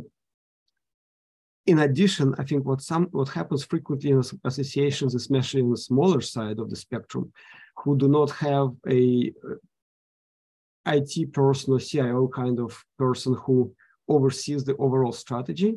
in 1.67 1.79
addition, 1.79 2.33
I 2.37 2.43
think 2.43 2.65
what 2.65 2.81
some 2.81 3.07
what 3.11 3.29
happens 3.29 3.63
frequently 3.65 4.11
in 4.11 4.23
associations, 4.45 5.13
especially 5.13 5.61
in 5.61 5.69
the 5.69 5.77
smaller 5.77 6.21
side 6.21 6.59
of 6.59 6.69
the 6.69 6.75
spectrum, 6.75 7.31
who 7.75 7.97
do 7.97 8.07
not 8.07 8.31
have 8.31 8.69
a 8.89 9.31
uh, 9.45 9.55
IT 10.95 11.33
person 11.33 11.73
or 11.73 11.79
CIO 11.79 12.29
kind 12.29 12.59
of 12.59 12.71
person 12.97 13.35
who 13.43 13.73
oversees 14.07 14.63
the 14.63 14.75
overall 14.77 15.11
strategy. 15.11 15.75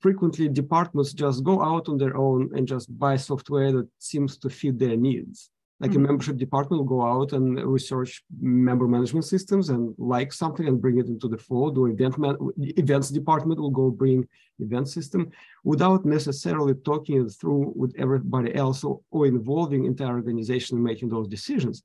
Frequently, 0.00 0.48
departments 0.48 1.12
just 1.12 1.44
go 1.44 1.62
out 1.62 1.88
on 1.88 1.96
their 1.96 2.16
own 2.16 2.50
and 2.56 2.66
just 2.66 2.86
buy 2.98 3.16
software 3.16 3.70
that 3.70 3.88
seems 3.98 4.36
to 4.38 4.50
fit 4.50 4.78
their 4.78 4.96
needs 4.96 5.50
like 5.80 5.92
mm-hmm. 5.92 6.04
a 6.04 6.08
membership 6.08 6.36
department 6.36 6.80
will 6.80 6.88
go 6.88 7.02
out 7.02 7.32
and 7.32 7.58
research 7.64 8.22
member 8.38 8.86
management 8.86 9.24
systems 9.24 9.70
and 9.70 9.94
like 9.96 10.30
something 10.32 10.68
and 10.68 10.80
bring 10.80 10.98
it 10.98 11.06
into 11.06 11.26
the 11.26 11.38
fold. 11.38 11.78
Or 11.78 11.88
event 11.88 12.18
man- 12.18 12.36
events 12.58 13.08
department 13.08 13.58
will 13.58 13.70
go 13.70 13.90
bring 13.90 14.28
event 14.58 14.88
system 14.88 15.30
without 15.64 16.04
necessarily 16.04 16.74
talking 16.74 17.24
it 17.24 17.30
through 17.30 17.72
with 17.74 17.94
everybody 17.98 18.54
else 18.54 18.84
or, 18.84 19.00
or 19.10 19.26
involving 19.26 19.86
entire 19.86 20.14
organization 20.14 20.76
in 20.76 20.84
making 20.84 21.08
those 21.08 21.28
decisions. 21.28 21.82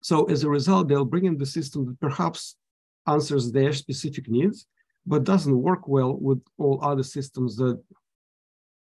So 0.00 0.24
as 0.26 0.44
a 0.44 0.48
result 0.48 0.88
they'll 0.88 1.04
bring 1.04 1.24
in 1.24 1.36
the 1.36 1.46
system 1.46 1.86
that 1.86 2.00
perhaps 2.00 2.56
answers 3.08 3.50
their 3.50 3.72
specific 3.72 4.28
needs 4.28 4.66
but 5.04 5.24
doesn't 5.24 5.60
work 5.60 5.88
well 5.88 6.14
with 6.14 6.40
all 6.58 6.78
other 6.84 7.02
systems 7.02 7.56
that 7.56 7.82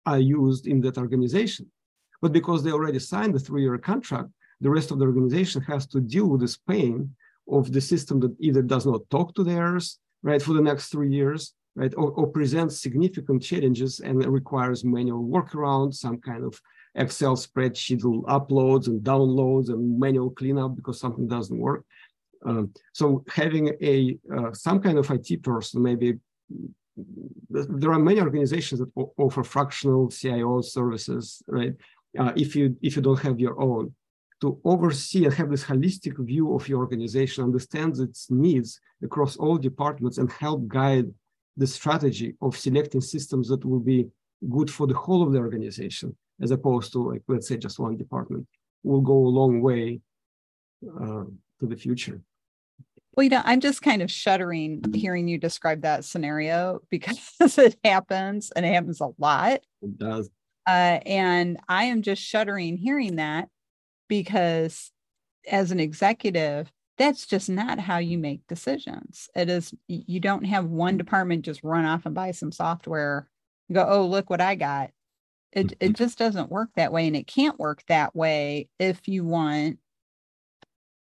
are 0.06 0.20
used 0.20 0.68
in 0.68 0.82
that 0.82 0.97
organization 0.97 1.72
but 2.24 2.32
because 2.32 2.64
they 2.64 2.72
already 2.72 3.00
signed 3.00 3.36
the 3.36 3.40
three-year 3.46 3.78
contract, 3.78 4.30
the 4.62 4.70
rest 4.70 4.92
of 4.92 4.98
the 4.98 5.06
organization 5.06 5.62
has 5.64 5.86
to 5.88 6.00
deal 6.00 6.28
with 6.30 6.40
this 6.40 6.56
pain 6.56 7.14
of 7.52 7.74
the 7.74 7.82
system 7.82 8.18
that 8.22 8.34
either 8.40 8.62
does 8.62 8.86
not 8.86 9.02
talk 9.10 9.36
to 9.36 9.44
theirs, 9.44 10.00
right, 10.22 10.42
for 10.42 10.54
the 10.54 10.62
next 10.70 10.88
three 10.88 11.12
years, 11.12 11.54
right, 11.76 11.94
or, 11.98 12.12
or 12.12 12.28
presents 12.28 12.82
significant 12.82 13.44
challenges 13.44 14.00
and 14.00 14.16
requires 14.26 14.86
manual 14.86 15.28
workaround, 15.36 15.94
some 15.94 16.18
kind 16.22 16.46
of 16.46 16.54
Excel 16.96 17.36
spreadsheet 17.36 18.02
uploads 18.38 18.88
and 18.88 19.02
downloads 19.02 19.68
and 19.68 20.00
manual 20.00 20.30
cleanup 20.30 20.78
because 20.78 21.02
something 21.02 21.28
doesn't 21.28 21.60
work. 21.60 21.84
Um, 22.46 22.72
so 22.94 23.26
having 23.28 23.66
a 23.82 24.18
uh, 24.34 24.54
some 24.54 24.80
kind 24.80 24.98
of 24.98 25.12
IT 25.12 25.44
person, 25.44 25.84
maybe 25.84 26.14
there 27.50 27.92
are 27.92 28.00
many 28.00 28.22
organizations 28.22 28.80
that 28.80 28.92
offer 29.18 29.44
fractional 29.44 30.10
CIO 30.10 30.62
services, 30.62 31.42
right? 31.48 31.74
Uh, 32.20 32.32
if 32.36 32.55
you 32.55 32.76
if 32.82 32.95
you 32.95 33.01
don't 33.01 33.20
have 33.20 33.39
your 33.39 33.59
own 33.59 33.93
to 34.41 34.59
oversee 34.66 35.26
and 35.26 35.34
have 35.34 35.49
this 35.49 35.64
holistic 35.64 36.18
view 36.26 36.53
of 36.53 36.68
your 36.68 36.80
organization 36.80 37.43
understands 37.43 37.99
its 37.99 38.30
needs 38.30 38.80
across 39.03 39.38
all 39.38 39.57
departments 39.57 40.18
and 40.18 40.32
help 40.32 40.68
guide 40.68 41.07
the 41.57 41.68
strategy 41.68 42.36
of 42.41 42.57
selecting 42.57 43.01
systems 43.01 43.47
that 43.47 43.64
will 43.64 43.80
be 43.80 44.07
good 44.49 44.70
for 44.70 44.86
the 44.88 44.93
whole 44.93 45.24
of 45.24 45.32
the 45.32 45.39
organization 45.39 46.16
as 46.41 46.51
opposed 46.51 46.91
to 46.91 46.99
like 47.11 47.22
let's 47.28 47.47
say 47.47 47.57
just 47.57 47.80
one 47.80 47.95
department 47.95 48.45
will 48.84 49.01
go 49.01 49.14
a 49.14 49.36
long 49.39 49.61
way 49.61 49.99
uh, 51.01 51.24
to 51.59 51.68
the 51.68 51.76
future 51.76 52.20
well, 53.16 53.24
you 53.24 53.30
know, 53.30 53.41
I'm 53.45 53.59
just 53.59 53.82
kind 53.82 54.01
of 54.01 54.09
shuddering 54.09 54.84
hearing 54.93 55.28
you 55.28 55.38
describe 55.38 55.82
that 55.82 56.03
scenario 56.03 56.80
because 56.89 57.36
it 57.57 57.78
happens 57.84 58.51
and 58.55 58.66
it 58.66 58.74
happens 58.74 59.01
a 59.01 59.09
lot. 59.18 59.61
It 59.82 59.97
does. 59.97 60.30
Uh, 60.66 60.99
and 61.05 61.59
I 61.68 61.86
am 61.86 62.01
just 62.01 62.22
shuddering 62.22 62.78
hearing 62.78 63.18
that 63.18 63.49
because 64.07 64.91
as 65.49 65.72
an 65.72 65.80
executive, 65.80 66.72
that's 66.97 67.26
just 67.26 67.49
not 67.49 67.80
how 67.80 67.97
you 67.97 68.18
make 68.18 68.47
decisions. 68.47 69.30
It 69.36 69.49
is, 69.49 69.74
you 69.88 70.20
don't 70.20 70.45
have 70.45 70.66
one 70.66 70.97
department 70.97 71.45
just 71.45 71.64
run 71.64 71.86
off 71.86 72.05
and 72.05 72.16
buy 72.16 72.32
some 72.32 72.51
software, 72.51 73.28
go, 73.72 73.86
oh, 73.88 74.05
look 74.05 74.30
what 74.30 74.41
I 74.41 74.55
got. 74.55 74.91
It, 75.51 75.74
it 75.74 75.80
mm-hmm. 75.80 75.93
just 75.93 76.18
doesn't 76.18 76.51
work 76.51 76.70
that 76.76 76.93
way. 76.93 77.07
And 77.07 77.16
it 77.16 77.28
can't 77.28 77.59
work 77.59 77.84
that 77.88 78.16
way 78.16 78.70
if 78.80 79.07
you 79.07 79.26
want 79.26 79.80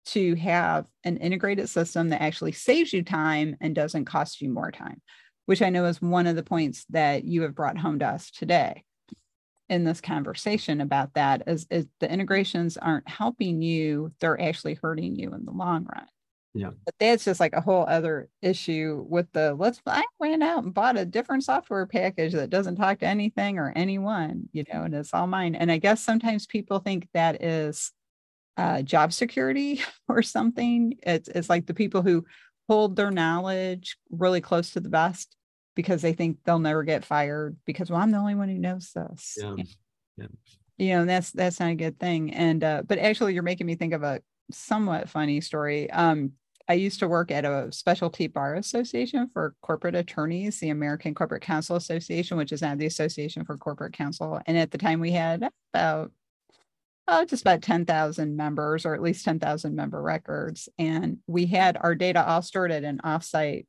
to 0.06 0.34
have 0.36 0.86
an 1.04 1.18
integrated 1.18 1.68
system 1.68 2.08
that 2.08 2.22
actually 2.22 2.52
saves 2.52 2.92
you 2.92 3.02
time 3.02 3.56
and 3.61 3.74
doesn't 3.74 4.06
cost 4.06 4.40
you 4.40 4.48
more 4.48 4.70
time, 4.70 5.02
which 5.46 5.61
I 5.61 5.70
know 5.70 5.84
is 5.84 6.00
one 6.00 6.26
of 6.26 6.36
the 6.36 6.42
points 6.42 6.84
that 6.90 7.24
you 7.24 7.42
have 7.42 7.54
brought 7.54 7.78
home 7.78 7.98
to 7.98 8.06
us 8.06 8.30
today 8.30 8.84
in 9.71 9.85
this 9.85 10.01
conversation 10.01 10.81
about 10.81 11.14
that 11.14 11.45
is, 11.47 11.66
is 11.71 11.87
the 12.01 12.12
integrations 12.12 12.77
aren't 12.77 13.09
helping 13.09 13.62
you 13.62 14.12
they're 14.21 14.41
actually 14.41 14.75
hurting 14.75 15.16
you 15.16 15.33
in 15.33 15.45
the 15.45 15.53
long 15.53 15.85
run. 15.85 16.07
Yeah. 16.53 16.71
But 16.85 16.95
that's 16.99 17.25
just 17.25 17.39
like 17.39 17.55
a 17.55 17.61
whole 17.61 17.87
other 17.87 18.29
issue 18.43 19.07
with 19.09 19.29
the 19.33 19.55
let's 19.55 19.81
i 19.87 20.05
went 20.18 20.43
out 20.43 20.64
and 20.64 20.75
bought 20.75 20.99
a 20.99 21.05
different 21.05 21.45
software 21.45 21.87
package 21.87 22.33
that 22.33 22.51
doesn't 22.51 22.75
talk 22.75 22.99
to 22.99 23.07
anything 23.07 23.59
or 23.59 23.73
anyone 23.77 24.49
you 24.53 24.64
know 24.73 24.83
and 24.83 24.95
it's 24.95 25.14
all 25.14 25.29
mine. 25.29 25.55
And 25.55 25.71
i 25.71 25.79
guess 25.79 26.03
sometimes 26.03 26.47
people 26.47 26.81
think 26.81 27.07
that 27.14 27.43
is 27.43 27.93
uh, 28.57 28.83
job 28.83 29.12
security 29.12 29.81
or 30.09 30.23
something. 30.23 30.95
It's, 31.03 31.29
it's 31.29 31.49
like 31.49 31.66
the 31.66 31.75
people 31.75 32.03
who 32.03 32.27
hold 32.68 32.95
their 32.95 33.11
knowledge 33.11 33.97
really 34.11 34.41
close 34.41 34.71
to 34.73 34.81
the 34.81 34.89
vest 34.89 35.35
because 35.75 36.03
they 36.03 36.12
think 36.12 36.39
they'll 36.45 36.59
never 36.59 36.83
get 36.83 37.05
fired 37.05 37.57
because 37.66 37.91
well 37.91 38.01
i'm 38.01 38.11
the 38.11 38.18
only 38.18 38.35
one 38.35 38.49
who 38.49 38.59
knows 38.59 38.93
this 38.95 39.39
yeah. 39.41 39.55
yeah. 40.16 40.27
you 40.79 40.95
know 40.95 41.05
that's 41.05 41.31
that's 41.33 41.61
not 41.61 41.71
a 41.71 41.75
good 41.75 41.99
thing 41.99 42.33
and 42.33 42.62
uh 42.64 42.83
but 42.87 42.99
actually 42.99 43.35
you're 43.35 43.43
making 43.43 43.66
me 43.66 43.75
think 43.75 43.93
of 43.93 44.03
a 44.03 44.21
somewhat 44.51 45.09
funny 45.09 45.41
story 45.41 45.91
um 45.91 46.33
I 46.68 46.75
used 46.75 47.01
to 47.01 47.09
work 47.09 47.33
at 47.33 47.45
a 47.45 47.73
specialty 47.73 48.29
bar 48.29 48.55
association 48.55 49.29
for 49.33 49.57
corporate 49.61 49.97
attorneys, 49.97 50.61
the 50.61 50.68
American 50.68 51.16
Corporate 51.16 51.43
Counsel 51.43 51.75
Association, 51.75 52.37
which 52.37 52.53
is 52.53 52.62
now 52.62 52.77
the 52.77 52.87
Association 52.87 53.45
for 53.45 53.57
Corporate 53.57 53.93
Counsel. 53.93 54.41
And 54.47 54.57
at 54.57 54.71
the 54.71 54.79
time, 54.79 55.01
we 55.01 55.11
had 55.11 55.49
about 55.75 56.12
oh, 57.09 57.25
just 57.25 57.43
about 57.43 57.62
10,000 57.62 58.37
members 58.37 58.87
or 58.87 58.95
at 58.95 59.03
least 59.03 59.25
10,000 59.25 59.75
member 59.75 60.01
records. 60.01 60.68
And 60.79 61.18
we 61.27 61.47
had 61.47 61.77
our 61.81 61.97
data 61.97 62.25
all 62.25 62.41
stored 62.41 62.71
at 62.71 62.85
an 62.85 63.01
offsite 63.05 63.66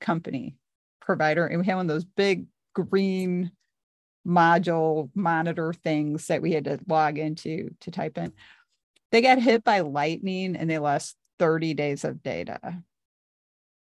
company 0.00 0.56
provider. 1.04 1.46
And 1.46 1.60
we 1.60 1.66
had 1.66 1.76
one 1.76 1.88
of 1.88 1.94
those 1.94 2.04
big 2.04 2.46
green 2.74 3.52
module 4.26 5.10
monitor 5.14 5.72
things 5.72 6.26
that 6.28 6.42
we 6.42 6.52
had 6.52 6.64
to 6.64 6.80
log 6.88 7.18
into 7.18 7.70
to 7.80 7.90
type 7.90 8.18
in. 8.18 8.32
They 9.12 9.20
got 9.20 9.38
hit 9.38 9.62
by 9.62 9.80
lightning 9.80 10.56
and 10.56 10.68
they 10.68 10.78
lost 10.78 11.16
30 11.38 11.74
days 11.74 12.04
of 12.04 12.22
data. 12.22 12.58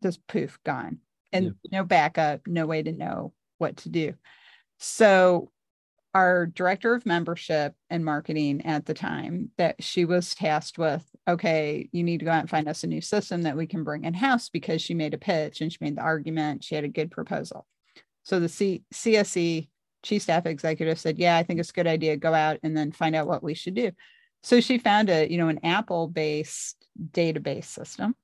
Just 0.01 0.26
poof, 0.28 0.57
gone. 0.66 0.99
And 1.32 1.55
yeah. 1.64 1.80
no 1.80 1.84
backup, 1.86 2.47
no 2.47 2.66
way 2.66 2.82
to 2.82 2.91
know 2.91 3.34
what 3.57 3.78
to 3.78 3.89
do. 3.89 4.16
So 4.80 5.51
our 6.14 6.47
director 6.47 6.93
of 6.93 7.05
membership 7.05 7.74
and 7.89 8.03
marketing 8.03 8.66
at 8.66 8.86
the 8.86 8.93
time 8.93 9.49
that 9.57 9.82
she 9.82 10.03
was 10.05 10.36
tasked 10.36 10.78
with 10.78 11.05
okay 11.28 11.88
you 11.91 12.03
need 12.03 12.20
to 12.20 12.26
go 12.26 12.32
out 12.32 12.41
and 12.41 12.49
find 12.49 12.68
us 12.68 12.84
a 12.84 12.88
new 12.88 13.01
system 13.01 13.43
that 13.43 13.55
we 13.55 13.66
can 13.66 13.84
bring 13.84 14.03
in 14.03 14.14
house 14.14 14.49
because 14.49 14.82
she 14.82 14.93
made 14.93 15.14
a 15.14 15.18
pitch 15.18 15.62
and 15.62 15.72
she 15.72 15.78
made 15.82 15.95
the 15.95 16.01
argument. 16.01 16.64
She 16.64 16.76
had 16.76 16.84
a 16.84 16.89
good 16.89 17.12
proposal. 17.12 17.66
So 18.24 18.39
the 18.39 18.49
C- 18.49 18.84
cse 18.93 19.68
chief 20.03 20.24
staff 20.24 20.47
executive 20.47 20.99
said 20.99 21.20
yeah 21.20 21.38
i 21.38 21.43
think 21.43 21.59
it's 21.59 21.70
a 21.70 21.74
good 21.74 21.88
idea. 21.88 22.18
Go 22.18 22.34
out 22.34 22.57
and 22.64 22.76
then 22.76 22.91
find 22.91 23.16
out 23.16 23.28
what 23.28 23.43
we 23.43 23.53
should 23.53 23.76
do. 23.76 23.91
So 24.43 24.59
she 24.59 24.78
found 24.78 25.09
a 25.09 25.32
you 25.32 25.38
know 25.38 25.47
an 25.47 25.59
apple 25.64 26.07
based 26.07 26.88
database 27.12 27.66
system 27.66 28.16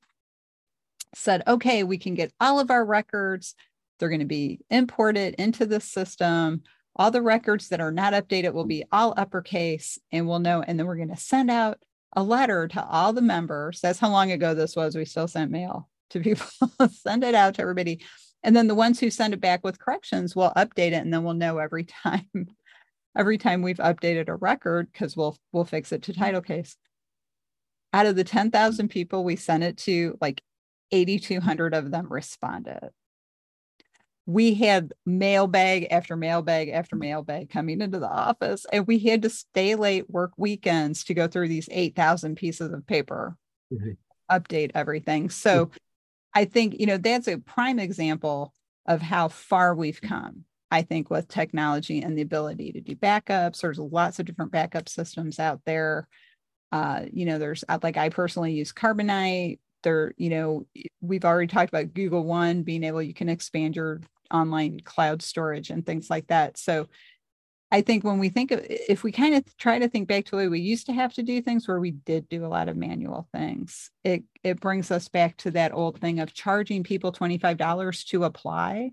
said 1.16 1.42
okay 1.48 1.84
we 1.84 1.98
can 1.98 2.16
get 2.16 2.34
all 2.40 2.60
of 2.60 2.70
our 2.72 2.86
records. 2.86 3.56
They're 4.00 4.10
going 4.10 4.20
to 4.20 4.26
be 4.26 4.60
imported 4.70 5.36
into 5.36 5.66
the 5.66 5.80
system 5.80 6.64
all 6.98 7.12
the 7.12 7.22
records 7.22 7.70
that 7.70 7.80
are 7.80 7.91
not 7.91 8.14
updated 8.14 8.54
will 8.54 8.66
be 8.66 8.84
all 8.91 9.14
uppercase 9.16 10.00
and 10.12 10.28
we'll 10.28 10.39
know. 10.39 10.62
And 10.62 10.80
then 10.80 10.88
we're 10.88 10.95
going 10.95 11.10
to 11.10 11.18
send 11.18 11.52
out 11.52 11.80
a 12.14 12.24
letter 12.24 12.68
to 12.68 12.84
all 12.84 13.14
the 13.14 13.22
members. 13.22 13.80
That's 13.80 14.00
how 14.00 14.10
long 14.10 14.32
ago 14.32 14.54
this 14.54 14.76
was. 14.76 14.95
We 14.95 15.06
still 15.06 15.28
sent 15.28 15.52
mail 15.52 15.89
to 16.10 16.20
people, 16.20 16.48
send 16.89 17.24
it 17.24 17.36
out 17.36 17.56
to 17.56 17.62
everybody. 17.62 18.02
And 18.43 18.56
then 18.56 18.68
the 18.68 18.76
ones 18.76 19.00
who 19.00 19.10
send 19.10 19.34
it 19.34 19.41
back 19.41 19.64
with 19.64 19.80
corrections 19.80 20.36
will 20.36 20.52
update 20.56 20.91
it 20.91 21.04
and 21.04 21.14
then 21.14 21.24
we'll 21.24 21.34
know 21.34 21.58
every 21.58 21.84
time, 22.04 22.48
every 23.16 23.38
time 23.38 23.62
we've 23.62 23.78
updated 23.78 24.30
a 24.30 24.36
record 24.36 24.91
because 24.91 25.16
we'll 25.16 25.38
we'll 25.52 25.66
fix 25.66 25.91
it 25.91 26.04
to 26.04 26.14
title 26.14 26.41
case. 26.41 26.76
Out 27.93 28.06
of 28.06 28.16
the 28.16 28.24
10,000 28.24 28.89
people 28.89 29.24
we 29.24 29.36
sent 29.36 29.64
it 29.64 29.78
to, 29.80 30.18
like 30.20 30.41
8,200 30.91 31.74
of 31.74 31.91
them 31.91 32.08
responded 32.12 32.89
we 34.28 34.54
had 34.54 34.94
mailbag 35.06 35.88
after 35.90 36.18
mailbag 36.18 36.68
after 36.68 36.98
mailbag 36.98 37.50
coming 37.50 37.80
into 37.80 37.98
the 37.98 38.10
office 38.10 38.66
and 38.74 38.86
we 38.86 39.00
had 39.00 39.22
to 39.22 39.30
stay 39.30 39.74
late 39.74 40.10
work 40.10 40.34
weekends 40.38 41.06
to 41.06 41.14
go 41.14 41.28
through 41.28 41.48
these 41.48 41.70
8000 41.72 42.36
pieces 42.36 42.74
of 42.74 42.86
paper 42.86 43.38
mm-hmm. 43.74 43.92
update 44.30 44.72
everything. 44.76 45.30
So 45.30 45.72
i 46.36 46.44
think 46.44 46.76
you 46.78 46.86
know 46.86 46.98
that's 46.98 47.30
a 47.30 47.38
prime 47.38 47.80
example 47.80 48.54
of 48.86 49.02
how 49.02 49.30
far 49.30 49.74
we've 49.74 50.02
come 50.02 50.44
i 50.72 50.82
think 50.82 51.10
with 51.10 51.28
technology 51.30 52.02
and 52.02 52.18
the 52.18 52.22
ability 52.22 52.74
to 52.74 52.82
do 52.82 52.96
backups. 52.96 53.62
There's 53.62 53.80
lots 53.80 54.20
of 54.20 54.26
different 54.26 54.52
backup 54.52 54.90
systems 54.90 55.40
out 55.40 55.62
there. 55.66 56.08
Uh, 56.74 57.04
you 57.14 57.26
know 57.26 57.40
there's 57.40 57.64
like 57.82 57.96
i 57.96 58.10
personally 58.10 58.52
use 58.52 58.74
carbonite. 58.74 59.60
There 59.84 60.14
you 60.18 60.30
know 60.30 60.68
we've 61.00 61.24
already 61.24 61.48
talked 61.48 61.70
about 61.70 61.94
google 61.94 62.26
one 62.26 62.64
being 62.64 62.84
able 62.84 63.02
you 63.02 63.14
can 63.14 63.30
expand 63.30 63.78
your 63.78 64.02
online 64.32 64.80
cloud 64.82 65.22
storage 65.22 65.70
and 65.70 65.86
things 65.86 66.10
like 66.10 66.28
that. 66.28 66.58
So 66.58 66.88
I 67.70 67.82
think 67.82 68.04
when 68.04 68.20
we 68.20 68.30
think 68.30 68.52
of 68.52 68.66
if 68.70 69.04
we 69.04 69.12
kind 69.12 69.36
of 69.36 69.44
try 69.58 69.78
to 69.80 69.90
think 69.90 70.08
back 70.08 70.26
to 70.26 70.32
the 70.32 70.38
way 70.38 70.48
we 70.48 70.62
used 70.62 70.86
to 70.86 70.94
have 70.94 71.14
to 71.16 71.24
do 71.24 71.42
things 71.42 71.68
where 71.68 71.80
we 71.80 71.92
did 71.92 72.30
do 72.30 72.46
a 72.46 72.48
lot 72.48 72.70
of 72.70 72.78
manual 72.78 73.28
things, 73.34 73.92
it 74.04 74.24
it 74.44 74.62
brings 74.62 74.90
us 74.90 75.10
back 75.10 75.36
to 75.38 75.52
that 75.52 75.74
old 75.74 76.00
thing 76.00 76.20
of 76.20 76.34
charging 76.34 76.84
people 76.84 77.12
$25 77.12 78.06
to 78.08 78.24
apply. 78.24 78.92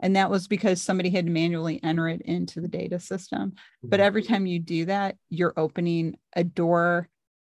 And 0.00 0.16
that 0.16 0.30
was 0.30 0.46
because 0.46 0.80
somebody 0.80 1.10
had 1.10 1.26
to 1.26 1.32
manually 1.32 1.80
enter 1.82 2.08
it 2.08 2.22
into 2.22 2.60
the 2.60 2.68
data 2.68 3.00
system. 3.00 3.54
But 3.82 4.00
every 4.00 4.22
mm-hmm. 4.22 4.32
time 4.32 4.46
you 4.46 4.60
do 4.60 4.84
that, 4.86 5.16
you're 5.28 5.54
opening 5.56 6.16
a 6.34 6.44
door 6.44 7.08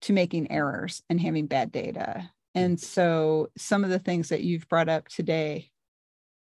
to 0.01 0.13
making 0.13 0.51
errors 0.51 1.03
and 1.09 1.19
having 1.19 1.45
bad 1.45 1.71
data. 1.71 2.29
And 2.55 2.79
so 2.79 3.49
some 3.57 3.83
of 3.83 3.89
the 3.89 3.99
things 3.99 4.29
that 4.29 4.41
you've 4.41 4.67
brought 4.67 4.89
up 4.89 5.07
today 5.07 5.70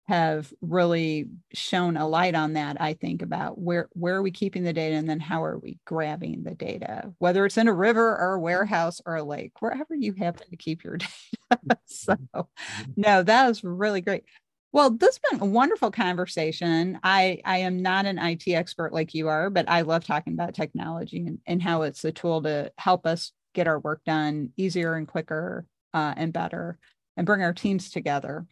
have 0.08 0.50
really 0.62 1.26
shown 1.52 1.98
a 1.98 2.08
light 2.08 2.34
on 2.34 2.54
that 2.54 2.80
i 2.80 2.94
think 2.94 3.20
about 3.20 3.58
where 3.58 3.90
where 3.92 4.16
are 4.16 4.22
we 4.22 4.30
keeping 4.30 4.62
the 4.62 4.72
data 4.72 4.96
and 4.96 5.08
then 5.08 5.20
how 5.20 5.44
are 5.44 5.58
we 5.58 5.78
grabbing 5.84 6.42
the 6.42 6.54
data 6.54 7.12
whether 7.18 7.44
it's 7.44 7.58
in 7.58 7.68
a 7.68 7.72
river 7.72 8.16
or 8.16 8.32
a 8.32 8.36
mm-hmm. 8.36 8.44
warehouse 8.44 9.02
or 9.04 9.16
a 9.16 9.22
lake 9.22 9.52
wherever 9.60 9.94
you 9.94 10.14
happen 10.14 10.48
to 10.48 10.56
keep 10.56 10.82
your 10.82 10.96
data. 10.96 11.12
Mm-hmm. 11.52 11.72
So 11.84 12.14
mm-hmm. 12.14 12.92
no 12.96 13.22
that 13.22 13.48
was 13.48 13.62
really 13.62 14.00
great. 14.00 14.24
Well 14.72 14.90
this 14.90 15.20
has 15.22 15.30
been 15.30 15.46
a 15.46 15.50
wonderful 15.50 15.90
conversation. 15.90 16.98
I 17.02 17.42
i 17.44 17.58
am 17.58 17.82
not 17.82 18.06
an 18.06 18.18
it 18.18 18.48
expert 18.48 18.94
like 18.94 19.12
you 19.12 19.28
are 19.28 19.50
but 19.50 19.68
i 19.68 19.82
love 19.82 20.04
talking 20.04 20.32
about 20.32 20.54
technology 20.54 21.26
and, 21.26 21.38
and 21.46 21.62
how 21.62 21.82
it's 21.82 22.04
a 22.04 22.12
tool 22.12 22.42
to 22.42 22.72
help 22.78 23.06
us 23.06 23.32
get 23.54 23.68
our 23.68 23.78
work 23.78 24.02
done 24.06 24.52
easier 24.56 24.94
and 24.94 25.06
quicker 25.06 25.66
uh, 25.92 26.14
and 26.16 26.32
better 26.32 26.78
and 27.16 27.26
bring 27.26 27.42
our 27.42 27.52
teams 27.52 27.90
together 27.90 28.46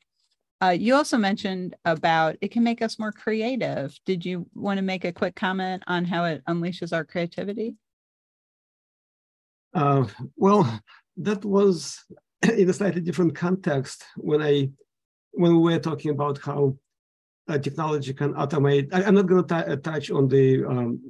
uh, 0.62 0.70
you 0.78 0.94
also 0.94 1.18
mentioned 1.18 1.74
about 1.84 2.36
it 2.40 2.50
can 2.50 2.62
make 2.62 2.80
us 2.80 2.98
more 2.98 3.12
creative. 3.12 3.98
Did 4.06 4.24
you 4.24 4.46
want 4.54 4.78
to 4.78 4.82
make 4.82 5.04
a 5.04 5.12
quick 5.12 5.36
comment 5.36 5.82
on 5.86 6.04
how 6.04 6.24
it 6.24 6.42
unleashes 6.48 6.92
our 6.94 7.04
creativity? 7.04 7.76
Uh, 9.74 10.06
well, 10.36 10.80
that 11.18 11.44
was 11.44 12.04
in 12.56 12.70
a 12.70 12.72
slightly 12.72 13.02
different 13.02 13.34
context 13.34 14.04
when 14.16 14.42
I 14.42 14.70
when 15.32 15.60
we 15.60 15.74
were 15.74 15.78
talking 15.78 16.10
about 16.10 16.38
how 16.38 16.76
uh, 17.48 17.58
technology 17.58 18.14
can 18.14 18.32
automate. 18.34 18.88
I, 18.92 19.02
am 19.02 19.14
not 19.14 19.26
going 19.26 19.46
to 19.46 19.76
touch 19.76 20.10
on 20.10 20.28
the 20.28 20.64
um, 20.64 21.00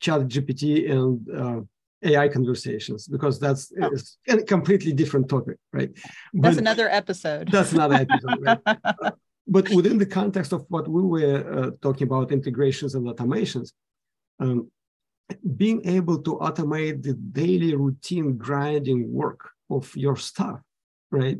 Chat 0.00 0.22
GPT 0.22 0.90
and 0.90 1.28
uh, 1.30 1.60
AI 2.04 2.28
conversations 2.28 3.08
because 3.08 3.38
that's 3.38 3.72
oh. 3.80 3.90
a 4.28 4.42
completely 4.42 4.92
different 4.92 5.28
topic, 5.28 5.56
right? 5.72 5.90
That's 6.34 6.58
another 6.58 6.88
episode. 6.88 7.50
That's 7.50 7.72
another 7.72 7.94
episode, 8.06 8.38
right? 8.40 8.58
uh, 8.66 9.10
but 9.48 9.68
within 9.70 9.98
the 9.98 10.06
context 10.06 10.52
of 10.52 10.66
what 10.68 10.88
we 10.88 11.02
were 11.02 11.58
uh, 11.58 11.70
talking 11.80 12.06
about, 12.06 12.32
integrations 12.32 12.94
and 12.94 13.06
automations, 13.06 13.72
um, 14.40 14.70
being 15.56 15.86
able 15.88 16.22
to 16.22 16.36
automate 16.36 17.02
the 17.02 17.14
daily 17.14 17.74
routine 17.74 18.36
grinding 18.36 19.12
work 19.12 19.50
of 19.70 19.94
your 19.96 20.16
staff, 20.16 20.60
right? 21.10 21.38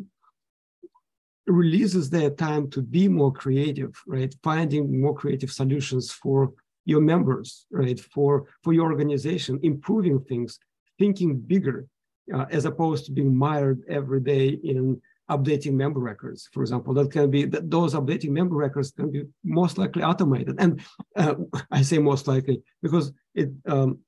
Releases 1.46 2.10
their 2.10 2.30
time 2.30 2.68
to 2.70 2.82
be 2.82 3.08
more 3.08 3.32
creative, 3.32 3.94
right? 4.06 4.34
Finding 4.42 5.00
more 5.00 5.14
creative 5.14 5.52
solutions 5.52 6.10
for 6.10 6.52
your 6.86 7.02
members, 7.02 7.66
right? 7.70 8.00
For, 8.00 8.46
for 8.64 8.72
your 8.72 8.90
organization, 8.90 9.60
improving 9.62 10.20
things, 10.20 10.58
thinking 10.98 11.38
bigger, 11.38 11.86
uh, 12.34 12.46
as 12.50 12.64
opposed 12.64 13.04
to 13.04 13.12
being 13.12 13.36
mired 13.36 13.82
every 13.88 14.20
day 14.20 14.48
in 14.48 15.00
updating 15.30 15.72
member 15.72 16.00
records, 16.00 16.48
for 16.52 16.62
example. 16.62 16.94
That 16.94 17.10
can 17.10 17.30
be, 17.30 17.44
that 17.46 17.70
those 17.70 17.94
updating 17.94 18.30
member 18.30 18.56
records 18.56 18.92
can 18.92 19.10
be 19.10 19.24
most 19.44 19.76
likely 19.76 20.02
automated. 20.02 20.56
And 20.58 20.80
uh, 21.16 21.34
I 21.70 21.82
say 21.82 21.98
most 21.98 22.28
likely 22.28 22.62
because 22.82 23.12
it, 23.34 23.50
um, 23.66 23.98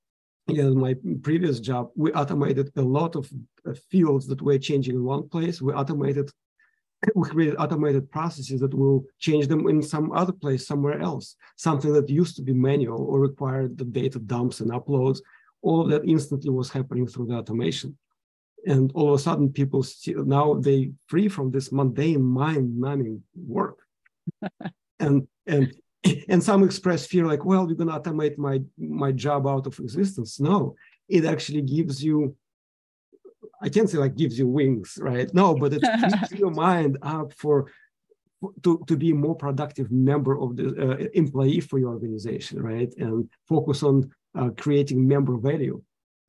yeah, 0.47 0.68
my 0.68 0.95
previous 1.22 1.61
job, 1.61 1.91
we 1.95 2.12
automated 2.12 2.70
a 2.76 2.83
lot 2.83 3.16
of 3.16 3.31
uh, 3.66 3.74
fields 3.91 4.26
that 4.29 4.41
were 4.41 4.59
changing 4.59 4.95
in 4.95 5.05
one 5.05 5.29
place. 5.29 5.61
We 5.61 5.72
automated 5.74 6.31
we 7.15 7.29
created 7.29 7.57
automated 7.59 8.11
processes 8.11 8.61
that 8.61 8.75
will 8.75 9.05
change 9.19 9.47
them 9.47 9.69
in 9.69 9.83
some 9.83 10.11
other 10.13 10.33
place 10.33 10.67
somewhere 10.67 11.01
else. 11.01 11.37
Something 11.57 11.93
that 11.93 12.09
used 12.09 12.37
to 12.37 12.43
be 12.43 12.53
manual 12.53 13.05
or 13.05 13.21
required 13.21 13.79
the 13.79 13.85
data 13.85 14.19
dumps 14.19 14.61
and 14.61 14.71
uploads. 14.71 15.21
All 15.63 15.83
of 15.83 15.91
that 15.91 16.05
instantly 16.05 16.51
was 16.51 16.71
happening 16.71 17.07
through 17.07 17.27
the 17.27 17.35
automation. 17.35 17.97
And 18.67 18.91
all 18.95 19.09
of 19.09 19.21
a 19.21 19.23
sudden 19.23 19.53
people 19.53 19.83
still, 19.83 20.25
now 20.25 20.55
they 20.55 20.93
free 21.07 21.29
from 21.29 21.51
this 21.51 21.71
mundane 21.71 22.23
mind 22.23 22.79
numbing 22.79 23.23
work. 23.35 23.79
And 25.01 25.29
and 25.47 25.73
and 26.29 26.43
some 26.43 26.65
express 26.65 27.07
fear 27.07 27.25
like 27.25 27.45
well 27.45 27.65
we're 27.65 27.77
going 27.77 27.89
to 27.89 28.01
automate 28.01 28.37
my 28.37 28.61
my 28.77 29.13
job 29.13 29.47
out 29.47 29.69
of 29.69 29.79
existence. 29.79 30.41
No 30.41 30.75
it 31.09 31.25
actually 31.25 31.63
gives 31.63 32.05
you 32.05 32.37
I 33.61 33.69
can't 33.69 33.91
say 33.91 33.99
like 33.99 34.17
gives 34.17 34.39
you 34.39 34.47
wings, 34.47 34.99
right? 35.01 35.33
No, 35.35 35.55
but 35.55 35.73
it 35.73 35.83
keeps 36.01 36.33
your 36.33 36.51
mind 36.51 36.99
up 37.03 37.33
for 37.33 37.71
to, 38.63 38.85
to 38.87 38.97
be 38.97 39.11
a 39.11 39.15
more 39.15 39.35
productive 39.35 39.91
member 39.91 40.39
of 40.41 40.57
the 40.57 40.69
uh, 40.69 41.09
employee 41.15 41.61
for 41.61 41.79
your 41.79 41.91
organization, 41.91 42.63
right? 42.63 42.93
And 42.97 43.29
focus 43.49 43.83
on 43.83 44.11
uh, 44.39 44.51
creating 44.57 45.07
member 45.07 45.37
value 45.37 45.83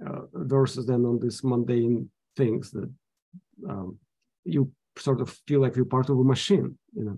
uh, 0.06 0.22
versus 0.34 0.86
then 0.88 1.06
on 1.06 1.20
these 1.20 1.44
mundane 1.44 2.10
things 2.36 2.72
that 2.72 2.90
um, 3.70 4.00
you 4.44 4.72
sort 4.98 5.22
of 5.22 5.30
feel 5.48 5.62
like 5.62 5.76
you're 5.76 5.86
part 5.86 6.10
of 6.10 6.18
a 6.18 6.24
machine, 6.24 6.78
you 6.94 7.04
know. 7.04 7.18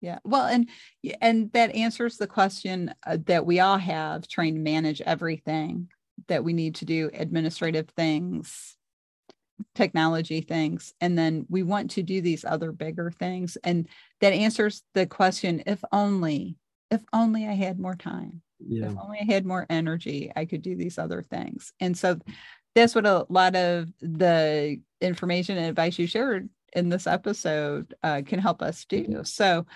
yeah 0.00 0.18
well 0.24 0.46
and 0.46 0.68
and 1.20 1.52
that 1.52 1.74
answers 1.74 2.16
the 2.16 2.26
question 2.26 2.92
uh, 3.06 3.16
that 3.26 3.46
we 3.46 3.60
all 3.60 3.78
have 3.78 4.26
trying 4.28 4.54
to 4.54 4.60
manage 4.60 5.00
everything 5.02 5.88
that 6.28 6.44
we 6.44 6.52
need 6.52 6.76
to 6.76 6.84
do 6.84 7.10
administrative 7.12 7.88
things 7.90 8.76
technology 9.74 10.40
things 10.40 10.94
and 11.02 11.18
then 11.18 11.44
we 11.50 11.62
want 11.62 11.90
to 11.90 12.02
do 12.02 12.22
these 12.22 12.44
other 12.44 12.72
bigger 12.72 13.10
things. 13.10 13.58
And 13.62 13.86
that 14.20 14.32
answers 14.32 14.82
the 14.94 15.06
question 15.06 15.62
if 15.66 15.82
only 15.92 16.56
if 16.90 17.02
only 17.12 17.46
i 17.46 17.52
had 17.52 17.78
more 17.78 17.94
time 17.94 18.42
yeah. 18.58 18.86
if 18.86 18.98
only 18.98 19.18
i 19.20 19.32
had 19.32 19.46
more 19.46 19.64
energy 19.70 20.32
i 20.34 20.44
could 20.44 20.62
do 20.62 20.76
these 20.76 20.98
other 20.98 21.22
things. 21.22 21.72
And 21.80 21.96
so 21.96 22.18
that's 22.74 22.94
what 22.94 23.06
a 23.06 23.26
lot 23.28 23.56
of 23.56 23.88
the 24.00 24.80
information 25.00 25.56
and 25.56 25.66
advice 25.66 25.98
you 25.98 26.06
shared 26.06 26.48
in 26.72 26.88
this 26.88 27.06
episode 27.06 27.94
uh, 28.02 28.22
can 28.24 28.38
help 28.38 28.62
us 28.62 28.84
do. 28.84 29.22
So 29.24 29.66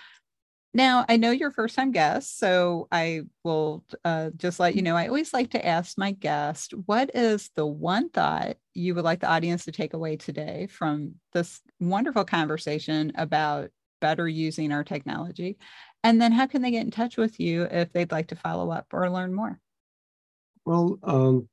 now, 0.75 1.05
I 1.07 1.15
know 1.15 1.31
you're 1.31 1.51
first 1.51 1.77
time 1.77 1.93
guest, 1.93 2.37
so 2.37 2.89
I 2.91 3.21
will 3.45 3.85
uh, 4.03 4.31
just 4.35 4.59
let 4.59 4.75
you 4.75 4.81
know. 4.81 4.97
I 4.97 5.07
always 5.07 5.33
like 5.33 5.51
to 5.51 5.65
ask 5.65 5.97
my 5.97 6.11
guest, 6.11 6.73
what 6.85 7.11
is 7.15 7.49
the 7.55 7.65
one 7.65 8.09
thought 8.09 8.57
you 8.73 8.93
would 8.93 9.05
like 9.05 9.21
the 9.21 9.29
audience 9.29 9.63
to 9.65 9.71
take 9.71 9.93
away 9.93 10.17
today 10.17 10.67
from 10.67 11.15
this 11.31 11.61
wonderful 11.79 12.25
conversation 12.25 13.13
about 13.15 13.69
better 14.01 14.27
using 14.27 14.73
our 14.73 14.83
technology? 14.83 15.57
And 16.03 16.21
then 16.21 16.33
how 16.33 16.45
can 16.45 16.61
they 16.61 16.71
get 16.71 16.83
in 16.83 16.91
touch 16.91 17.15
with 17.15 17.39
you 17.39 17.63
if 17.63 17.93
they'd 17.93 18.11
like 18.11 18.27
to 18.27 18.35
follow 18.35 18.69
up 18.69 18.87
or 18.91 19.09
learn 19.09 19.33
more? 19.33 19.61
Well, 20.65 20.99
um, 21.03 21.47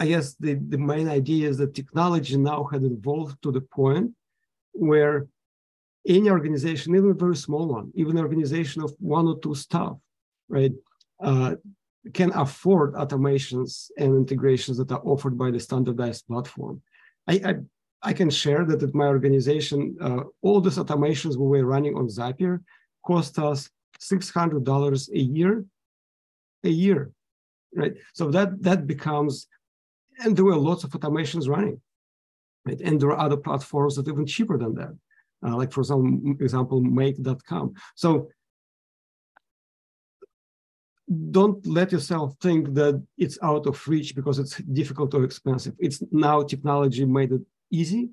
I 0.00 0.08
guess 0.08 0.34
the, 0.34 0.54
the 0.54 0.78
main 0.78 1.08
idea 1.08 1.48
is 1.48 1.58
that 1.58 1.76
technology 1.76 2.36
now 2.36 2.64
has 2.72 2.82
evolved 2.82 3.40
to 3.44 3.52
the 3.52 3.60
point 3.60 4.10
where 4.72 5.28
any 6.16 6.30
organization, 6.30 6.94
even 6.94 7.10
a 7.10 7.14
very 7.14 7.36
small 7.36 7.68
one, 7.68 7.90
even 7.94 8.16
an 8.16 8.24
organization 8.24 8.82
of 8.82 8.94
one 8.98 9.26
or 9.26 9.38
two 9.38 9.54
staff, 9.54 9.96
right, 10.48 10.72
uh, 11.22 11.54
can 12.14 12.32
afford 12.32 12.94
automations 12.94 13.90
and 13.98 14.16
integrations 14.16 14.78
that 14.78 14.90
are 14.90 15.02
offered 15.04 15.38
by 15.38 15.50
the 15.50 15.60
standardized 15.60 16.26
platform. 16.26 16.82
I, 17.28 17.34
I, 17.44 17.54
I 18.02 18.12
can 18.12 18.30
share 18.30 18.64
that 18.64 18.82
at 18.82 18.94
my 18.94 19.06
organization, 19.06 19.96
uh, 20.00 20.22
all 20.42 20.60
these 20.60 20.78
automations 20.78 21.36
we 21.36 21.46
were 21.46 21.64
running 21.64 21.94
on 21.94 22.08
Zapier 22.08 22.60
cost 23.06 23.38
us 23.38 23.70
$600 24.00 25.08
a 25.10 25.18
year, 25.18 25.64
a 26.64 26.70
year, 26.70 27.12
right? 27.76 27.94
So 28.14 28.30
that, 28.30 28.62
that 28.62 28.86
becomes, 28.86 29.46
and 30.24 30.36
there 30.36 30.44
were 30.44 30.56
lots 30.56 30.84
of 30.84 30.90
automations 30.90 31.48
running, 31.48 31.80
right? 32.64 32.80
And 32.80 32.98
there 32.98 33.10
are 33.10 33.20
other 33.20 33.36
platforms 33.36 33.96
that 33.96 34.08
are 34.08 34.12
even 34.12 34.26
cheaper 34.26 34.58
than 34.58 34.74
that 34.74 34.94
uh, 35.46 35.56
like 35.56 35.72
for 35.72 35.84
some 35.84 36.36
example, 36.40 36.80
make.com. 36.80 37.74
So 37.94 38.28
don't 41.30 41.66
let 41.66 41.90
yourself 41.90 42.34
think 42.40 42.74
that 42.74 43.02
it's 43.18 43.38
out 43.42 43.66
of 43.66 43.88
reach 43.88 44.14
because 44.14 44.38
it's 44.38 44.56
difficult 44.58 45.12
or 45.14 45.24
expensive. 45.24 45.74
It's 45.78 46.02
now 46.12 46.42
technology 46.42 47.04
made 47.04 47.32
it 47.32 47.42
easy 47.70 48.10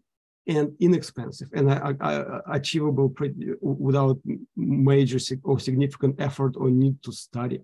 and 0.48 0.72
inexpensive 0.80 1.50
and 1.54 1.70
uh, 1.70 1.94
uh, 2.00 2.42
achievable 2.52 3.14
without 3.62 4.18
major 4.56 5.20
or 5.44 5.60
significant 5.60 6.16
effort 6.20 6.56
or 6.58 6.70
need 6.70 7.04
to 7.04 7.12
study, 7.12 7.62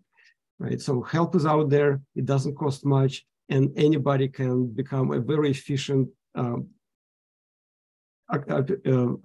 right? 0.59 0.79
So 0.81 1.01
help 1.01 1.35
is 1.35 1.45
out 1.45 1.69
there. 1.69 2.01
It 2.15 2.25
doesn't 2.25 2.55
cost 2.55 2.85
much, 2.85 3.25
and 3.49 3.71
anybody 3.77 4.27
can 4.27 4.67
become 4.67 5.13
a 5.13 5.19
very 5.19 5.49
efficient 5.49 6.09
um, 6.35 6.67
uh, 8.29 8.63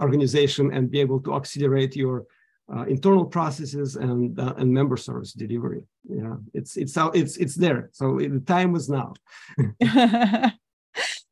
organization 0.00 0.72
and 0.72 0.90
be 0.90 1.00
able 1.00 1.20
to 1.20 1.34
accelerate 1.34 1.96
your 1.96 2.26
uh, 2.74 2.82
internal 2.82 3.24
processes 3.24 3.96
and 3.96 4.38
uh, 4.38 4.54
and 4.58 4.72
member 4.72 4.96
service 4.96 5.32
delivery. 5.32 5.82
Yeah, 6.08 6.36
it's 6.52 6.76
it's 6.76 6.96
out 6.96 7.16
it's 7.16 7.36
it's 7.38 7.54
there. 7.54 7.88
So 7.92 8.18
the 8.18 8.42
time 8.46 8.74
is 8.74 8.88
now. 8.88 9.14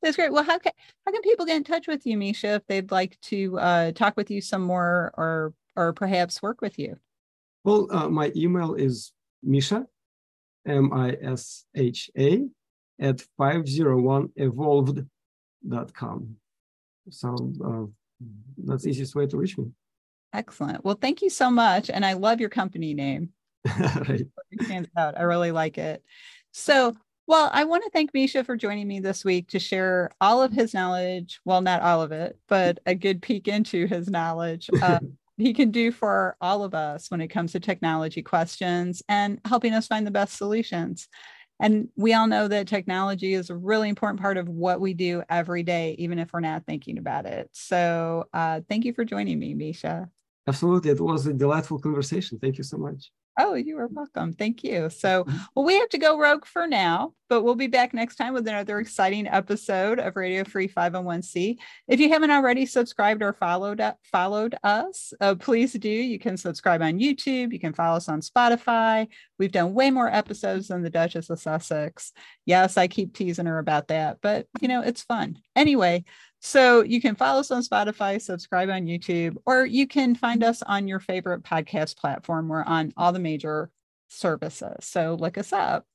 That's 0.02 0.16
great. 0.16 0.32
Well, 0.32 0.44
how 0.44 0.58
can 0.58 0.72
how 1.04 1.12
can 1.12 1.22
people 1.22 1.46
get 1.46 1.56
in 1.56 1.64
touch 1.64 1.88
with 1.88 2.06
you, 2.06 2.16
Misha, 2.16 2.54
if 2.54 2.66
they'd 2.66 2.90
like 2.90 3.20
to 3.22 3.58
uh, 3.58 3.92
talk 3.92 4.16
with 4.16 4.30
you 4.30 4.40
some 4.40 4.62
more, 4.62 5.12
or 5.16 5.52
or 5.74 5.92
perhaps 5.92 6.42
work 6.42 6.60
with 6.60 6.78
you? 6.78 6.96
Well, 7.64 7.88
uh, 7.90 8.08
my 8.08 8.32
email 8.36 8.74
is 8.74 9.12
Misha, 9.42 9.86
M 10.66 10.92
I 10.92 11.16
S 11.20 11.64
H 11.74 12.10
A, 12.16 12.46
at 13.00 13.24
501evolved.com. 13.38 16.36
So 17.10 17.52
uh, 17.64 18.26
that's 18.58 18.84
the 18.84 18.90
easiest 18.90 19.14
way 19.14 19.26
to 19.26 19.36
reach 19.36 19.56
me. 19.58 19.66
Excellent. 20.32 20.84
Well, 20.84 20.98
thank 21.00 21.22
you 21.22 21.30
so 21.30 21.50
much. 21.50 21.90
And 21.90 22.04
I 22.04 22.14
love 22.14 22.40
your 22.40 22.50
company 22.50 22.94
name. 22.94 23.30
right. 23.80 24.22
It 24.50 24.62
stands 24.62 24.88
out. 24.96 25.18
I 25.18 25.22
really 25.22 25.50
like 25.50 25.78
it. 25.78 26.02
So, 26.52 26.94
well, 27.26 27.50
I 27.52 27.64
want 27.64 27.84
to 27.84 27.90
thank 27.90 28.14
Misha 28.14 28.44
for 28.44 28.56
joining 28.56 28.86
me 28.86 29.00
this 29.00 29.24
week 29.24 29.48
to 29.48 29.58
share 29.58 30.10
all 30.20 30.42
of 30.42 30.52
his 30.52 30.74
knowledge. 30.74 31.40
Well, 31.44 31.60
not 31.60 31.82
all 31.82 32.02
of 32.02 32.12
it, 32.12 32.38
but 32.48 32.78
a 32.86 32.94
good 32.94 33.22
peek 33.22 33.48
into 33.48 33.86
his 33.86 34.08
knowledge. 34.08 34.70
Uh, 34.80 35.00
he 35.36 35.52
can 35.52 35.70
do 35.70 35.90
for 35.92 36.36
all 36.40 36.62
of 36.62 36.74
us 36.74 37.10
when 37.10 37.20
it 37.20 37.28
comes 37.28 37.52
to 37.52 37.60
technology 37.60 38.22
questions 38.22 39.02
and 39.08 39.40
helping 39.44 39.74
us 39.74 39.86
find 39.86 40.06
the 40.06 40.12
best 40.12 40.36
solutions. 40.36 41.08
And 41.58 41.88
we 41.96 42.12
all 42.12 42.26
know 42.26 42.48
that 42.48 42.66
technology 42.66 43.34
is 43.34 43.50
a 43.50 43.56
really 43.56 43.88
important 43.88 44.20
part 44.20 44.36
of 44.36 44.48
what 44.48 44.80
we 44.80 44.94
do 44.94 45.22
every 45.28 45.62
day, 45.62 45.96
even 45.98 46.18
if 46.18 46.32
we're 46.32 46.40
not 46.40 46.66
thinking 46.66 46.98
about 46.98 47.26
it. 47.26 47.48
So 47.52 48.28
uh, 48.34 48.60
thank 48.68 48.84
you 48.84 48.92
for 48.92 49.04
joining 49.04 49.38
me, 49.38 49.54
Misha. 49.54 50.10
Absolutely. 50.46 50.90
It 50.90 51.00
was 51.00 51.26
a 51.26 51.32
delightful 51.32 51.78
conversation. 51.78 52.38
Thank 52.38 52.58
you 52.58 52.64
so 52.64 52.76
much. 52.76 53.10
Oh, 53.38 53.54
you 53.54 53.78
are 53.78 53.88
welcome. 53.88 54.32
Thank 54.32 54.64
you. 54.64 54.88
So, 54.96 55.24
well, 55.54 55.64
we 55.64 55.74
have 55.74 55.88
to 55.90 55.98
go 55.98 56.18
rogue 56.18 56.44
for 56.46 56.66
now, 56.66 57.12
but 57.28 57.42
we'll 57.42 57.54
be 57.54 57.66
back 57.66 57.92
next 57.92 58.16
time 58.16 58.32
with 58.32 58.46
another 58.46 58.78
exciting 58.78 59.26
episode 59.26 59.98
of 59.98 60.16
Radio 60.16 60.44
Free 60.44 60.68
501c. 60.68 61.56
If 61.88 62.00
you 62.00 62.08
haven't 62.08 62.30
already 62.30 62.66
subscribed 62.66 63.22
or 63.22 63.32
followed 63.32 63.80
up, 63.80 63.98
followed 64.10 64.54
us, 64.62 65.12
uh, 65.20 65.34
please 65.34 65.72
do. 65.72 65.88
You 65.88 66.18
can 66.18 66.36
subscribe 66.36 66.82
on 66.82 66.98
YouTube. 66.98 67.52
You 67.52 67.58
can 67.58 67.72
follow 67.72 67.96
us 67.96 68.08
on 68.08 68.20
Spotify. 68.20 69.08
We've 69.38 69.52
done 69.52 69.74
way 69.74 69.90
more 69.90 70.12
episodes 70.12 70.68
than 70.68 70.82
the 70.82 70.90
Duchess 70.90 71.30
of 71.30 71.40
Sussex. 71.40 72.12
Yes, 72.44 72.76
I 72.76 72.86
keep 72.88 73.14
teasing 73.14 73.46
her 73.46 73.58
about 73.58 73.88
that, 73.88 74.18
but 74.22 74.46
you 74.60 74.68
know 74.68 74.82
it's 74.82 75.02
fun. 75.02 75.38
Anyway, 75.54 76.04
so 76.40 76.82
you 76.82 77.00
can 77.00 77.16
follow 77.16 77.40
us 77.40 77.50
on 77.50 77.62
Spotify, 77.62 78.20
subscribe 78.20 78.68
on 78.68 78.86
YouTube, 78.86 79.36
or 79.46 79.66
you 79.66 79.86
can 79.86 80.14
find 80.14 80.44
us 80.44 80.62
on 80.62 80.86
your 80.86 81.00
favorite 81.00 81.42
podcast 81.42 81.96
platform. 81.96 82.48
We're 82.48 82.62
on 82.62 82.92
all 82.96 83.12
the 83.12 83.18
major 83.18 83.70
services. 84.16 84.76
So 84.80 85.16
look 85.18 85.38
us 85.38 85.52
up. 85.52 85.86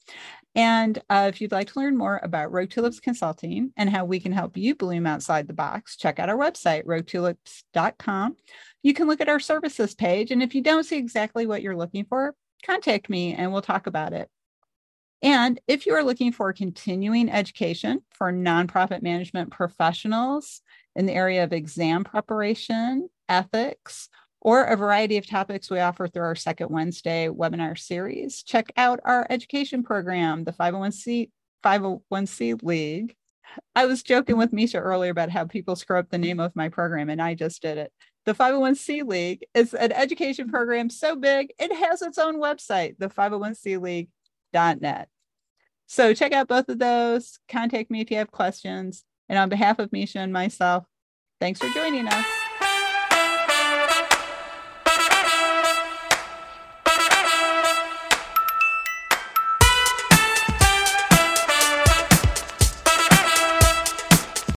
And 0.53 0.99
uh, 1.09 1.29
if 1.33 1.39
you'd 1.39 1.51
like 1.51 1.71
to 1.71 1.79
learn 1.79 1.97
more 1.97 2.19
about 2.23 2.51
Rogue 2.51 2.69
Tulips 2.69 2.99
Consulting 2.99 3.71
and 3.77 3.89
how 3.89 4.03
we 4.03 4.19
can 4.19 4.33
help 4.33 4.57
you 4.57 4.75
bloom 4.75 5.07
outside 5.07 5.47
the 5.47 5.53
box, 5.53 5.95
check 5.95 6.19
out 6.19 6.29
our 6.29 6.37
website, 6.37 6.85
roguetulips.com. 6.85 8.35
You 8.83 8.93
can 8.93 9.07
look 9.07 9.21
at 9.21 9.29
our 9.29 9.39
services 9.39 9.95
page. 9.95 10.31
And 10.31 10.43
if 10.43 10.53
you 10.53 10.61
don't 10.61 10.85
see 10.85 10.97
exactly 10.97 11.45
what 11.45 11.61
you're 11.61 11.77
looking 11.77 12.05
for, 12.05 12.35
contact 12.65 13.09
me 13.09 13.33
and 13.33 13.51
we'll 13.51 13.61
talk 13.61 13.87
about 13.87 14.13
it. 14.13 14.29
And 15.21 15.59
if 15.67 15.85
you 15.85 15.93
are 15.93 16.03
looking 16.03 16.31
for 16.31 16.51
continuing 16.51 17.29
education 17.29 18.01
for 18.11 18.33
nonprofit 18.33 19.03
management 19.03 19.51
professionals 19.51 20.61
in 20.95 21.05
the 21.05 21.13
area 21.13 21.43
of 21.43 21.53
exam 21.53 22.03
preparation, 22.03 23.07
ethics, 23.29 24.09
or 24.41 24.63
a 24.63 24.75
variety 24.75 25.17
of 25.17 25.27
topics 25.27 25.69
we 25.69 25.79
offer 25.79 26.07
through 26.07 26.23
our 26.23 26.35
second 26.35 26.69
Wednesday 26.69 27.27
webinar 27.27 27.77
series, 27.77 28.43
check 28.43 28.71
out 28.75 28.99
our 29.05 29.27
education 29.29 29.83
program, 29.83 30.43
the 30.43 30.51
501c 30.51 31.29
501c 31.63 32.63
League. 32.63 33.15
I 33.75 33.85
was 33.85 34.01
joking 34.01 34.37
with 34.37 34.53
Misha 34.53 34.79
earlier 34.79 35.11
about 35.11 35.29
how 35.29 35.45
people 35.45 35.75
screw 35.75 35.99
up 35.99 36.09
the 36.09 36.17
name 36.17 36.39
of 36.39 36.55
my 36.55 36.69
program, 36.69 37.09
and 37.09 37.21
I 37.21 37.35
just 37.35 37.61
did 37.61 37.77
it. 37.77 37.91
The 38.25 38.33
501c 38.33 39.07
League 39.07 39.45
is 39.53 39.73
an 39.73 39.91
education 39.91 40.49
program 40.49 40.89
so 40.89 41.15
big, 41.15 41.53
it 41.59 41.73
has 41.75 42.01
its 42.01 42.17
own 42.17 42.41
website, 42.41 42.97
the 42.97 43.09
501c 43.09 43.79
League 43.81 44.09
net. 44.53 45.07
So 45.87 46.13
check 46.13 46.31
out 46.31 46.47
both 46.47 46.69
of 46.69 46.79
those. 46.79 47.39
Contact 47.49 47.91
me 47.91 48.01
if 48.01 48.09
you 48.09 48.17
have 48.17 48.31
questions. 48.31 49.03
And 49.27 49.37
on 49.37 49.49
behalf 49.49 49.79
of 49.79 49.91
Misha 49.91 50.19
and 50.19 50.33
myself, 50.33 50.85
thanks 51.39 51.59
for 51.59 51.69
joining 51.69 52.07
us. 52.07 52.40